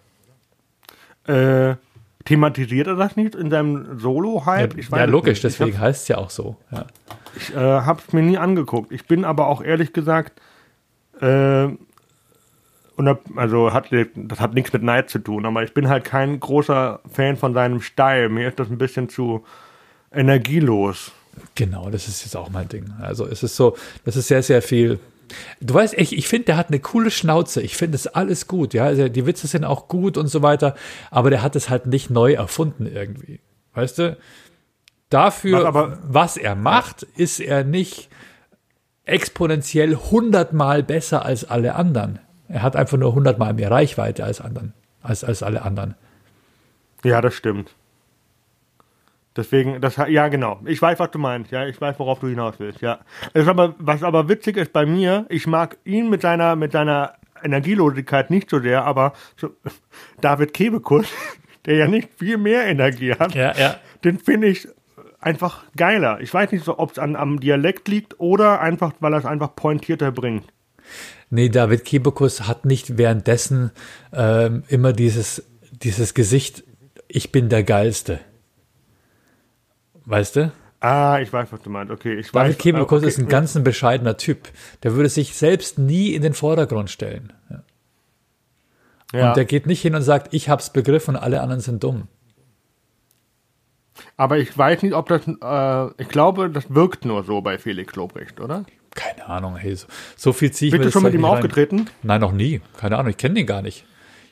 Äh, 1.26 1.76
thematisiert 2.24 2.86
er 2.86 2.96
das 2.96 3.16
nicht 3.16 3.34
in 3.34 3.50
seinem 3.50 3.98
Solo-Hype? 3.98 4.76
Ja, 4.90 4.98
ja 4.98 5.04
logisch, 5.04 5.40
deswegen 5.40 5.78
heißt 5.78 6.02
es 6.02 6.08
ja 6.08 6.18
auch 6.18 6.30
so. 6.30 6.56
Ja. 6.70 6.86
Ich 7.36 7.54
äh, 7.54 7.58
habe 7.58 8.00
es 8.06 8.12
mir 8.12 8.22
nie 8.22 8.38
angeguckt. 8.38 8.92
Ich 8.92 9.06
bin 9.06 9.24
aber 9.24 9.48
auch 9.48 9.62
ehrlich 9.62 9.92
gesagt, 9.92 10.40
äh, 11.20 11.68
also 13.36 13.72
hat, 13.72 13.88
das 14.14 14.40
hat 14.40 14.54
nichts 14.54 14.72
mit 14.72 14.82
Neid 14.82 15.10
zu 15.10 15.18
tun, 15.18 15.46
aber 15.46 15.62
ich 15.62 15.74
bin 15.74 15.88
halt 15.88 16.04
kein 16.04 16.38
großer 16.38 17.00
Fan 17.10 17.36
von 17.36 17.54
seinem 17.54 17.80
Style. 17.80 18.28
Mir 18.28 18.48
ist 18.48 18.58
das 18.58 18.68
ein 18.70 18.78
bisschen 18.78 19.08
zu 19.08 19.44
energielos. 20.12 21.12
Genau, 21.54 21.90
das 21.90 22.08
ist 22.08 22.24
jetzt 22.24 22.36
auch 22.36 22.50
mein 22.50 22.68
Ding. 22.68 22.92
Also 23.00 23.26
es 23.26 23.42
ist 23.42 23.56
so, 23.56 23.76
das 24.04 24.16
ist 24.16 24.28
sehr, 24.28 24.42
sehr 24.42 24.62
viel. 24.62 25.00
Du 25.60 25.74
weißt, 25.74 25.94
ich, 25.94 26.16
ich 26.16 26.28
finde, 26.28 26.46
der 26.46 26.56
hat 26.56 26.68
eine 26.68 26.80
coole 26.80 27.10
Schnauze. 27.10 27.60
Ich 27.62 27.76
finde 27.76 27.96
es 27.96 28.06
alles 28.06 28.46
gut. 28.46 28.74
Ja, 28.74 28.84
also 28.84 29.08
die 29.08 29.26
Witze 29.26 29.46
sind 29.46 29.64
auch 29.64 29.88
gut 29.88 30.16
und 30.16 30.28
so 30.28 30.42
weiter. 30.42 30.74
Aber 31.10 31.30
der 31.30 31.42
hat 31.42 31.56
es 31.56 31.70
halt 31.70 31.86
nicht 31.86 32.10
neu 32.10 32.34
erfunden 32.34 32.86
irgendwie. 32.86 33.40
Weißt 33.74 33.98
du? 33.98 34.16
Dafür, 35.10 35.58
was, 35.58 35.64
aber, 35.64 35.98
was 36.02 36.36
er 36.36 36.54
macht, 36.54 37.02
ist 37.02 37.40
er 37.40 37.64
nicht 37.64 38.08
exponentiell 39.04 39.96
hundertmal 39.96 40.82
besser 40.82 41.24
als 41.24 41.44
alle 41.44 41.74
anderen. 41.74 42.20
Er 42.48 42.62
hat 42.62 42.76
einfach 42.76 42.98
nur 42.98 43.14
hundertmal 43.14 43.54
mehr 43.54 43.70
Reichweite 43.70 44.24
als 44.24 44.40
anderen, 44.40 44.74
als, 45.02 45.24
als 45.24 45.42
alle 45.42 45.62
anderen. 45.62 45.94
Ja, 47.04 47.20
das 47.20 47.34
stimmt. 47.34 47.74
Deswegen, 49.36 49.80
das 49.80 49.96
ja 49.96 50.28
genau. 50.28 50.60
Ich 50.64 50.80
weiß, 50.80 50.98
was 51.00 51.10
du 51.10 51.18
meinst. 51.18 51.50
Ja, 51.50 51.66
ich 51.66 51.80
weiß, 51.80 51.98
worauf 51.98 52.20
du 52.20 52.28
hinaus 52.28 52.54
willst. 52.58 52.80
Ja, 52.80 53.00
ist 53.32 53.48
aber, 53.48 53.74
was 53.78 54.02
aber 54.02 54.28
witzig 54.28 54.56
ist 54.56 54.72
bei 54.72 54.86
mir, 54.86 55.26
ich 55.28 55.46
mag 55.46 55.76
ihn 55.84 56.08
mit 56.08 56.22
seiner 56.22 56.54
mit 56.54 56.72
seiner 56.72 57.14
Energielosigkeit 57.42 58.30
nicht 58.30 58.48
so 58.48 58.60
sehr, 58.60 58.84
aber 58.84 59.12
so, 59.36 59.50
David 60.20 60.54
Kebekus, 60.54 61.08
der 61.66 61.76
ja 61.76 61.88
nicht 61.88 62.10
viel 62.14 62.38
mehr 62.38 62.66
Energie 62.66 63.12
hat, 63.12 63.34
ja, 63.34 63.52
ja. 63.56 63.76
den 64.04 64.18
finde 64.18 64.48
ich 64.48 64.68
einfach 65.18 65.64
geiler. 65.76 66.20
Ich 66.20 66.32
weiß 66.32 66.52
nicht, 66.52 66.68
ob 66.68 66.92
es 66.92 66.98
am 66.98 67.40
Dialekt 67.40 67.88
liegt 67.88 68.20
oder 68.20 68.60
einfach, 68.60 68.92
weil 69.00 69.14
er 69.14 69.18
es 69.18 69.24
einfach 69.24 69.56
pointierter 69.56 70.12
bringt. 70.12 70.44
Nee, 71.34 71.48
David 71.48 71.84
Kebekus 71.84 72.46
hat 72.46 72.64
nicht 72.64 72.96
währenddessen 72.96 73.72
ähm, 74.12 74.62
immer 74.68 74.92
dieses, 74.92 75.42
dieses 75.72 76.14
Gesicht, 76.14 76.62
ich 77.08 77.32
bin 77.32 77.48
der 77.48 77.64
Geilste. 77.64 78.20
Weißt 80.04 80.36
du? 80.36 80.52
Ah, 80.78 81.18
ich 81.20 81.32
weiß, 81.32 81.48
was 81.50 81.60
du 81.60 81.70
meinst. 81.70 81.92
Okay, 81.92 82.14
ich 82.14 82.30
David 82.30 82.50
weiß. 82.50 82.58
Kebekus 82.58 82.98
okay. 82.98 83.08
ist 83.08 83.18
ein 83.18 83.26
ganz 83.26 83.56
ein 83.56 83.64
bescheidener 83.64 84.16
Typ. 84.16 84.46
Der 84.84 84.94
würde 84.94 85.08
sich 85.08 85.34
selbst 85.34 85.76
nie 85.76 86.14
in 86.14 86.22
den 86.22 86.34
Vordergrund 86.34 86.88
stellen. 86.88 87.32
Ja. 87.50 87.62
Ja. 89.12 89.28
Und 89.28 89.36
der 89.36 89.44
geht 89.44 89.66
nicht 89.66 89.82
hin 89.82 89.96
und 89.96 90.02
sagt, 90.02 90.32
ich 90.34 90.48
hab's 90.48 90.72
begriffen 90.72 91.16
und 91.16 91.20
alle 91.20 91.40
anderen 91.40 91.60
sind 91.60 91.82
dumm. 91.82 92.06
Aber 94.16 94.38
ich 94.38 94.56
weiß 94.56 94.82
nicht, 94.82 94.94
ob 94.94 95.08
das, 95.08 95.26
äh, 95.26 96.00
ich 96.00 96.08
glaube, 96.08 96.48
das 96.48 96.72
wirkt 96.72 97.04
nur 97.04 97.24
so 97.24 97.40
bei 97.40 97.58
Felix 97.58 97.96
Lobrecht, 97.96 98.38
oder? 98.40 98.64
Keine 98.94 99.26
Ahnung, 99.26 99.56
hey, 99.56 99.74
so, 99.74 99.86
so 100.16 100.32
viel 100.32 100.50
ziehe 100.50 100.68
ich 100.68 100.72
Bist 100.72 100.80
mir 100.80 100.86
du 100.86 100.92
schon 100.92 101.02
mit 101.02 101.14
ihm 101.14 101.24
aufgetreten? 101.24 101.90
Nein, 102.02 102.20
noch 102.20 102.32
nie. 102.32 102.60
Keine 102.76 102.96
Ahnung, 102.96 103.10
ich 103.10 103.16
kenne 103.16 103.34
den 103.34 103.46
gar 103.46 103.62
nicht 103.62 103.84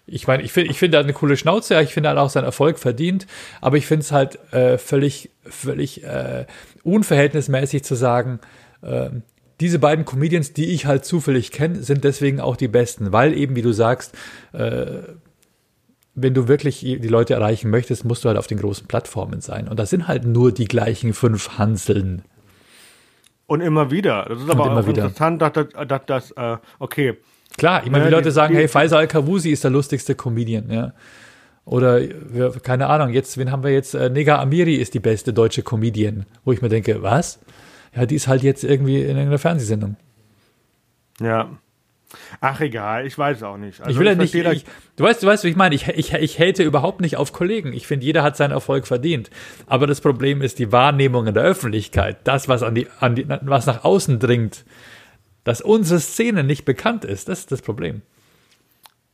ich 0.07 0.27
meine, 0.27 0.42
ich 0.42 0.53
finde, 0.53 0.70
ich 0.70 0.79
finde, 0.79 0.96
er 0.96 1.01
hat 1.01 1.07
eine 1.07 1.12
coole 1.12 1.37
Schnauze, 1.37 1.81
ich 1.81 1.94
finde, 1.94 2.09
er 2.09 2.12
hat 2.12 2.18
auch 2.18 2.31
seinen 2.31 2.44
Erfolg 2.44 2.79
verdient, 2.79 3.27
aber 3.61 3.77
ich 3.77 3.87
finde 3.87 4.03
es 4.03 4.12
halt 4.12 4.38
äh, 4.53 4.79
völlig, 4.79 5.31
völlig 5.44 6.05
äh, 6.05 6.46
unverhältnismäßig 6.83 7.85
zu 7.85 7.94
sagen, 7.94 8.40
äh, 8.83 9.11
diese 9.61 9.79
beiden 9.79 10.05
Comedians, 10.05 10.53
die 10.53 10.70
ich 10.70 10.87
halt 10.87 11.05
zufällig 11.05 11.53
kenne, 11.53 11.83
sind 11.83 12.03
deswegen 12.03 12.40
auch 12.40 12.57
die 12.57 12.68
besten, 12.68 13.12
weil 13.12 13.33
eben, 13.33 13.55
wie 13.55 13.62
du 13.62 13.72
sagst, 13.72 14.12
äh, 14.53 15.03
wenn 16.14 16.35
du 16.35 16.48
wirklich 16.48 16.81
die 16.81 16.98
Leute 17.09 17.35
erreichen 17.35 17.70
möchtest, 17.70 18.05
musst 18.05 18.25
du 18.25 18.29
halt 18.29 18.38
auf 18.38 18.46
den 18.46 18.59
großen 18.59 18.87
Plattformen 18.87 19.40
sein. 19.40 19.66
Und 19.68 19.79
das 19.79 19.88
sind 19.88 20.09
halt 20.09 20.27
nur 20.27 20.53
die 20.53 20.66
gleichen 20.66 21.14
fünf 21.14 21.57
Hanseln. 21.57 22.22
Und 23.53 23.61
immer 23.61 23.91
wieder. 23.91 24.25
Das 24.31 24.41
ist 24.41 24.49
aber 24.49 24.65
auch 24.65 24.87
wieder. 24.87 25.05
interessant, 25.05 25.43
dass 25.43 25.53
das, 25.53 25.67
dass 25.87 26.07
das 26.07 26.31
äh, 26.31 26.57
okay, 26.79 27.19
Klar, 27.59 27.83
ich 27.85 27.91
meine, 27.91 28.07
die 28.07 28.11
Leute 28.11 28.31
sagen, 28.31 28.55
die, 28.55 28.61
hey, 28.61 28.67
Faisal 28.67 29.01
Al-Kawusi 29.01 29.51
ist 29.51 29.62
der 29.62 29.71
lustigste 29.71 30.15
Comedian, 30.15 30.71
ja. 30.71 30.95
Oder, 31.67 32.01
keine 32.62 32.87
Ahnung, 32.87 33.11
jetzt, 33.11 33.37
wen 33.37 33.53
haben 33.53 33.62
wir 33.62 33.71
jetzt? 33.71 33.93
Äh, 33.93 34.09
Nega 34.09 34.41
Amiri 34.41 34.77
ist 34.77 34.95
die 34.95 35.01
beste 35.01 35.35
deutsche 35.35 35.62
Comedian. 35.62 36.25
Wo 36.47 36.53
ich 36.53 36.62
mir 36.62 36.71
denke, 36.71 37.03
was? 37.03 37.41
Ja, 37.95 38.07
die 38.07 38.15
ist 38.15 38.27
halt 38.27 38.43
jetzt 38.43 38.65
irgendwie 38.65 39.03
in 39.03 39.19
einer 39.19 39.38
Fernsehsendung. 39.38 39.97
Ja. 41.21 41.51
Ach, 42.40 42.61
egal, 42.61 43.07
ich 43.07 43.16
weiß 43.16 43.42
auch 43.42 43.57
nicht. 43.57 43.81
Also 43.81 43.90
ich 43.90 43.98
will 43.98 44.07
ja 44.07 44.14
nicht, 44.14 44.35
ich, 44.35 44.64
du 44.96 45.05
weißt, 45.05 45.22
du 45.22 45.27
weißt, 45.27 45.44
wie 45.44 45.48
ich 45.48 45.57
meine, 45.57 45.75
ich, 45.75 45.88
ich, 45.88 46.12
ich 46.12 46.38
hate 46.38 46.62
überhaupt 46.62 47.01
nicht 47.01 47.16
auf 47.16 47.33
Kollegen. 47.33 47.72
Ich 47.72 47.87
finde, 47.87 48.07
jeder 48.07 48.22
hat 48.22 48.37
seinen 48.37 48.53
Erfolg 48.53 48.87
verdient. 48.87 49.31
Aber 49.66 49.87
das 49.87 50.01
Problem 50.01 50.42
ist 50.42 50.59
die 50.59 50.72
Wahrnehmung 50.72 51.27
in 51.27 51.35
der 51.35 51.42
Öffentlichkeit, 51.42 52.18
das, 52.25 52.48
was 52.48 52.62
an 52.62 52.75
die, 52.75 52.87
an 53.01 53.14
die, 53.14 53.27
was 53.29 53.66
nach 53.66 53.85
außen 53.85 54.18
dringt, 54.18 54.64
dass 55.44 55.61
unsere 55.61 56.01
Szene 56.01 56.44
nicht 56.44 56.64
bekannt 56.64 57.05
ist. 57.05 57.29
Das 57.29 57.40
ist 57.40 57.53
das 57.53 57.62
Problem. 57.62 58.03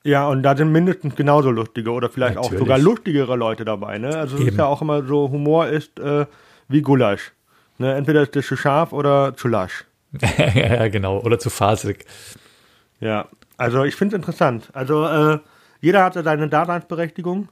Ja, 0.04 0.28
und 0.28 0.42
da 0.42 0.56
sind 0.56 0.72
mindestens 0.72 1.16
genauso 1.16 1.50
lustige 1.50 1.90
oder 1.90 2.08
vielleicht 2.08 2.36
Natürlich. 2.36 2.56
auch 2.56 2.58
sogar 2.60 2.78
lustigere 2.78 3.36
Leute 3.36 3.64
dabei. 3.64 3.98
Ne? 3.98 4.16
Also 4.16 4.36
es 4.36 4.44
ist 4.44 4.56
ja 4.56 4.66
auch 4.66 4.80
immer 4.80 5.02
so, 5.02 5.28
Humor 5.30 5.68
ist 5.68 5.98
äh, 5.98 6.26
wie 6.68 6.82
Gulasch. 6.82 7.32
Ne? 7.78 7.94
Entweder 7.94 8.22
ist 8.22 8.34
das 8.34 8.46
zu 8.46 8.56
scharf 8.56 8.92
oder 8.92 9.36
zu 9.36 9.48
lasch. 9.48 9.84
ja, 10.54 10.88
genau. 10.88 11.18
Oder 11.20 11.38
zu 11.38 11.50
fasig. 11.50 12.06
Ja, 13.00 13.28
also 13.56 13.84
ich 13.84 13.94
finde 13.94 14.16
es 14.16 14.20
interessant. 14.20 14.70
Also 14.72 15.06
äh, 15.06 15.38
jeder 15.80 16.04
hat 16.04 16.14
seine 16.14 16.48
Daseinsberechtigung. 16.48 17.48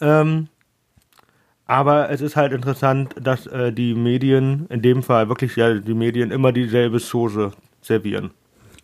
Ähm, 0.00 0.48
aber 1.66 2.10
es 2.10 2.20
ist 2.20 2.36
halt 2.36 2.52
interessant, 2.52 3.14
dass 3.18 3.46
äh, 3.46 3.72
die 3.72 3.94
Medien, 3.94 4.66
in 4.68 4.82
dem 4.82 5.02
Fall 5.02 5.28
wirklich 5.28 5.56
ja 5.56 5.74
die 5.74 5.94
Medien, 5.94 6.30
immer 6.30 6.52
dieselbe 6.52 6.98
Soße 6.98 7.52
servieren. 7.80 8.32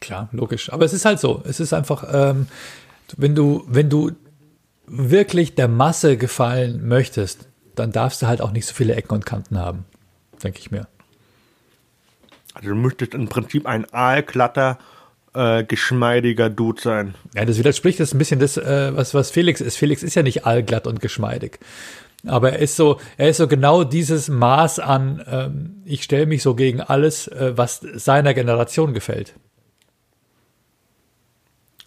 Klar, 0.00 0.30
logisch. 0.32 0.72
Aber 0.72 0.84
es 0.84 0.94
ist 0.94 1.04
halt 1.04 1.20
so. 1.20 1.42
Es 1.46 1.60
ist 1.60 1.74
einfach, 1.74 2.04
ähm, 2.10 2.46
wenn 3.16 3.34
du, 3.34 3.64
wenn 3.66 3.90
du 3.90 4.12
wirklich 4.86 5.54
der 5.54 5.68
Masse 5.68 6.16
gefallen 6.16 6.88
möchtest, 6.88 7.48
dann 7.74 7.92
darfst 7.92 8.22
du 8.22 8.26
halt 8.26 8.40
auch 8.40 8.52
nicht 8.52 8.66
so 8.66 8.74
viele 8.74 8.94
Ecken 8.94 9.14
und 9.14 9.26
Kanten 9.26 9.58
haben, 9.58 9.84
denke 10.42 10.58
ich 10.58 10.70
mir. 10.70 10.88
Also 12.54 12.70
du 12.70 12.74
müsstest 12.74 13.14
im 13.14 13.28
Prinzip 13.28 13.66
ein 13.66 13.86
aalglatter, 13.92 14.78
äh, 15.34 15.64
geschmeidiger 15.64 16.50
Dude 16.50 16.80
sein. 16.80 17.14
Ja, 17.34 17.44
das 17.44 17.58
widerspricht 17.58 18.00
das 18.00 18.14
ein 18.14 18.18
bisschen 18.18 18.40
das, 18.40 18.56
äh, 18.56 18.94
was, 18.94 19.14
was 19.14 19.30
Felix 19.30 19.60
ist. 19.60 19.76
Felix 19.76 20.02
ist 20.02 20.14
ja 20.14 20.22
nicht 20.22 20.46
allglatt 20.46 20.86
und 20.86 21.00
geschmeidig. 21.00 21.58
Aber 22.26 22.52
er 22.52 22.58
ist 22.58 22.76
so, 22.76 23.00
er 23.16 23.30
ist 23.30 23.38
so 23.38 23.48
genau 23.48 23.84
dieses 23.84 24.28
Maß 24.28 24.78
an, 24.78 25.24
ähm, 25.26 25.82
ich 25.84 26.02
stelle 26.02 26.26
mich 26.26 26.42
so 26.42 26.54
gegen 26.54 26.80
alles, 26.80 27.28
äh, 27.28 27.52
was 27.56 27.80
seiner 27.80 28.34
Generation 28.34 28.92
gefällt. 28.92 29.34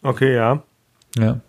Okay, 0.01 0.36
ja. 0.36 0.63
Ja. 1.17 1.39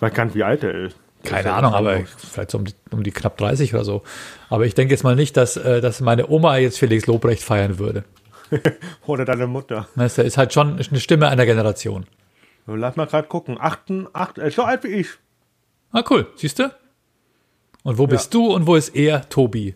Gar 0.00 0.26
nicht, 0.26 0.34
wie 0.34 0.44
alt 0.44 0.62
er 0.62 0.86
ist. 0.86 0.96
Keine 1.22 1.54
Ahnung, 1.54 1.72
aber 1.72 2.00
vielleicht 2.18 2.50
so 2.50 2.58
um 2.58 2.66
die, 2.66 2.74
um 2.90 3.02
die, 3.02 3.10
knapp 3.10 3.38
30 3.38 3.72
oder 3.72 3.84
so. 3.84 4.02
Aber 4.50 4.66
ich 4.66 4.74
denke 4.74 4.92
jetzt 4.92 5.04
mal 5.04 5.16
nicht, 5.16 5.36
dass, 5.36 5.56
äh, 5.56 5.80
dass 5.80 6.00
meine 6.00 6.28
Oma 6.28 6.58
jetzt 6.58 6.78
Felix 6.78 7.06
Lobrecht 7.06 7.42
feiern 7.42 7.78
würde. 7.78 8.04
oder 9.06 9.24
deine 9.24 9.46
Mutter. 9.46 9.88
Das 9.96 10.18
ist 10.18 10.38
halt 10.38 10.52
schon 10.52 10.78
eine 10.78 11.00
Stimme 11.00 11.28
einer 11.28 11.46
Generation. 11.46 12.06
Lass 12.66 12.96
mal 12.96 13.06
gerade 13.06 13.28
gucken. 13.28 13.58
Achten, 13.60 14.08
acht, 14.12 14.38
ist 14.38 14.56
so 14.56 14.62
alt 14.62 14.84
wie 14.84 14.88
ich. 14.88 15.08
Ah, 15.92 16.02
cool. 16.10 16.26
Siehst 16.36 16.58
du? 16.58 16.72
Und 17.82 17.98
wo 17.98 18.06
bist 18.06 18.32
du 18.32 18.52
und 18.52 18.66
wo 18.66 18.76
ist 18.76 18.96
er, 18.96 19.28
Tobi? 19.28 19.74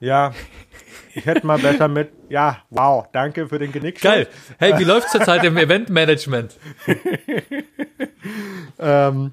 Ja, 0.00 0.34
ich 1.14 1.24
hätte 1.24 1.46
mal 1.46 1.58
besser 1.58 1.88
mit, 1.88 2.10
ja, 2.28 2.58
wow, 2.70 3.06
danke 3.12 3.48
für 3.48 3.58
den 3.58 3.72
Genick. 3.72 4.00
Geil. 4.00 4.28
Hey, 4.58 4.78
wie 4.78 4.84
läuft 4.84 5.10
zurzeit 5.10 5.44
im 5.44 5.56
Eventmanagement? 5.56 6.58
ähm, 8.78 9.32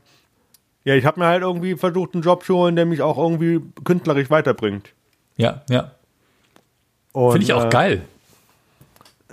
ja, 0.85 0.95
ich 0.95 1.05
habe 1.05 1.19
mir 1.19 1.25
halt 1.25 1.41
irgendwie 1.41 1.75
versucht, 1.75 2.13
einen 2.13 2.23
Job 2.23 2.45
zu 2.45 2.55
holen, 2.55 2.75
der 2.75 2.85
mich 2.85 3.01
auch 3.01 3.17
irgendwie 3.17 3.61
künstlerisch 3.83 4.29
weiterbringt. 4.29 4.93
Ja, 5.35 5.63
ja. 5.69 5.91
Finde 7.13 7.43
ich 7.43 7.53
auch 7.53 7.65
äh, 7.65 7.69
geil. 7.69 8.01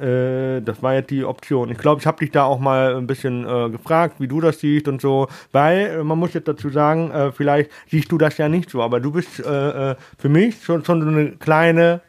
Äh, 0.00 0.62
das 0.62 0.82
war 0.82 0.94
jetzt 0.94 1.10
die 1.10 1.24
Option. 1.24 1.70
Ich 1.70 1.78
glaube, 1.78 2.00
ich 2.00 2.06
habe 2.06 2.18
dich 2.18 2.30
da 2.30 2.44
auch 2.44 2.58
mal 2.58 2.96
ein 2.96 3.06
bisschen 3.06 3.44
äh, 3.44 3.70
gefragt, 3.70 4.16
wie 4.18 4.28
du 4.28 4.40
das 4.40 4.60
siehst 4.60 4.88
und 4.88 5.00
so, 5.00 5.28
weil 5.52 5.98
äh, 6.00 6.04
man 6.04 6.18
muss 6.18 6.32
jetzt 6.32 6.48
dazu 6.48 6.70
sagen, 6.70 7.10
äh, 7.10 7.32
vielleicht 7.32 7.70
siehst 7.88 8.10
du 8.10 8.18
das 8.18 8.38
ja 8.38 8.48
nicht 8.48 8.70
so, 8.70 8.82
aber 8.82 9.00
du 9.00 9.12
bist 9.12 9.40
äh, 9.40 9.94
für 10.18 10.28
mich 10.28 10.62
schon, 10.62 10.84
schon 10.84 11.02
so 11.02 11.08
eine 11.08 11.32
kleine 11.32 12.00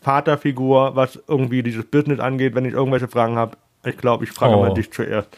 Vaterfigur, 0.00 0.94
was 0.94 1.18
irgendwie 1.26 1.62
dieses 1.62 1.84
Business 1.84 2.20
angeht, 2.20 2.54
wenn 2.54 2.64
ich 2.64 2.72
irgendwelche 2.72 3.08
Fragen 3.08 3.36
habe. 3.36 3.56
Ich 3.84 3.96
glaube, 3.96 4.24
ich 4.24 4.30
frage 4.30 4.56
oh. 4.56 4.60
mal 4.60 4.74
dich 4.74 4.92
zuerst. 4.92 5.28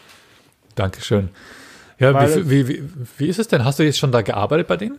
Dankeschön. 0.74 1.30
Ja, 1.98 2.20
wie, 2.20 2.50
wie, 2.50 2.68
wie, 2.68 2.82
wie 3.18 3.26
ist 3.28 3.38
es 3.38 3.48
denn? 3.48 3.64
Hast 3.64 3.78
du 3.78 3.84
jetzt 3.84 3.98
schon 3.98 4.12
da 4.12 4.22
gearbeitet 4.22 4.66
bei 4.66 4.76
denen? 4.76 4.98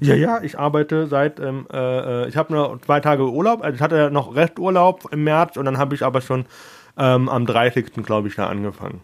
Ja, 0.00 0.14
ja, 0.14 0.40
ich 0.42 0.58
arbeite 0.58 1.06
seit, 1.06 1.40
ähm, 1.40 1.66
äh, 1.72 2.28
ich 2.28 2.36
habe 2.36 2.52
nur 2.52 2.80
zwei 2.82 3.00
Tage 3.00 3.30
Urlaub, 3.30 3.62
also 3.62 3.74
ich 3.74 3.80
hatte 3.80 4.10
noch 4.10 4.34
Resturlaub 4.34 5.12
im 5.12 5.24
März 5.24 5.56
und 5.56 5.64
dann 5.64 5.78
habe 5.78 5.94
ich 5.94 6.02
aber 6.04 6.20
schon 6.20 6.46
ähm, 6.96 7.28
am 7.28 7.46
30. 7.46 7.92
glaube 8.04 8.28
ich 8.28 8.36
da 8.36 8.48
angefangen. 8.48 9.00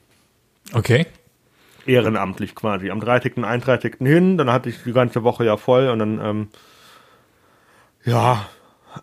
Okay. 0.73 1.07
ehrenamtlich 1.87 2.55
quasi. 2.55 2.91
Am 2.91 3.01
30. 3.01 3.37
und 3.37 3.45
31. 3.45 3.97
hin, 3.99 4.39
dann 4.39 4.51
hatte 4.51 4.69
ich 4.69 4.83
die 4.85 4.93
ganze 4.93 5.23
Woche 5.23 5.45
ja 5.45 5.57
voll 5.57 5.89
und 5.89 5.99
dann, 5.99 6.21
ähm, 6.23 6.49
ja, 8.05 8.47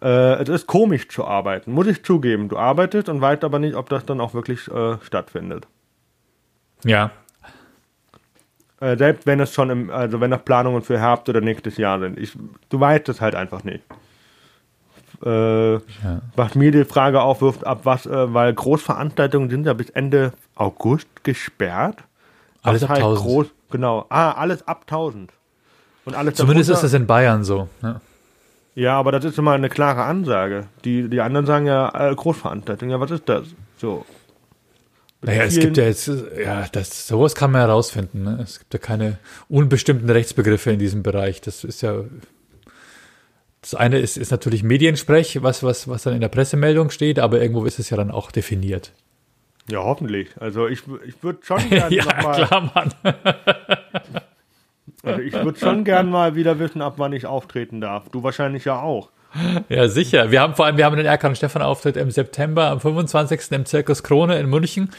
äh, 0.02 0.42
es 0.42 0.50
ist 0.50 0.68
komisch 0.68 1.08
zu 1.10 1.26
arbeiten, 1.26 1.72
muss 1.72 1.88
ich 1.88 2.04
zugeben. 2.04 2.50
Du 2.50 2.58
arbeitest 2.58 3.10
und 3.10 3.22
weißt 3.22 3.44
aber 3.44 3.60
nicht, 3.60 3.76
ob 3.76 3.90
das 3.90 4.06
dann 4.06 4.20
auch 4.20 4.34
wirklich 4.34 4.68
äh, 4.70 4.98
stattfindet. 5.04 5.68
Ja. 6.84 7.12
Äh, 8.82 8.98
selbst 8.98 9.28
wenn 9.28 9.40
es 9.40 9.54
schon 9.54 9.70
im, 9.70 9.90
also 9.92 10.20
wenn 10.20 10.32
das 10.32 10.42
Planungen 10.44 10.82
für 10.82 11.00
Herbst 11.00 11.30
oder 11.30 11.40
nächstes 11.40 11.78
Jahr 11.78 12.00
sind. 12.00 12.18
Ich, 12.20 12.34
du 12.70 12.80
weißt 12.80 13.08
es 13.10 13.22
halt 13.22 13.36
einfach 13.36 13.64
nicht. 13.64 13.84
Äh, 15.24 15.74
ja. 15.74 15.80
Was 16.36 16.56
mir 16.56 16.72
die 16.72 16.84
Frage 16.84 17.22
aufwirft, 17.22 17.66
ab 17.66 17.82
was, 17.84 18.08
äh, 18.08 18.34
weil 18.34 18.52
Großveranstaltungen 18.54 19.52
sind 19.52 19.68
ja 19.68 19.74
bis 19.74 19.92
Ende 19.92 20.34
August 20.56 21.24
gesperrt. 21.24 21.98
Alles 22.64 22.84
ab 22.84 22.90
heißt 22.90 23.02
1000. 23.02 23.28
Groß, 23.28 23.48
genau. 23.70 24.08
Ah, 24.10 24.32
alles 24.32 24.68
ab 24.68 24.82
1000. 24.88 25.32
Und 26.06 26.16
alles 26.16 26.34
Zumindest 26.34 26.70
darunter, 26.70 26.86
ist 26.86 26.94
das 26.94 27.00
in 27.00 27.06
Bayern 27.06 27.44
so. 27.44 27.70
Ja. 27.84 28.02
ja. 28.74 28.98
aber 28.98 29.12
das 29.12 29.26
ist 29.26 29.38
immer 29.38 29.52
eine 29.52 29.70
klare 29.70 30.04
Ansage. 30.04 30.66
Die, 30.86 31.08
die 31.08 31.22
anderen 31.22 31.46
sagen 31.46 31.68
ja 31.68 32.10
äh, 32.10 32.16
Großveranstaltungen. 32.16 32.92
Ja, 32.92 33.00
was 33.00 33.12
ist 33.12 33.30
das? 33.30 33.44
So. 33.78 34.06
Naja, 35.24 35.44
es 35.44 35.60
gibt 35.60 35.78
ja 35.78 35.84
jetzt, 35.84 36.12
ja, 36.44 36.68
das, 36.72 37.08
sowas 37.08 37.36
kann 37.36 37.52
man 37.52 37.62
herausfinden. 37.62 38.24
Ne? 38.24 38.40
Es 38.42 38.58
gibt 38.58 38.74
ja 38.74 38.80
keine 38.80 39.20
unbestimmten 39.50 40.10
Rechtsbegriffe 40.10 40.72
in 40.72 40.80
diesem 40.80 41.04
Bereich. 41.04 41.42
Das 41.42 41.64
ist 41.64 41.82
ja, 41.82 42.04
das 43.62 43.76
eine 43.76 44.00
ist, 44.00 44.18
ist 44.18 44.32
natürlich 44.32 44.64
Mediensprech, 44.64 45.44
was, 45.44 45.62
was, 45.62 45.88
was 45.88 46.04
dann 46.04 46.16
in 46.16 46.22
der 46.22 46.30
Pressemeldung 46.30 46.90
steht, 46.90 47.20
aber 47.20 47.40
irgendwo 47.40 47.66
ist 47.66 47.78
es 47.78 47.92
ja 47.92 47.98
dann 47.98 48.10
auch 48.10 48.32
definiert. 48.32 48.94
Ja, 49.70 49.84
hoffentlich. 49.84 50.30
Also 50.40 50.68
ich, 50.68 50.82
ich 51.06 51.22
würde 51.22 51.40
schon 51.44 51.58
gerne 51.70 51.96
ja, 51.96 52.06
mal, 52.06 52.46
klar, 52.46 52.72
Mann. 52.74 52.94
also 55.04 55.22
ich 55.22 55.34
würde 55.34 55.60
schon 55.60 55.84
gerne 55.84 56.10
mal 56.10 56.36
wieder 56.36 56.58
wissen, 56.58 56.82
ab 56.82 56.96
wann 56.98 57.14
ich 57.14 57.28
auftreten 57.28 57.80
darf. 57.80 58.10
Du 58.10 58.24
wahrscheinlich 58.24 58.66
ja 58.66 58.82
auch. 58.82 59.12
Ja, 59.70 59.88
sicher. 59.88 60.32
Wir 60.32 60.42
haben 60.42 60.56
vor 60.56 60.66
allem, 60.66 60.78
wir 60.78 60.86
haben 60.86 60.98
den 60.98 61.06
Erkan 61.06 61.36
Stefan 61.36 61.62
Auftritt 61.62 61.98
im 61.98 62.12
September, 62.12 62.66
am 62.68 62.80
25. 62.80 63.52
im 63.52 63.66
Zirkus 63.66 64.04
Krone 64.04 64.40
in 64.40 64.50
München. 64.50 64.90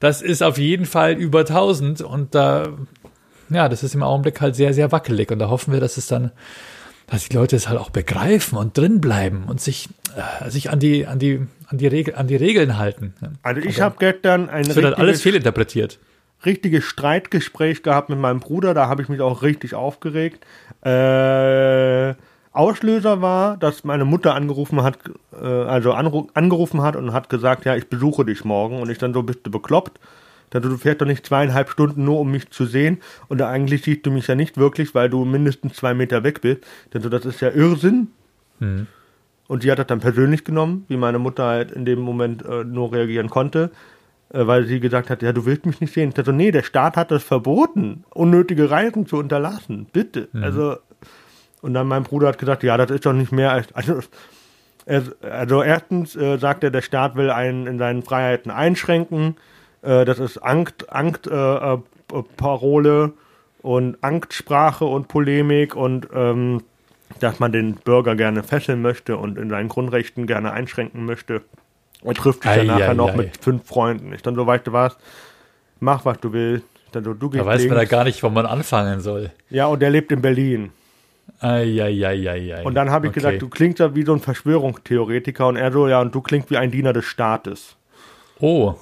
Das 0.00 0.22
ist 0.22 0.42
auf 0.42 0.58
jeden 0.58 0.86
Fall 0.86 1.12
über 1.12 1.40
1000 1.40 2.02
und 2.02 2.34
da, 2.34 2.68
ja, 3.48 3.68
das 3.68 3.82
ist 3.82 3.94
im 3.94 4.02
Augenblick 4.02 4.40
halt 4.40 4.56
sehr, 4.56 4.74
sehr 4.74 4.92
wackelig 4.92 5.30
und 5.30 5.38
da 5.38 5.48
hoffen 5.48 5.72
wir, 5.72 5.80
dass 5.80 5.96
es 5.96 6.06
dann, 6.06 6.32
dass 7.06 7.28
die 7.28 7.36
Leute 7.36 7.56
es 7.56 7.68
halt 7.68 7.78
auch 7.78 7.90
begreifen 7.90 8.58
und 8.58 8.76
drin 8.76 9.00
bleiben 9.00 9.44
und 9.46 9.60
sich, 9.60 9.88
äh, 10.16 10.50
sich 10.50 10.70
an 10.70 10.80
die, 10.80 11.06
an 11.06 11.18
die, 11.18 11.46
an 11.68 11.78
die, 11.78 11.86
Regel, 11.86 12.14
an 12.16 12.26
die 12.26 12.36
Regeln 12.36 12.78
halten. 12.78 13.14
Also 13.42 13.60
ich 13.60 13.80
habe 13.80 13.96
gestern 13.98 14.48
ein 14.48 14.62
es 14.62 14.74
wird 14.74 14.84
halt 14.84 14.98
alles 14.98 15.22
fehlinterpretiert 15.22 15.98
richtiges 16.44 16.84
Streitgespräch 16.84 17.82
gehabt 17.82 18.10
mit 18.10 18.18
meinem 18.18 18.40
Bruder, 18.40 18.74
da 18.74 18.88
habe 18.88 19.02
ich 19.02 19.08
mich 19.08 19.20
auch 19.20 19.42
richtig 19.42 19.74
aufgeregt. 19.74 20.44
Äh, 20.84 22.14
Auslöser 22.56 23.20
war, 23.22 23.56
dass 23.56 23.84
meine 23.84 24.04
Mutter 24.04 24.34
angerufen 24.34 24.82
hat, 24.82 24.98
äh, 25.32 25.46
also 25.46 25.92
angerufen 25.92 26.82
hat 26.82 26.96
und 26.96 27.12
hat 27.12 27.28
gesagt, 27.28 27.64
ja, 27.64 27.76
ich 27.76 27.88
besuche 27.88 28.24
dich 28.24 28.44
morgen. 28.44 28.80
Und 28.80 28.90
ich 28.90 28.98
dann 28.98 29.12
so, 29.12 29.22
bist 29.22 29.40
du 29.44 29.50
bekloppt? 29.50 30.00
Dann 30.50 30.62
du 30.62 30.76
fährst 30.76 31.00
doch 31.00 31.06
nicht 31.06 31.26
zweieinhalb 31.26 31.70
Stunden 31.70 32.04
nur, 32.04 32.20
um 32.20 32.30
mich 32.30 32.50
zu 32.50 32.66
sehen. 32.66 32.98
Und 33.28 33.42
eigentlich 33.42 33.82
siehst 33.82 34.06
du 34.06 34.10
mich 34.10 34.26
ja 34.26 34.34
nicht 34.34 34.56
wirklich, 34.56 34.94
weil 34.94 35.10
du 35.10 35.24
mindestens 35.24 35.74
zwei 35.74 35.92
Meter 35.92 36.24
weg 36.24 36.40
bist. 36.40 36.60
Denn 36.94 37.02
so, 37.02 37.08
das 37.08 37.24
ist 37.24 37.40
ja 37.40 37.50
Irrsinn. 37.50 38.08
Mhm. 38.60 38.86
Und 39.48 39.62
sie 39.62 39.70
hat 39.70 39.78
das 39.78 39.86
dann 39.86 40.00
persönlich 40.00 40.44
genommen, 40.44 40.84
wie 40.88 40.96
meine 40.96 41.18
Mutter 41.18 41.44
halt 41.44 41.70
in 41.70 41.84
dem 41.84 42.00
Moment 42.00 42.44
äh, 42.44 42.64
nur 42.64 42.92
reagieren 42.92 43.30
konnte, 43.30 43.70
äh, 44.30 44.46
weil 44.46 44.66
sie 44.66 44.80
gesagt 44.80 45.10
hat, 45.10 45.22
ja, 45.22 45.32
du 45.32 45.46
willst 45.46 45.66
mich 45.66 45.80
nicht 45.80 45.92
sehen. 45.92 46.08
Ich 46.08 46.14
dachte, 46.14 46.32
nee, 46.32 46.50
der 46.50 46.62
Staat 46.62 46.96
hat 46.96 47.10
das 47.10 47.22
verboten, 47.22 48.04
unnötige 48.10 48.70
Reisen 48.70 49.06
zu 49.06 49.16
unterlassen. 49.18 49.86
Bitte. 49.92 50.28
Mhm. 50.32 50.42
Also 50.42 50.76
und 51.62 51.74
dann 51.74 51.86
mein 51.86 52.02
Bruder 52.02 52.28
hat 52.28 52.38
gesagt, 52.38 52.62
ja, 52.62 52.76
das 52.76 52.90
ist 52.90 53.06
doch 53.06 53.12
nicht 53.12 53.32
mehr 53.32 53.52
als. 53.52 53.68
Also, 53.74 54.00
also 55.22 55.62
erstens 55.62 56.14
äh, 56.14 56.38
sagt 56.38 56.62
er, 56.62 56.70
der 56.70 56.82
Staat 56.82 57.16
will 57.16 57.30
einen 57.30 57.66
in 57.66 57.78
seinen 57.78 58.02
Freiheiten 58.02 58.52
einschränken. 58.52 59.36
Äh, 59.82 60.04
das 60.04 60.18
ist 60.18 60.38
Angst, 60.38 60.92
Angst 60.92 61.26
äh, 61.26 61.74
äh 61.74 61.78
Parole 62.36 63.14
und 63.62 63.96
Angstsprache 64.00 64.84
und 64.84 65.08
Polemik 65.08 65.74
und 65.74 66.08
ähm, 66.14 66.62
dass 67.18 67.40
man 67.40 67.50
den 67.50 67.74
Bürger 67.74 68.14
gerne 68.14 68.42
fesseln 68.42 68.80
möchte 68.80 69.16
und 69.16 69.38
in 69.38 69.50
seinen 69.50 69.68
Grundrechten 69.68 70.26
gerne 70.26 70.52
einschränken 70.52 71.04
möchte. 71.04 71.42
Und 72.02 72.18
trifft 72.18 72.42
sich 72.42 72.52
dann 72.52 72.66
nachher 72.66 72.94
noch 72.94 73.14
ei. 73.14 73.16
mit 73.16 73.36
fünf 73.38 73.66
Freunden. 73.66 74.12
Ich 74.12 74.22
dann 74.22 74.36
so, 74.36 74.46
weißt 74.46 74.66
du 74.66 74.72
was, 74.72 74.96
mach 75.80 76.04
was 76.04 76.20
du 76.20 76.32
willst. 76.32 76.66
Dann 76.92 77.02
so, 77.02 77.14
du 77.14 77.30
gehst 77.30 77.42
da 77.42 77.46
weiß 77.46 77.62
links. 77.62 77.74
man 77.74 77.84
da 77.84 77.84
gar 77.84 78.04
nicht, 78.04 78.22
wo 78.22 78.28
man 78.28 78.46
anfangen 78.46 79.00
soll. 79.00 79.32
Ja, 79.50 79.66
und 79.66 79.80
der 79.80 79.90
lebt 79.90 80.12
in 80.12 80.22
Berlin. 80.22 80.70
Eieieiei. 81.40 82.64
Und 82.64 82.74
dann 82.74 82.90
habe 82.90 83.06
ich 83.06 83.10
okay. 83.10 83.20
gesagt, 83.20 83.42
du 83.42 83.48
klingst 83.48 83.78
ja 83.78 83.94
wie 83.94 84.04
so 84.04 84.12
ein 84.12 84.20
Verschwörungstheoretiker 84.20 85.46
und 85.46 85.56
er 85.56 85.72
so, 85.72 85.88
ja, 85.88 86.00
und 86.00 86.14
du 86.14 86.20
klingst 86.20 86.50
wie 86.50 86.56
ein 86.56 86.70
Diener 86.70 86.92
des 86.92 87.04
Staates. 87.04 87.76
Oh. 88.40 88.74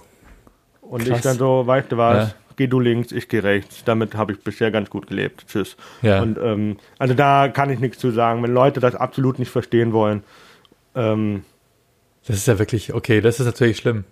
Und 0.81 1.05
Krass. 1.05 1.19
ich 1.19 1.23
dann 1.23 1.39
so, 1.39 1.67
weißt 1.67 1.93
du 1.93 1.97
was, 1.97 2.29
ja. 2.29 2.35
geh 2.57 2.67
du 2.67 2.79
links, 2.79 3.11
ich 3.13 3.29
geh 3.29 3.41
rechts. 3.41 3.83
Damit 3.85 4.15
habe 4.15 4.33
ich 4.33 4.41
bisher 4.41 4.71
ganz 4.71 4.91
gut 4.91 5.07
gelebt. 5.07 5.47
Tschüss. 5.49 5.77
Ja. 6.03 6.23
Und 6.23 6.39
ähm, 6.39 6.77
also 6.99 7.15
da 7.15 7.49
kann 7.49 7.71
ich 7.71 7.81
nichts 7.81 7.99
zu 7.99 8.11
sagen. 8.11 8.43
Wenn 8.43 8.53
Leute 8.53 8.81
das 8.81 8.95
absolut 8.95 9.39
nicht 9.39 9.51
verstehen 9.51 9.93
wollen, 9.93 10.23
ähm, 10.95 11.45
das 12.27 12.37
ist 12.37 12.47
ja 12.47 12.59
wirklich, 12.59 12.95
okay, 12.95 13.21
das 13.21 13.41
ist 13.41 13.47
natürlich 13.47 13.77
schlimm. 13.77 14.05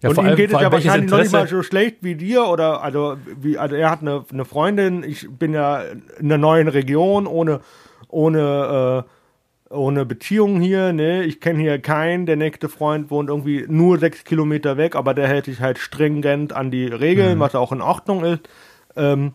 Ja, 0.00 0.10
und 0.10 0.18
ihm 0.18 0.26
allem, 0.26 0.36
geht 0.36 0.52
es 0.52 0.60
ja 0.60 0.70
wahrscheinlich 0.70 1.10
noch 1.10 1.18
nicht 1.18 1.32
mal 1.32 1.48
so 1.48 1.62
schlecht 1.62 1.98
wie 2.02 2.14
dir 2.14 2.46
oder 2.46 2.82
also 2.82 3.16
wie 3.40 3.58
also 3.58 3.74
er 3.74 3.90
hat 3.90 4.00
eine, 4.00 4.24
eine 4.32 4.44
Freundin, 4.44 5.02
ich 5.02 5.28
bin 5.28 5.52
ja 5.52 5.80
in 5.80 6.02
einer 6.20 6.38
neuen 6.38 6.68
Region 6.68 7.26
ohne 7.26 7.60
ohne 8.08 9.04
äh, 9.04 9.74
ohne 9.74 10.06
Beziehung 10.06 10.60
hier, 10.60 10.92
ne? 10.92 11.24
Ich 11.24 11.40
kenne 11.40 11.58
hier 11.58 11.78
keinen, 11.78 12.26
der 12.26 12.36
nächste 12.36 12.68
Freund 12.68 13.10
wohnt 13.10 13.28
irgendwie 13.28 13.66
nur 13.68 13.98
sechs 13.98 14.24
Kilometer 14.24 14.76
weg, 14.78 14.94
aber 14.94 15.12
der 15.12 15.28
hält 15.28 15.44
sich 15.44 15.60
halt 15.60 15.78
stringent 15.78 16.54
an 16.54 16.70
die 16.70 16.86
Regeln, 16.86 17.36
mhm. 17.36 17.40
was 17.40 17.54
auch 17.54 17.72
in 17.72 17.82
Ordnung 17.82 18.24
ist. 18.24 18.48
Ähm, 18.96 19.32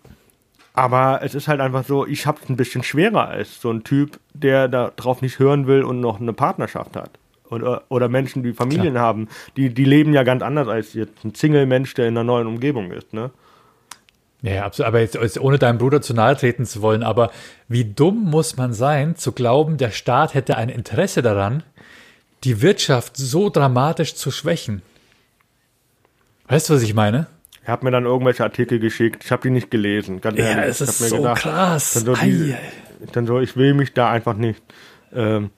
aber 0.74 1.20
es 1.22 1.36
ist 1.36 1.48
halt 1.48 1.62
einfach 1.62 1.84
so, 1.84 2.08
ich 2.08 2.26
hab's 2.26 2.50
ein 2.50 2.56
bisschen 2.56 2.82
schwerer 2.82 3.28
als 3.28 3.62
so 3.62 3.70
ein 3.70 3.84
Typ, 3.84 4.20
der 4.34 4.68
da 4.70 4.92
drauf 4.96 5.22
nicht 5.22 5.38
hören 5.38 5.68
will 5.68 5.84
und 5.84 6.00
noch 6.00 6.20
eine 6.20 6.34
Partnerschaft 6.34 6.96
hat 6.96 7.12
oder, 7.54 7.84
oder 7.90 8.10
Menschen, 8.10 8.44
die 8.44 8.54
Familien 8.54 8.94
Klar. 8.94 9.04
haben, 9.06 9.28
die, 9.56 9.74
die 9.74 9.86
leben 9.86 10.14
ja 10.14 10.24
ganz 10.24 10.42
anders 10.42 10.68
als 10.68 10.94
jetzt 10.94 11.24
ein 11.24 11.34
Single-Mensch, 11.34 11.94
der 11.94 12.08
in 12.08 12.18
einer 12.18 12.24
neuen 12.24 12.48
Umgebung 12.48 12.92
ist, 12.92 13.14
ne? 13.14 13.32
Ja, 14.44 14.66
absolut. 14.66 14.88
Aber 14.88 15.00
jetzt, 15.00 15.40
ohne 15.40 15.58
deinem 15.58 15.78
Bruder 15.78 16.02
zu 16.02 16.14
nahe 16.14 16.36
treten 16.36 16.66
zu 16.66 16.82
wollen, 16.82 17.02
aber 17.02 17.32
wie 17.70 17.86
dumm 17.86 18.26
muss 18.26 18.58
man 18.58 18.74
sein, 18.74 19.16
zu 19.16 19.32
glauben, 19.32 19.78
der 19.78 19.92
Staat 19.92 20.34
hätte 20.34 20.58
ein 20.58 20.68
Interesse 20.68 21.22
daran, 21.22 21.64
die 22.44 22.62
Wirtschaft 22.62 23.16
so 23.16 23.50
dramatisch 23.50 24.16
zu 24.16 24.32
schwächen? 24.32 24.82
Weißt 26.50 26.70
du, 26.70 26.74
was 26.74 26.82
ich 26.82 26.94
meine? 26.94 27.28
Er 27.64 27.72
hat 27.72 27.84
mir 27.84 27.92
dann 27.92 28.04
irgendwelche 28.04 28.44
Artikel 28.44 28.80
geschickt. 28.80 29.24
Ich 29.24 29.32
habe 29.32 29.44
die 29.44 29.50
nicht 29.50 29.72
gelesen. 29.72 30.20
Ganz 30.20 30.38
ja, 30.38 30.46
ehrlich. 30.48 30.66
es 30.66 30.82
ist 30.82 31.00
so 31.00 31.18
gedacht, 31.18 31.42
krass. 31.42 31.94
Dann 31.94 32.04
so, 32.04 32.16
die, 32.16 32.54
dann 33.14 33.26
so, 33.26 33.40
ich 33.40 33.56
will 33.56 33.74
mich 33.74 33.94
da 33.94 34.12
einfach 34.12 34.36
nicht. 34.36 34.62
Ähm, 35.14 35.52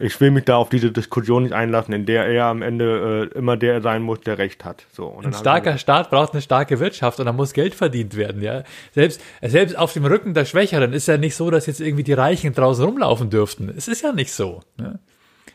ich 0.00 0.20
will 0.20 0.30
mich 0.30 0.44
da 0.44 0.56
auf 0.56 0.68
diese 0.68 0.92
Diskussion 0.92 1.42
nicht 1.42 1.52
einlassen, 1.52 1.92
in 1.92 2.06
der 2.06 2.26
er 2.26 2.46
am 2.46 2.62
Ende 2.62 3.30
äh, 3.34 3.38
immer 3.38 3.56
der 3.56 3.82
sein 3.82 4.02
muss, 4.02 4.20
der 4.20 4.38
Recht 4.38 4.64
hat. 4.64 4.86
So, 4.92 5.18
Ein 5.22 5.32
starker 5.32 5.76
Staat 5.76 6.10
braucht 6.10 6.32
eine 6.32 6.42
starke 6.42 6.78
Wirtschaft 6.78 7.18
und 7.18 7.26
da 7.26 7.32
muss 7.32 7.52
Geld 7.52 7.74
verdient 7.74 8.16
werden. 8.16 8.40
Ja, 8.40 8.62
selbst 8.94 9.20
selbst 9.42 9.76
auf 9.76 9.92
dem 9.92 10.04
Rücken 10.04 10.34
der 10.34 10.44
Schwächeren 10.44 10.92
ist 10.92 11.08
ja 11.08 11.16
nicht 11.16 11.34
so, 11.34 11.50
dass 11.50 11.66
jetzt 11.66 11.80
irgendwie 11.80 12.04
die 12.04 12.12
Reichen 12.12 12.54
draußen 12.54 12.84
rumlaufen 12.84 13.28
dürften. 13.30 13.72
Es 13.76 13.88
ist 13.88 14.02
ja 14.02 14.12
nicht 14.12 14.32
so. 14.32 14.60
Ne? 14.76 15.00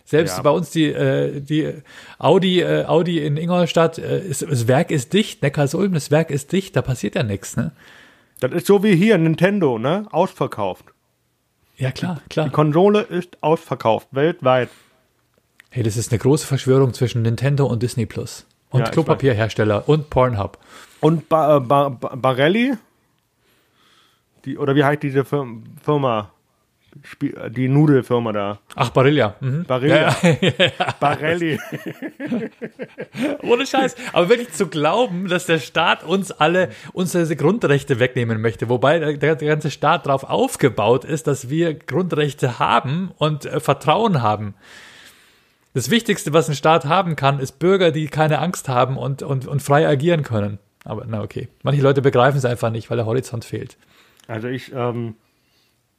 Selbst 0.05 0.37
ja. 0.37 0.43
bei 0.43 0.49
uns 0.49 0.71
die, 0.71 0.91
äh, 0.91 1.39
die 1.39 1.73
Audi, 2.19 2.59
äh, 2.59 2.83
Audi 2.85 3.25
in 3.25 3.37
Ingolstadt, 3.37 3.97
äh, 3.97 4.19
ist, 4.19 4.41
das 4.41 4.67
Werk 4.67 4.91
ist 4.91 5.13
dicht, 5.13 5.41
Neckarsulm, 5.41 5.93
das 5.93 6.11
Werk 6.11 6.29
ist 6.29 6.51
dicht, 6.51 6.75
da 6.75 6.81
passiert 6.81 7.15
ja 7.15 7.23
nichts. 7.23 7.55
Ne? 7.55 7.71
Das 8.41 8.51
ist 8.51 8.67
so 8.67 8.83
wie 8.83 8.95
hier 8.95 9.17
Nintendo, 9.17 9.79
ne? 9.79 10.05
Ausverkauft. 10.11 10.92
Ja, 11.77 11.91
klar, 11.91 12.21
klar. 12.29 12.47
Die 12.47 12.51
Konsole 12.51 13.01
ist 13.01 13.37
ausverkauft, 13.41 14.07
weltweit. 14.11 14.69
Hey, 15.69 15.83
das 15.83 15.97
ist 15.97 16.11
eine 16.11 16.19
große 16.19 16.45
Verschwörung 16.45 16.93
zwischen 16.93 17.23
Nintendo 17.23 17.65
und 17.65 17.81
Disney 17.81 18.05
Plus. 18.05 18.45
Und 18.69 18.81
ja, 18.81 18.89
Klopapierhersteller 18.89 19.87
und 19.87 20.09
Pornhub. 20.09 20.57
Und 20.99 21.29
ba 21.29 21.59
ba 21.59 21.89
ba 21.89 22.15
Barelli? 22.15 22.75
Die, 24.45 24.57
oder 24.57 24.75
wie 24.75 24.83
heißt 24.83 25.03
diese 25.03 25.25
Firma? 25.25 26.31
Die 27.49 27.67
Nudelfirma 27.67 28.31
da. 28.31 28.59
Ach, 28.75 28.89
Barilla. 28.89 29.35
Mhm. 29.39 29.65
Barilla. 29.65 30.15
Ja, 30.21 30.37
ja. 30.41 30.71
Barelli. 30.99 31.59
Ohne 33.41 33.65
Scheiß. 33.65 33.95
Aber 34.13 34.29
wirklich 34.29 34.51
zu 34.51 34.67
glauben, 34.67 35.27
dass 35.27 35.45
der 35.45 35.59
Staat 35.59 36.03
uns 36.03 36.31
alle 36.31 36.69
unsere 36.93 37.35
Grundrechte 37.35 37.99
wegnehmen 37.99 38.41
möchte, 38.41 38.69
wobei 38.69 38.99
der, 39.15 39.35
der 39.35 39.47
ganze 39.47 39.71
Staat 39.71 40.05
darauf 40.05 40.23
aufgebaut 40.23 41.05
ist, 41.05 41.27
dass 41.27 41.49
wir 41.49 41.73
Grundrechte 41.73 42.59
haben 42.59 43.11
und 43.17 43.45
äh, 43.45 43.59
Vertrauen 43.59 44.21
haben. 44.21 44.53
Das 45.73 45.89
Wichtigste, 45.89 46.33
was 46.33 46.49
ein 46.49 46.55
Staat 46.55 46.85
haben 46.85 47.15
kann, 47.15 47.39
ist 47.39 47.57
Bürger, 47.57 47.91
die 47.91 48.07
keine 48.07 48.39
Angst 48.39 48.69
haben 48.69 48.97
und, 48.97 49.23
und, 49.23 49.47
und 49.47 49.61
frei 49.61 49.87
agieren 49.87 50.21
können. 50.21 50.59
Aber 50.85 51.05
na 51.07 51.21
okay. 51.21 51.47
Manche 51.63 51.81
Leute 51.81 52.01
begreifen 52.01 52.37
es 52.37 52.45
einfach 52.45 52.69
nicht, 52.69 52.89
weil 52.89 52.97
der 52.97 53.07
Horizont 53.07 53.45
fehlt. 53.45 53.77
Also 54.27 54.47
ich, 54.47 54.71
ähm, 54.73 55.15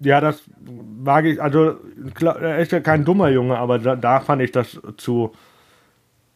ja, 0.05 0.21
das 0.21 0.43
wage 0.59 1.33
ich, 1.33 1.43
also 1.43 1.77
er 2.23 2.59
ist 2.59 2.73
ja 2.73 2.81
kein 2.81 3.05
dummer 3.05 3.29
Junge, 3.29 3.59
aber 3.59 3.79
da, 3.79 3.97
da 3.97 4.21
fand 4.21 4.43
ich 4.43 4.53
das 4.53 4.81
zu, 4.97 5.33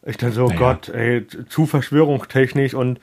ich 0.05 0.17
dachte 0.17 0.33
so, 0.33 0.47
Naja. 0.47 0.59
Gott, 0.59 0.89
ey, 0.89 1.25
zu 1.27 1.65
verschwörungstechnisch 1.65 2.73
und, 2.73 2.99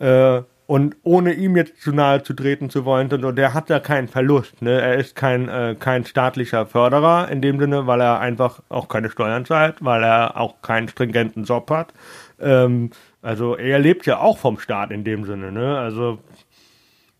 äh, 0.00 0.42
und 0.66 0.96
ohne 1.02 1.32
ihm 1.32 1.56
jetzt 1.56 1.82
zu 1.82 1.92
nahe 1.92 2.22
zu 2.22 2.32
treten 2.32 2.70
zu 2.70 2.84
wollen, 2.84 3.12
und 3.12 3.36
der 3.36 3.54
hat 3.54 3.70
ja 3.70 3.80
keinen 3.80 4.06
Verlust, 4.06 4.62
ne? 4.62 4.80
Er 4.80 4.94
ist 4.94 5.16
kein, 5.16 5.48
äh, 5.48 5.74
kein 5.78 6.04
staatlicher 6.04 6.64
Förderer 6.66 7.28
in 7.28 7.42
dem 7.42 7.58
Sinne, 7.58 7.88
weil 7.88 8.00
er 8.00 8.20
einfach 8.20 8.62
auch 8.68 8.86
keine 8.86 9.10
Steuern 9.10 9.44
zahlt, 9.44 9.76
weil 9.80 10.04
er 10.04 10.36
auch 10.36 10.62
keinen 10.62 10.88
stringenten 10.88 11.42
Job 11.44 11.70
hat. 11.70 11.92
Ähm, 12.40 12.90
also 13.20 13.56
er 13.56 13.80
lebt 13.80 14.06
ja 14.06 14.20
auch 14.20 14.38
vom 14.38 14.60
Staat 14.60 14.92
in 14.92 15.02
dem 15.02 15.24
Sinne, 15.24 15.50
ne? 15.50 15.76
Also 15.76 16.20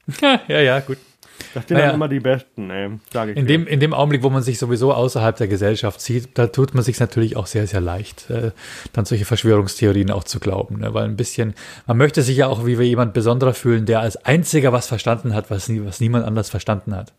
ja, 0.48 0.60
ja, 0.60 0.80
gut. 0.80 0.98
Das 1.54 1.66
sind 1.66 1.76
Naja. 1.76 1.86
dann 1.86 1.94
immer 1.96 2.08
die 2.08 2.20
Besten, 2.20 2.70
ey, 2.70 2.90
sage 3.12 3.32
ich 3.32 3.36
In 3.36 3.46
dem, 3.46 3.66
in 3.66 3.80
dem 3.80 3.92
Augenblick, 3.94 4.22
wo 4.22 4.30
man 4.30 4.42
sich 4.42 4.58
sowieso 4.58 4.92
außerhalb 4.92 5.36
der 5.36 5.48
Gesellschaft 5.48 6.00
sieht, 6.00 6.36
da 6.38 6.46
tut 6.46 6.74
man 6.74 6.82
sich 6.82 6.98
natürlich 7.00 7.36
auch 7.36 7.46
sehr, 7.46 7.66
sehr 7.66 7.80
leicht, 7.80 8.30
äh, 8.30 8.52
dann 8.92 9.04
solche 9.04 9.24
Verschwörungstheorien 9.24 10.10
auch 10.10 10.24
zu 10.24 10.40
glauben. 10.40 10.80
Ne? 10.80 10.94
Weil 10.94 11.04
ein 11.04 11.16
bisschen, 11.16 11.54
man 11.86 11.96
möchte 11.96 12.22
sich 12.22 12.36
ja 12.36 12.46
auch 12.48 12.66
wie 12.66 12.74
jemand 12.82 13.12
besonderer 13.12 13.54
fühlen, 13.54 13.86
der 13.86 14.00
als 14.00 14.16
einziger 14.24 14.72
was 14.72 14.86
verstanden 14.86 15.34
hat, 15.34 15.50
was, 15.50 15.68
nie, 15.68 15.84
was 15.84 16.00
niemand 16.00 16.24
anders 16.24 16.50
verstanden 16.50 16.94
hat. 16.94 17.12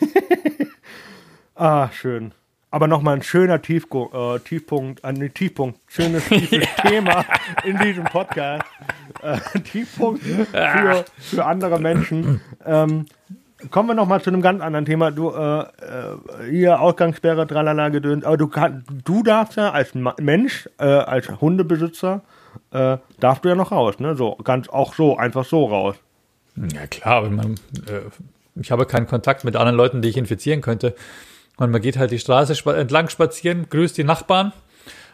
Ah, 1.54 1.90
schön. 1.92 2.32
Aber 2.70 2.86
nochmal 2.86 3.16
ein 3.16 3.22
schöner 3.22 3.60
Tiefgo 3.60 4.36
äh, 4.36 4.38
Tiefpunkt, 4.40 5.04
ein 5.04 5.34
Tiefpunkt, 5.34 5.78
schönes 5.88 6.24
tiefes 6.26 6.66
Thema 6.86 7.24
in 7.64 7.76
diesem 7.80 8.04
Podcast. 8.04 8.64
Äh, 9.22 9.38
Tiefpunkt 9.60 10.22
für, 10.22 11.04
für 11.18 11.44
andere 11.44 11.80
Menschen. 11.80 12.40
Ähm, 12.64 13.06
kommen 13.70 13.88
wir 13.88 13.94
nochmal 13.94 14.20
zu 14.20 14.30
einem 14.30 14.42
ganz 14.42 14.62
anderen 14.62 14.84
Thema. 14.84 15.10
Du, 15.10 15.30
äh, 15.30 15.60
äh, 15.60 15.64
hier 16.50 16.80
Ausgangssperre, 16.80 17.46
tralala, 17.46 17.88
gedönt. 17.88 18.24
Aber 18.24 18.36
du, 18.36 18.48
kann, 18.48 18.84
du 19.04 19.22
darfst 19.22 19.56
ja 19.56 19.70
als 19.70 19.92
Mensch, 19.94 20.68
äh, 20.78 20.84
als 20.84 21.28
Hundebesitzer, 21.40 22.22
äh, 22.72 22.96
darfst 23.18 23.44
du 23.44 23.48
ja 23.48 23.54
noch 23.54 23.72
raus, 23.72 23.98
ne? 23.98 24.16
So, 24.16 24.36
ganz 24.42 24.68
auch 24.68 24.94
so, 24.94 25.16
einfach 25.16 25.44
so 25.44 25.66
raus. 25.66 25.96
Ja 26.56 26.86
klar, 26.86 27.16
aber 27.16 27.30
man, 27.30 27.54
äh, 27.86 28.00
ich 28.60 28.70
habe 28.70 28.86
keinen 28.86 29.06
Kontakt 29.06 29.44
mit 29.44 29.56
anderen 29.56 29.76
Leuten, 29.76 30.02
die 30.02 30.08
ich 30.08 30.16
infizieren 30.16 30.60
könnte. 30.60 30.94
Und 31.56 31.70
man 31.70 31.80
geht 31.80 31.98
halt 31.98 32.10
die 32.10 32.18
Straße 32.18 32.54
spa 32.54 32.74
entlang 32.74 33.08
spazieren, 33.08 33.66
grüßt 33.68 33.96
die 33.98 34.04
Nachbarn 34.04 34.52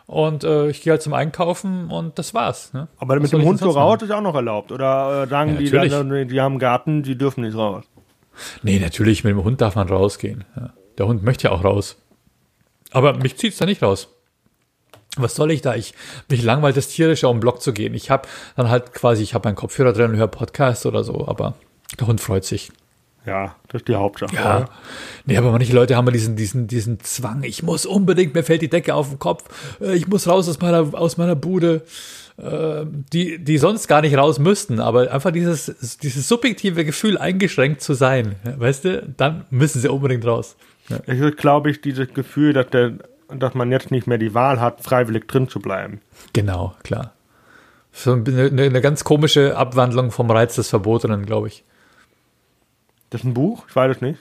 und 0.06 0.44
äh, 0.44 0.68
ich 0.68 0.82
gehe 0.82 0.92
halt 0.92 1.02
zum 1.02 1.12
Einkaufen 1.12 1.90
und 1.90 2.18
das 2.18 2.32
war's. 2.32 2.72
Ne? 2.72 2.86
Aber 2.98 3.16
Was 3.16 3.22
mit 3.22 3.32
dem 3.32 3.42
Hund 3.42 3.58
so 3.58 3.70
raus 3.70 3.96
machen? 3.96 4.08
ist 4.08 4.14
auch 4.14 4.20
noch 4.20 4.34
erlaubt. 4.34 4.70
Oder 4.70 5.24
äh, 5.24 5.26
sagen 5.26 5.54
Ja, 5.54 5.80
die 5.82 5.88
dann, 5.88 6.28
die 6.28 6.40
haben 6.40 6.52
einen 6.52 6.58
Garten, 6.60 7.02
die 7.02 7.18
dürfen 7.18 7.42
nicht 7.42 7.56
raus. 7.56 7.84
Nee, 8.62 8.78
natürlich, 8.78 9.24
mit 9.24 9.32
dem 9.32 9.44
Hund 9.44 9.60
darf 9.60 9.74
man 9.74 9.88
rausgehen. 9.88 10.44
Ja. 10.56 10.72
Der 10.98 11.06
Hund 11.06 11.22
möchte 11.22 11.48
ja 11.48 11.52
auch 11.52 11.64
raus. 11.64 11.96
Aber 12.92 13.14
mich 13.16 13.36
zieht's 13.36 13.58
da 13.58 13.66
nicht 13.66 13.82
raus. 13.82 14.08
Was 15.18 15.34
soll 15.34 15.50
ich 15.50 15.62
da? 15.62 15.74
Ich 15.74 15.94
mich 16.28 16.42
langweilt 16.42 16.76
es 16.76 16.88
tierisch, 16.88 17.24
um 17.24 17.36
den 17.36 17.40
Block 17.40 17.62
zu 17.62 17.72
gehen. 17.72 17.94
Ich 17.94 18.10
habe 18.10 18.28
dann 18.54 18.68
halt 18.68 18.92
quasi, 18.92 19.22
ich 19.22 19.34
habe 19.34 19.48
meinen 19.48 19.56
Kopfhörer 19.56 19.92
drin 19.92 20.10
und 20.12 20.16
höre 20.18 20.28
Podcast 20.28 20.84
oder 20.86 21.04
so, 21.04 21.26
aber 21.26 21.54
der 21.98 22.06
Hund 22.06 22.20
freut 22.20 22.44
sich. 22.44 22.70
Ja, 23.24 23.56
das 23.68 23.80
ist 23.82 23.88
die 23.88 23.96
Hauptsache. 23.96 24.34
Ja. 24.36 24.56
oder? 24.58 24.68
Nee, 25.24 25.36
aber 25.36 25.50
manche 25.50 25.72
Leute 25.72 25.96
haben 25.96 26.06
ja 26.06 26.12
diesen, 26.12 26.36
diesen, 26.36 26.68
diesen 26.68 27.00
Zwang. 27.00 27.42
Ich 27.42 27.62
muss 27.62 27.84
unbedingt, 27.84 28.34
mir 28.34 28.44
fällt 28.44 28.62
die 28.62 28.68
Decke 28.70 28.94
auf 28.94 29.08
den 29.08 29.18
Kopf. 29.18 29.44
äh, 29.80 29.94
Ich 29.96 30.06
muss 30.06 30.28
raus 30.28 30.48
aus 30.48 30.60
meiner, 30.60 30.94
aus 30.94 31.16
meiner 31.16 31.34
Bude. 31.34 31.82
Äh, 32.38 32.84
Die, 33.12 33.38
die 33.42 33.58
sonst 33.58 33.88
gar 33.88 34.02
nicht 34.02 34.16
raus 34.16 34.38
müssten, 34.38 34.80
aber 34.80 35.10
einfach 35.10 35.30
dieses, 35.30 35.98
dieses 36.02 36.28
subjektive 36.28 36.84
Gefühl 36.84 37.18
eingeschränkt 37.18 37.80
zu 37.80 37.94
sein. 37.94 38.36
Weißt 38.44 38.84
du? 38.84 39.02
Dann 39.16 39.44
müssen 39.50 39.80
sie 39.80 39.88
unbedingt 39.88 40.24
raus. 40.26 40.56
Ja. 40.88 40.98
Ich 41.06 41.18
würde, 41.18 41.36
glaube 41.36 41.70
ich, 41.70 41.80
dieses 41.80 42.12
Gefühl, 42.14 42.52
dass, 42.52 42.68
der, 42.68 42.92
dass 43.28 43.54
man 43.54 43.72
jetzt 43.72 43.90
nicht 43.90 44.06
mehr 44.06 44.18
die 44.18 44.34
Wahl 44.34 44.60
hat, 44.60 44.82
freiwillig 44.82 45.26
drin 45.26 45.48
zu 45.48 45.60
bleiben. 45.60 46.00
Genau, 46.32 46.74
klar. 46.82 47.12
So 47.92 48.12
eine, 48.12 48.50
eine 48.50 48.80
ganz 48.80 49.04
komische 49.04 49.56
Abwandlung 49.56 50.10
vom 50.10 50.30
Reiz 50.30 50.54
des 50.56 50.68
Verbotenen, 50.68 51.24
glaube 51.24 51.48
ich. 51.48 51.64
Das 53.10 53.22
ist 53.22 53.24
ein 53.24 53.34
Buch? 53.34 53.64
Ich 53.68 53.74
weiß 53.74 53.96
es 53.96 54.02
nicht. 54.02 54.18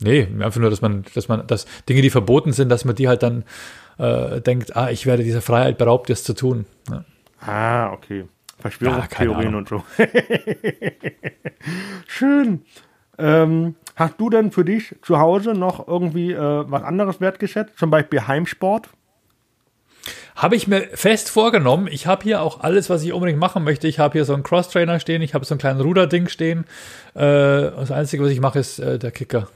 Nee, 0.00 0.26
einfach 0.40 0.60
nur, 0.60 0.70
dass 0.70 0.80
man, 0.80 1.04
dass 1.14 1.28
man, 1.28 1.46
dass 1.46 1.66
Dinge, 1.88 2.02
die 2.02 2.10
verboten 2.10 2.52
sind, 2.52 2.68
dass 2.70 2.84
man 2.84 2.96
die 2.96 3.06
halt 3.06 3.22
dann 3.22 3.44
äh, 3.98 4.40
denkt, 4.40 4.74
ah, 4.76 4.90
ich 4.90 5.06
werde 5.06 5.22
dieser 5.22 5.42
Freiheit 5.42 5.78
beraubt, 5.78 6.10
das 6.10 6.24
zu 6.24 6.34
tun. 6.34 6.66
Ja. 6.90 7.04
Ah, 7.46 7.92
okay. 7.92 8.20
Ja, 8.20 8.26
Verschwörungstheorien 8.58 9.42
keine 9.42 9.56
und 9.58 9.68
so. 9.68 9.84
Schön. 12.06 12.64
Ähm, 13.18 13.74
hast 13.96 14.20
du 14.20 14.30
denn 14.30 14.50
für 14.50 14.64
dich 14.64 14.96
zu 15.02 15.18
Hause 15.18 15.52
noch 15.52 15.86
irgendwie 15.86 16.32
äh, 16.32 16.64
was 16.66 16.82
anderes 16.82 17.20
wertgeschätzt? 17.20 17.78
Zum 17.78 17.90
Beispiel 17.90 18.26
Heimsport? 18.26 18.88
Habe 20.36 20.56
ich 20.56 20.66
mir 20.66 20.82
fest 20.94 21.30
vorgenommen. 21.30 21.86
Ich 21.86 22.06
habe 22.06 22.24
hier 22.24 22.42
auch 22.42 22.60
alles, 22.60 22.90
was 22.90 23.02
ich 23.04 23.12
unbedingt 23.12 23.38
machen 23.38 23.62
möchte. 23.62 23.86
Ich 23.86 23.98
habe 23.98 24.14
hier 24.14 24.24
so 24.24 24.34
einen 24.34 24.42
Cross-Trainer 24.42 24.98
stehen, 24.98 25.22
ich 25.22 25.34
habe 25.34 25.44
so 25.44 25.54
einen 25.54 25.60
kleinen 25.60 25.80
Ruderding 25.80 26.28
stehen. 26.28 26.64
Äh, 27.14 27.20
das 27.20 27.92
Einzige, 27.92 28.24
was 28.24 28.30
ich 28.30 28.40
mache, 28.40 28.58
ist 28.58 28.78
äh, 28.80 28.98
der 28.98 29.12
Kicker. 29.12 29.48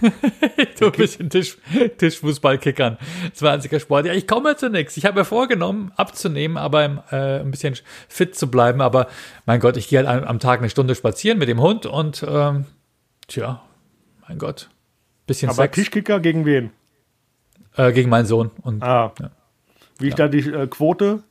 so 0.76 0.86
ein 0.86 0.92
bisschen 0.92 1.30
Tisch, 1.30 1.58
Tischfußball 1.98 2.58
kickern. 2.58 2.98
Das 3.30 3.42
war 3.42 3.52
einziger 3.52 3.80
Sport. 3.80 4.06
Ja, 4.06 4.12
ich 4.12 4.26
komme 4.26 4.56
zu 4.56 4.68
nichts. 4.70 4.96
Ich 4.96 5.04
habe 5.04 5.18
mir 5.18 5.24
vorgenommen, 5.24 5.92
abzunehmen, 5.96 6.56
aber 6.56 7.04
äh, 7.10 7.40
ein 7.40 7.50
bisschen 7.50 7.76
fit 8.08 8.34
zu 8.36 8.50
bleiben. 8.50 8.80
Aber 8.80 9.08
mein 9.44 9.60
Gott, 9.60 9.76
ich 9.76 9.88
gehe 9.88 9.98
halt 9.98 10.08
am, 10.08 10.24
am 10.28 10.38
Tag 10.40 10.60
eine 10.60 10.70
Stunde 10.70 10.94
spazieren 10.94 11.38
mit 11.38 11.48
dem 11.48 11.60
Hund 11.60 11.86
und 11.86 12.24
ähm, 12.28 12.66
tja, 13.28 13.62
mein 14.28 14.38
Gott. 14.38 14.68
Bisschen 15.26 15.48
Aber 15.48 15.62
Sex 15.64 15.74
Tischkicker 15.74 16.20
gegen 16.20 16.44
wen? 16.44 16.70
äh, 17.76 17.92
gegen 17.92 18.08
meinen 18.10 18.26
Sohn. 18.26 18.50
Und 18.62 18.82
Ah. 18.82 19.12
Ja. 19.20 19.30
Wie 19.98 20.08
ist 20.08 20.18
da 20.18 20.28
die 20.28 20.40
äh, 20.50 20.66
Quote? 20.66 21.22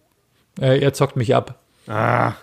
äh, 0.59 0.79
er 0.79 0.93
zockt 0.93 1.15
mich 1.15 1.35
ab. 1.35 1.59
Ah. 1.87 2.33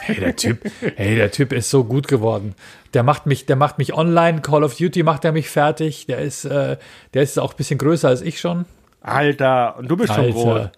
Hey, 0.00 0.16
der 0.18 0.36
Typ, 0.36 0.70
hey, 0.96 1.14
der 1.16 1.30
Typ 1.30 1.52
ist 1.52 1.70
so 1.70 1.84
gut 1.84 2.08
geworden. 2.08 2.54
Der 2.94 3.02
macht 3.02 3.26
mich, 3.26 3.46
der 3.46 3.56
macht 3.56 3.78
mich 3.78 3.94
online, 3.94 4.40
Call 4.40 4.64
of 4.64 4.76
Duty 4.76 5.02
macht 5.02 5.24
er 5.24 5.32
mich 5.32 5.48
fertig. 5.48 6.06
Der 6.06 6.18
ist, 6.18 6.44
äh, 6.44 6.76
der 7.14 7.22
ist 7.22 7.38
auch 7.38 7.52
ein 7.52 7.56
bisschen 7.56 7.78
größer 7.78 8.08
als 8.08 8.22
ich 8.22 8.40
schon. 8.40 8.64
Alter, 9.02 9.76
und 9.78 9.88
du 9.88 9.96
bist 9.96 10.12
schon 10.14 10.30
groß. 10.30 10.46
Alter. 10.46 10.72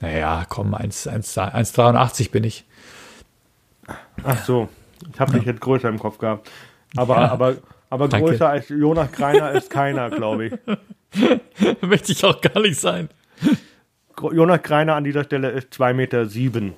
Naja, 0.00 0.44
komm, 0.48 0.74
1 0.74 1.06
1 1.06 1.36
1,83 1.38 2.30
bin 2.30 2.44
ich. 2.44 2.64
Ach 4.24 4.44
so, 4.44 4.68
ich 5.12 5.20
habe 5.20 5.32
dich 5.32 5.44
jetzt 5.44 5.60
größer 5.60 5.88
im 5.88 5.98
Kopf 5.98 6.18
gehabt. 6.18 6.50
Aber, 6.96 7.16
Ja. 7.16 7.30
aber, 7.30 7.56
aber 7.90 8.08
Danke. 8.08 8.28
größer 8.30 8.48
als 8.48 8.68
Jonas 8.68 9.10
Kreiner 9.12 9.52
ist 9.52 9.70
keiner, 9.70 10.10
glaube 10.10 10.46
ich. 10.46 10.52
Möchte 11.80 12.12
ich 12.12 12.24
auch 12.24 12.40
gar 12.40 12.60
nicht 12.60 12.78
sein. 12.80 13.08
Jonas 14.32 14.62
Kreiner 14.62 14.94
an 14.94 15.04
dieser 15.04 15.24
Stelle 15.24 15.50
ist 15.50 15.72
2,7 15.72 15.92
Meter. 15.94 16.26
Sieben. 16.26 16.74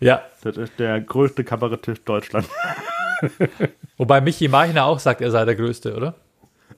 Ja, 0.00 0.22
Das 0.42 0.56
ist 0.56 0.78
der 0.78 1.00
größte 1.00 1.44
Kabarettist 1.44 2.08
Deutschlands. 2.08 2.48
wobei 3.98 4.20
Michi 4.20 4.48
Machner 4.48 4.84
auch 4.86 4.98
sagt, 4.98 5.20
er 5.20 5.30
sei 5.30 5.44
der 5.44 5.54
Größte, 5.54 5.94
oder? 5.94 6.14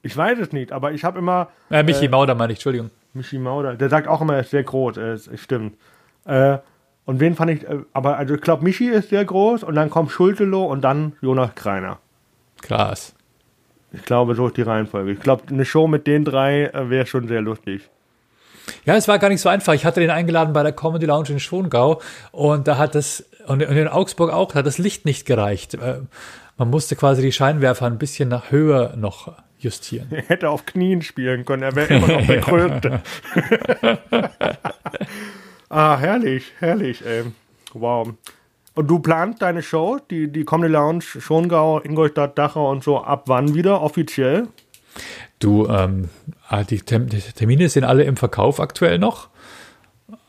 Ich 0.02 0.16
weiß 0.16 0.38
es 0.40 0.52
nicht, 0.52 0.72
aber 0.72 0.92
ich 0.92 1.04
habe 1.04 1.20
immer 1.20 1.48
Äh, 1.70 1.84
Michi 1.84 2.08
Mauder 2.08 2.34
meine 2.34 2.52
ich, 2.52 2.58
Entschuldigung. 2.58 2.90
Michi 3.14 3.38
Mauder, 3.38 3.76
der 3.76 3.88
sagt 3.88 4.08
auch 4.08 4.20
immer, 4.20 4.34
er 4.34 4.40
ist 4.40 4.50
sehr 4.50 4.64
groß. 4.64 4.96
Ist, 4.96 5.38
stimmt. 5.38 5.76
Äh, 6.24 6.58
und 7.04 7.20
wen 7.20 7.34
fand 7.34 7.50
ich, 7.52 7.68
äh, 7.68 7.78
aber 7.92 8.16
also 8.16 8.34
ich 8.34 8.40
glaube, 8.40 8.64
Michi 8.64 8.88
ist 8.88 9.10
sehr 9.10 9.24
groß 9.24 9.62
und 9.62 9.74
dann 9.76 9.90
kommt 9.90 10.10
Schultelow 10.10 10.64
und 10.64 10.82
dann 10.82 11.12
Jonas 11.20 11.54
Kreiner. 11.54 11.98
Krass. 12.60 13.14
Ich 13.92 14.04
glaube, 14.04 14.34
so 14.34 14.46
ist 14.48 14.56
die 14.56 14.62
Reihenfolge. 14.62 15.12
Ich 15.12 15.20
glaube, 15.20 15.42
eine 15.48 15.64
Show 15.64 15.86
mit 15.86 16.06
den 16.06 16.24
drei 16.24 16.64
äh, 16.64 16.90
wäre 16.90 17.06
schon 17.06 17.28
sehr 17.28 17.42
lustig. 17.42 17.88
Ja, 18.84 18.96
es 18.96 19.08
war 19.08 19.18
gar 19.18 19.28
nicht 19.28 19.40
so 19.40 19.48
einfach. 19.48 19.74
Ich 19.74 19.84
hatte 19.84 20.00
den 20.00 20.10
eingeladen 20.10 20.52
bei 20.52 20.62
der 20.62 20.72
Comedy 20.72 21.06
Lounge 21.06 21.30
in 21.30 21.40
Schongau 21.40 22.00
und 22.30 22.68
da 22.68 22.78
hat 22.78 22.94
das, 22.94 23.24
und 23.46 23.62
in 23.62 23.88
Augsburg 23.88 24.32
auch, 24.32 24.52
da 24.52 24.60
hat 24.60 24.66
das 24.66 24.78
Licht 24.78 25.04
nicht 25.04 25.26
gereicht. 25.26 25.74
Äh, 25.74 26.00
Man 26.58 26.70
musste 26.70 26.96
quasi 26.96 27.22
die 27.22 27.32
Scheinwerfer 27.32 27.86
ein 27.86 27.98
bisschen 27.98 28.28
nach 28.28 28.50
höher 28.50 28.94
noch 28.96 29.32
justieren. 29.58 30.08
Er 30.10 30.22
hätte 30.24 30.50
auf 30.50 30.66
Knien 30.66 31.02
spielen 31.02 31.44
können, 31.44 31.62
er 31.62 31.74
wäre 31.74 31.94
immer 31.94 32.08
noch 32.08 32.26
der 32.26 32.40
Größte. 32.40 33.02
ah, 35.68 35.96
herrlich, 35.98 36.52
herrlich, 36.58 37.04
ey. 37.06 37.24
Wow. 37.72 38.10
Und 38.74 38.88
du 38.88 38.98
planst 39.00 39.42
deine 39.42 39.62
Show, 39.62 39.98
die, 40.10 40.32
die 40.32 40.44
Comedy 40.44 40.72
Lounge, 40.72 41.02
Schongau, 41.02 41.80
Ingolstadt, 41.80 42.38
Dachau 42.38 42.70
und 42.70 42.82
so, 42.82 43.02
ab 43.02 43.24
wann 43.26 43.54
wieder 43.54 43.82
offiziell? 43.82 44.48
Du, 45.38 45.66
ähm, 45.68 46.08
ah, 46.48 46.62
die, 46.64 46.80
Term 46.80 47.08
die 47.08 47.20
Termine 47.20 47.68
sind 47.68 47.84
alle 47.84 48.04
im 48.04 48.16
Verkauf 48.16 48.60
aktuell 48.60 48.98
noch, 48.98 49.28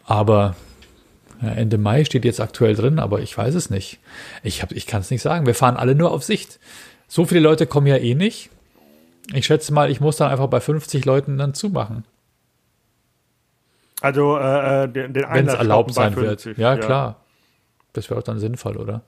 aber 0.06 0.56
ja, 1.42 1.50
Ende 1.50 1.78
Mai 1.78 2.04
steht 2.06 2.26
jetzt 2.26 2.40
aktuell 2.40 2.74
drin, 2.76 3.00
aber 3.00 3.20
ich 3.22 3.38
weiß 3.38 3.54
es 3.56 3.70
nicht. 3.70 4.00
Ich, 4.44 4.62
hab- 4.62 4.72
ich 4.72 4.88
kann 4.88 5.02
es 5.02 5.12
nicht 5.12 5.22
sagen. 5.22 5.46
Wir 5.46 5.56
fahren 5.56 5.78
alle 5.78 5.94
nur 5.96 6.12
auf 6.12 6.24
Sicht. 6.24 6.60
So 7.08 7.26
viele 7.26 7.42
Leute 7.42 7.68
kommen 7.68 7.88
ja 7.88 7.98
eh 7.98 8.16
nicht. 8.16 8.50
Ich 9.34 9.46
schätze 9.46 9.74
mal, 9.74 9.92
ich 9.92 10.00
muss 10.02 10.18
dann 10.18 10.32
einfach 10.32 10.48
bei 10.48 10.60
50 10.60 11.06
Leuten 11.06 11.38
dann 11.38 11.54
zumachen, 11.54 12.06
Also 14.02 14.38
äh, 14.38 14.84
äh, 14.84 14.88
den, 14.90 15.14
den 15.14 15.26
wenn 15.32 15.48
es 15.48 15.54
erlaubt 15.54 15.94
sein 15.94 16.14
bei 16.16 16.22
wird. 16.22 16.42
50, 16.42 16.58
Ja, 16.58 16.76
klar. 16.78 17.20
Das 17.94 18.10
wäre 18.10 18.20
auch 18.20 18.24
dann 18.24 18.40
sinnvoll, 18.40 18.78
oder? 18.78 19.02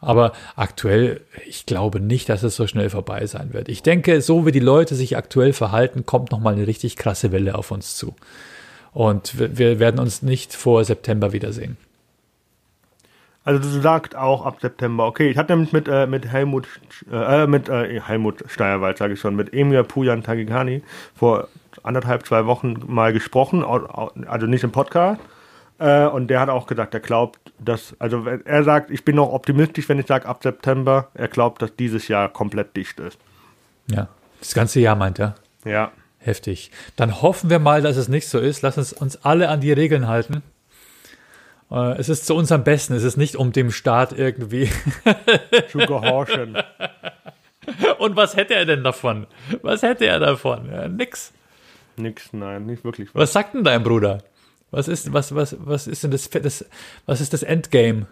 Aber 0.00 0.32
aktuell, 0.54 1.22
ich 1.46 1.66
glaube 1.66 2.00
nicht, 2.00 2.28
dass 2.28 2.42
es 2.42 2.54
so 2.54 2.66
schnell 2.66 2.88
vorbei 2.90 3.26
sein 3.26 3.52
wird. 3.52 3.68
Ich 3.68 3.82
denke, 3.82 4.20
so 4.20 4.46
wie 4.46 4.52
die 4.52 4.60
Leute 4.60 4.94
sich 4.94 5.16
aktuell 5.16 5.52
verhalten, 5.52 6.06
kommt 6.06 6.30
nochmal 6.30 6.54
eine 6.54 6.66
richtig 6.66 6.96
krasse 6.96 7.32
Welle 7.32 7.56
auf 7.56 7.70
uns 7.70 7.96
zu. 7.96 8.14
Und 8.92 9.38
wir, 9.38 9.78
werden 9.78 10.00
uns 10.00 10.22
nicht 10.22 10.54
vor 10.54 10.84
September 10.84 11.32
wiedersehen. 11.32 11.76
Also 13.44 13.60
du 13.60 13.80
sagst 13.80 14.14
auch 14.14 14.44
ab 14.44 14.58
September. 14.60 15.06
Okay, 15.06 15.30
ich 15.30 15.38
hatte 15.38 15.52
nämlich 15.54 15.72
mit, 15.72 15.88
äh, 15.88 16.06
mit 16.06 16.26
Helmut, 16.26 16.68
äh, 17.10 17.46
mit 17.46 17.68
äh, 17.68 18.00
Helmut 18.00 18.44
Steierwald, 18.46 18.98
sage 18.98 19.14
ich 19.14 19.20
schon, 19.20 19.36
mit 19.36 19.54
Emir 19.54 19.82
Pujan 19.84 20.22
Tagikani 20.22 20.82
vor 21.14 21.48
anderthalb, 21.82 22.26
zwei 22.26 22.46
Wochen 22.46 22.76
mal 22.86 23.12
gesprochen, 23.12 23.64
also 23.64 24.46
nicht 24.46 24.64
im 24.64 24.72
Podcast. 24.72 25.20
Äh, 25.78 26.06
und 26.06 26.28
der 26.28 26.40
hat 26.40 26.48
auch 26.48 26.66
gesagt, 26.66 26.94
er 26.94 27.00
glaubt, 27.00 27.47
dass, 27.58 27.96
also 27.98 28.24
er 28.26 28.64
sagt, 28.64 28.90
ich 28.90 29.04
bin 29.04 29.16
noch 29.16 29.32
optimistisch, 29.32 29.88
wenn 29.88 29.98
ich 29.98 30.06
sage 30.06 30.26
ab 30.26 30.42
September. 30.42 31.08
Er 31.14 31.28
glaubt, 31.28 31.62
dass 31.62 31.74
dieses 31.76 32.08
Jahr 32.08 32.28
komplett 32.28 32.76
dicht 32.76 33.00
ist. 33.00 33.18
Ja, 33.90 34.08
das 34.40 34.54
ganze 34.54 34.80
Jahr 34.80 34.96
meint 34.96 35.18
er. 35.18 35.34
Ja. 35.64 35.92
Heftig. 36.18 36.70
Dann 36.96 37.22
hoffen 37.22 37.48
wir 37.48 37.58
mal, 37.58 37.80
dass 37.80 37.96
es 37.96 38.08
nicht 38.08 38.28
so 38.28 38.38
ist. 38.38 38.62
Lass 38.62 38.76
uns 38.76 38.92
uns 38.92 39.24
alle 39.24 39.48
an 39.48 39.60
die 39.60 39.72
Regeln 39.72 40.08
halten. 40.08 40.42
Äh, 41.70 41.98
es 41.98 42.08
ist 42.08 42.26
zu 42.26 42.34
unserem 42.34 42.64
Besten. 42.64 42.94
Es 42.94 43.04
ist 43.04 43.16
nicht 43.16 43.36
um 43.36 43.52
dem 43.52 43.70
Staat 43.70 44.12
irgendwie 44.12 44.68
zu 45.70 45.78
gehorchen. 45.78 46.58
Und 47.98 48.16
was 48.16 48.36
hätte 48.36 48.54
er 48.54 48.66
denn 48.66 48.82
davon? 48.82 49.26
Was 49.62 49.82
hätte 49.82 50.06
er 50.06 50.18
davon? 50.18 50.70
Ja, 50.70 50.88
nix. 50.88 51.32
Nix, 51.96 52.32
nein, 52.32 52.66
nicht 52.66 52.84
wirklich. 52.84 53.08
Was, 53.14 53.22
was 53.22 53.32
sagt 53.32 53.54
denn 53.54 53.64
dein 53.64 53.82
Bruder? 53.82 54.18
Was 54.70 54.88
ist, 54.88 55.12
was, 55.12 55.34
was, 55.34 55.56
was 55.58 55.86
ist 55.86 56.04
denn 56.04 56.10
das, 56.10 56.28
das, 56.30 56.64
was 57.06 57.20
ist 57.20 57.32
das 57.32 57.42
Endgame? 57.42 58.06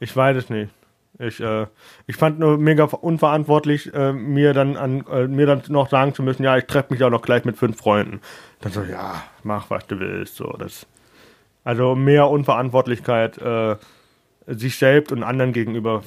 Ich 0.00 0.14
weiß 0.14 0.36
es 0.36 0.50
nicht. 0.50 0.70
Ich, 1.18 1.40
äh, 1.40 1.66
ich 2.06 2.16
fand 2.16 2.40
nur 2.40 2.58
mega 2.58 2.84
unverantwortlich, 2.84 3.94
äh, 3.94 4.12
mir 4.12 4.52
dann 4.52 4.76
an, 4.76 5.04
äh, 5.06 5.28
mir 5.28 5.46
dann 5.46 5.62
noch 5.68 5.88
sagen 5.88 6.12
zu 6.12 6.22
müssen, 6.22 6.42
ja, 6.42 6.56
ich 6.56 6.64
treffe 6.64 6.92
mich 6.92 7.04
auch 7.04 7.10
noch 7.10 7.22
gleich 7.22 7.44
mit 7.44 7.56
fünf 7.56 7.78
Freunden. 7.78 8.20
Dann 8.60 8.72
so, 8.72 8.82
ja, 8.82 9.22
mach 9.44 9.70
was 9.70 9.86
du 9.86 10.00
willst. 10.00 10.36
So, 10.36 10.52
das, 10.58 10.86
also 11.62 11.94
mehr 11.94 12.28
Unverantwortlichkeit 12.28 13.38
äh, 13.38 13.76
sich 14.46 14.76
selbst 14.76 15.12
und 15.12 15.22
anderen 15.22 15.52
gegenüber. 15.52 16.02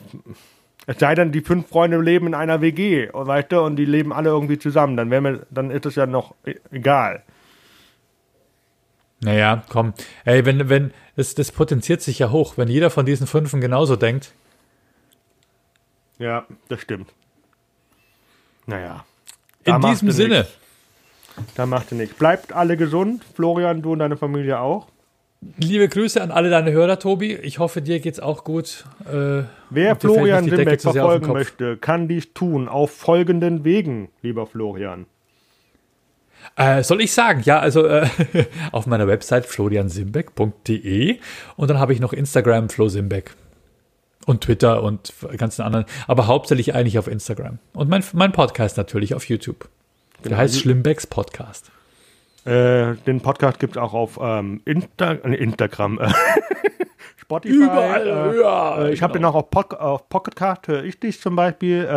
Es 0.86 1.00
sei 1.00 1.16
denn, 1.16 1.32
die 1.32 1.42
fünf 1.42 1.68
Freunde 1.68 2.00
leben 2.00 2.28
in 2.28 2.34
einer 2.34 2.62
WG, 2.62 3.10
weißt 3.12 3.52
du, 3.52 3.62
und 3.62 3.78
die 3.78 3.86
leben 3.86 4.12
alle 4.14 4.30
irgendwie 4.30 4.60
zusammen, 4.60 4.98
dann 4.98 5.10
wäre 5.10 5.22
mir, 5.22 5.48
dann 5.50 5.72
ist 5.72 5.86
es 5.86 5.96
ja 5.96 6.06
noch 6.06 6.36
e-, 6.46 6.56
egal. 6.72 7.24
Naja, 9.20 9.64
komm. 9.70 9.94
Ey, 10.26 10.46
wenn, 10.46 10.70
wenn, 10.70 10.92
das, 11.16 11.34
das 11.36 11.52
potenziert 11.52 12.02
sich 12.02 12.20
ja 12.20 12.32
hoch, 12.32 12.58
wenn 12.58 12.68
jeder 12.68 12.90
von 12.90 13.06
diesen 13.06 13.28
Fünfen 13.28 13.62
genauso 13.62 13.96
denkt. 13.96 14.34
Ja, 16.20 16.46
das 16.68 16.82
stimmt. 16.82 17.14
Naja. 18.66 19.06
In 19.64 19.82
diesem 19.82 20.12
Sinne. 20.12 20.40
Nix. 20.40 20.50
Da 21.56 21.66
macht 21.66 21.92
ihr 21.92 21.98
nichts. 21.98 22.16
Bleibt 22.16 22.54
alle 22.54 22.78
gesund. 22.78 23.24
Florian, 23.36 23.82
du 23.82 23.94
und 23.94 24.00
deine 24.00 24.18
Familie 24.18 24.60
auch. 24.60 24.88
Liebe 25.58 25.88
Grüße 25.88 26.22
an 26.22 26.32
alle 26.32 26.50
deine 26.50 26.72
Hörer, 26.72 26.98
Tobi. 26.98 27.36
Ich 27.36 27.60
hoffe, 27.60 27.82
dir 27.82 28.00
geht's 28.00 28.20
auch 28.20 28.44
gut. 28.44 28.86
Äh, 29.06 29.44
Wer 29.70 29.96
Florian 29.96 30.50
Simbeck 30.50 30.82
verfolgen 30.82 31.32
möchte, 31.32 31.78
kann 31.78 32.08
dies 32.08 32.34
tun 32.34 32.68
auf 32.68 32.92
folgenden 32.92 33.64
Wegen, 33.64 34.10
lieber 34.24 34.48
Florian. 34.48 35.06
Äh, 36.56 36.84
soll 36.84 37.02
ich 37.02 37.14
sagen? 37.14 37.42
Ja, 37.46 37.60
also 37.60 37.86
äh, 37.86 38.08
auf 38.72 38.88
meiner 38.88 39.08
Website 39.08 39.46
floriansimbeck.de 39.46 41.20
und 41.56 41.70
dann 41.70 41.80
habe 41.80 41.94
ich 41.94 42.00
noch 42.00 42.14
Instagram 42.14 42.70
Flo 42.70 42.90
Simbeck 42.90 43.36
und 44.26 44.42
Twitter 44.42 44.84
und 44.84 45.14
ganzen 45.38 45.62
anderen, 45.62 45.86
aber 46.08 46.28
hauptsächlich 46.28 46.74
eigentlich 46.74 47.00
auf 47.00 47.08
Instagram. 47.08 47.60
Und 47.74 47.90
mein, 47.90 48.04
mein 48.14 48.32
Podcast 48.32 48.78
natürlich 48.78 49.14
auf 49.14 49.28
YouTube. 49.30 49.70
Der 50.24 50.30
genau. 50.30 50.38
heißt 50.38 50.60
Schlimmbecks 50.60 51.08
Podcast. 51.08 51.72
Äh, 52.44 52.96
den 53.06 53.22
Podcast 53.22 53.60
gibt 53.60 53.76
es 53.76 53.82
auch 53.82 53.94
auf 53.94 54.20
ähm, 54.22 54.62
Insta 54.66 55.14
äh, 55.14 55.36
Instagram. 55.36 56.00
Äh, 56.00 56.10
Spotify. 57.22 57.56
Überall, 57.56 58.08
äh, 58.08 58.42
ja. 58.42 58.88
Ich 58.90 59.02
habe 59.02 59.14
genau. 59.14 59.32
den 59.32 59.36
auch 59.36 59.44
auf, 59.44 59.50
po 59.50 59.62
auf 59.76 60.10
Pocket 60.10 60.36
Cast, 60.36 60.68
höre 60.68 60.84
ich 60.84 61.00
dich 61.00 61.22
zum 61.22 61.36
Beispiel. 61.36 61.88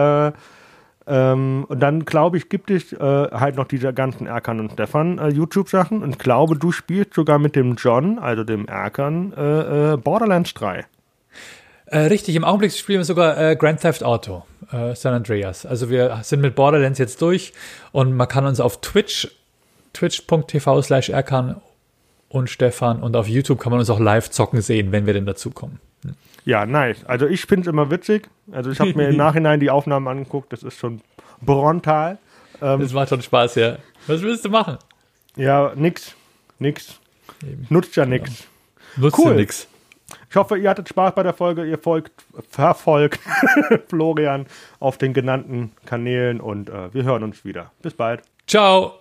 Äh, 1.11 1.33
ähm, 1.33 1.65
und 1.69 1.81
dann, 1.81 2.05
glaube 2.05 2.37
ich, 2.37 2.49
gibt 2.49 2.71
es 2.71 2.93
halt 2.93 3.57
noch 3.57 3.67
diese 3.67 3.93
ganzen 3.93 4.27
Erkan 4.27 4.61
und 4.61 4.73
Stefan 4.73 5.19
YouTube-Sachen. 5.35 6.03
Und 6.03 6.19
glaube, 6.19 6.57
du 6.57 6.73
spielst 6.73 7.15
sogar 7.15 7.39
mit 7.39 7.57
dem 7.57 7.75
John, 7.75 8.19
also 8.19 8.45
dem 8.45 8.67
Erkan, 8.67 9.31
Borderlands 10.03 10.55
3. 10.55 10.87
richtig, 11.93 12.37
im 12.37 12.45
Augenblick 12.45 12.73
spielen 12.73 13.01
wir 13.01 13.05
sogar 13.05 13.57
Grand 13.57 13.81
Theft 13.81 14.05
Auto, 14.05 14.45
San 14.95 15.15
Andreas. 15.15 15.67
Also 15.67 15.91
wir 15.91 16.21
sind 16.23 16.41
mit 16.41 16.55
Borderlands 16.55 16.99
jetzt 16.99 17.21
durch 17.23 17.53
und 17.93 18.15
man 18.15 18.29
kann 18.29 18.47
uns 18.47 18.61
auf 18.61 18.81
Twitch 18.81 19.29
twitch.tv 19.93 20.83
slash 20.83 21.09
erkan 21.09 21.61
und 22.29 22.49
Stefan 22.49 23.03
und 23.03 23.17
auf 23.17 23.29
YouTube 23.29 23.61
kann 23.61 23.71
man 23.71 23.81
uns 23.81 23.91
auch 23.91 24.01
live 24.01 24.31
zocken 24.31 24.61
sehen, 24.61 24.93
wenn 24.93 25.07
wir 25.07 25.15
denn 25.15 25.27
dazukommen. 25.27 25.81
Hm. 26.05 26.15
Ja, 26.45 26.67
nice. 26.67 27.05
Also 27.05 27.27
ich 27.27 27.43
finde 27.43 27.63
es 27.63 27.73
immer 27.73 27.91
witzig. 27.91 28.29
Also 28.51 28.71
ich 28.71 28.81
habe 28.81 28.95
mir 28.95 29.09
im 29.09 29.17
Nachhinein 29.19 29.61
die 29.61 29.71
Aufnahmen 29.71 30.09
angeguckt, 30.09 30.53
das 30.53 30.63
ist 30.63 30.79
schon 30.79 31.01
brontal. 31.41 32.19
Ähm, 32.63 32.81
das 32.81 32.93
macht 32.93 33.09
schon 33.09 33.23
Spaß, 33.23 33.55
ja. 33.57 33.77
Was 34.07 34.23
willst 34.23 34.45
du 34.45 34.51
machen? 34.51 34.79
Ja, 35.37 35.73
nix. 35.75 36.15
Nix. 36.59 37.01
Eben. 37.43 37.67
Nutzt 37.71 37.97
ja 37.97 38.05
nix. 38.05 38.31
Genau. 38.95 39.07
Nutzt 39.07 39.19
cool. 39.19 39.31
ja 39.33 39.37
nix. 39.37 39.69
Ich 40.29 40.37
hoffe, 40.37 40.59
ihr 40.59 40.69
hattet 40.69 40.89
Spaß 40.89 41.15
bei 41.15 41.23
der 41.23 41.35
Folge. 41.35 41.65
Ihr 41.65 41.79
folgt, 41.79 42.13
verfolgt 42.49 43.21
Florian 43.89 44.47
auf 44.79 44.99
den 44.99 45.13
genannten 45.13 45.73
Kanälen 45.87 46.41
und 46.41 46.69
äh, 46.69 46.93
wir 46.93 47.05
hören 47.05 47.23
uns 47.23 47.45
wieder. 47.45 47.73
Bis 47.83 47.95
bald. 47.95 48.23
Ciao. 48.47 49.01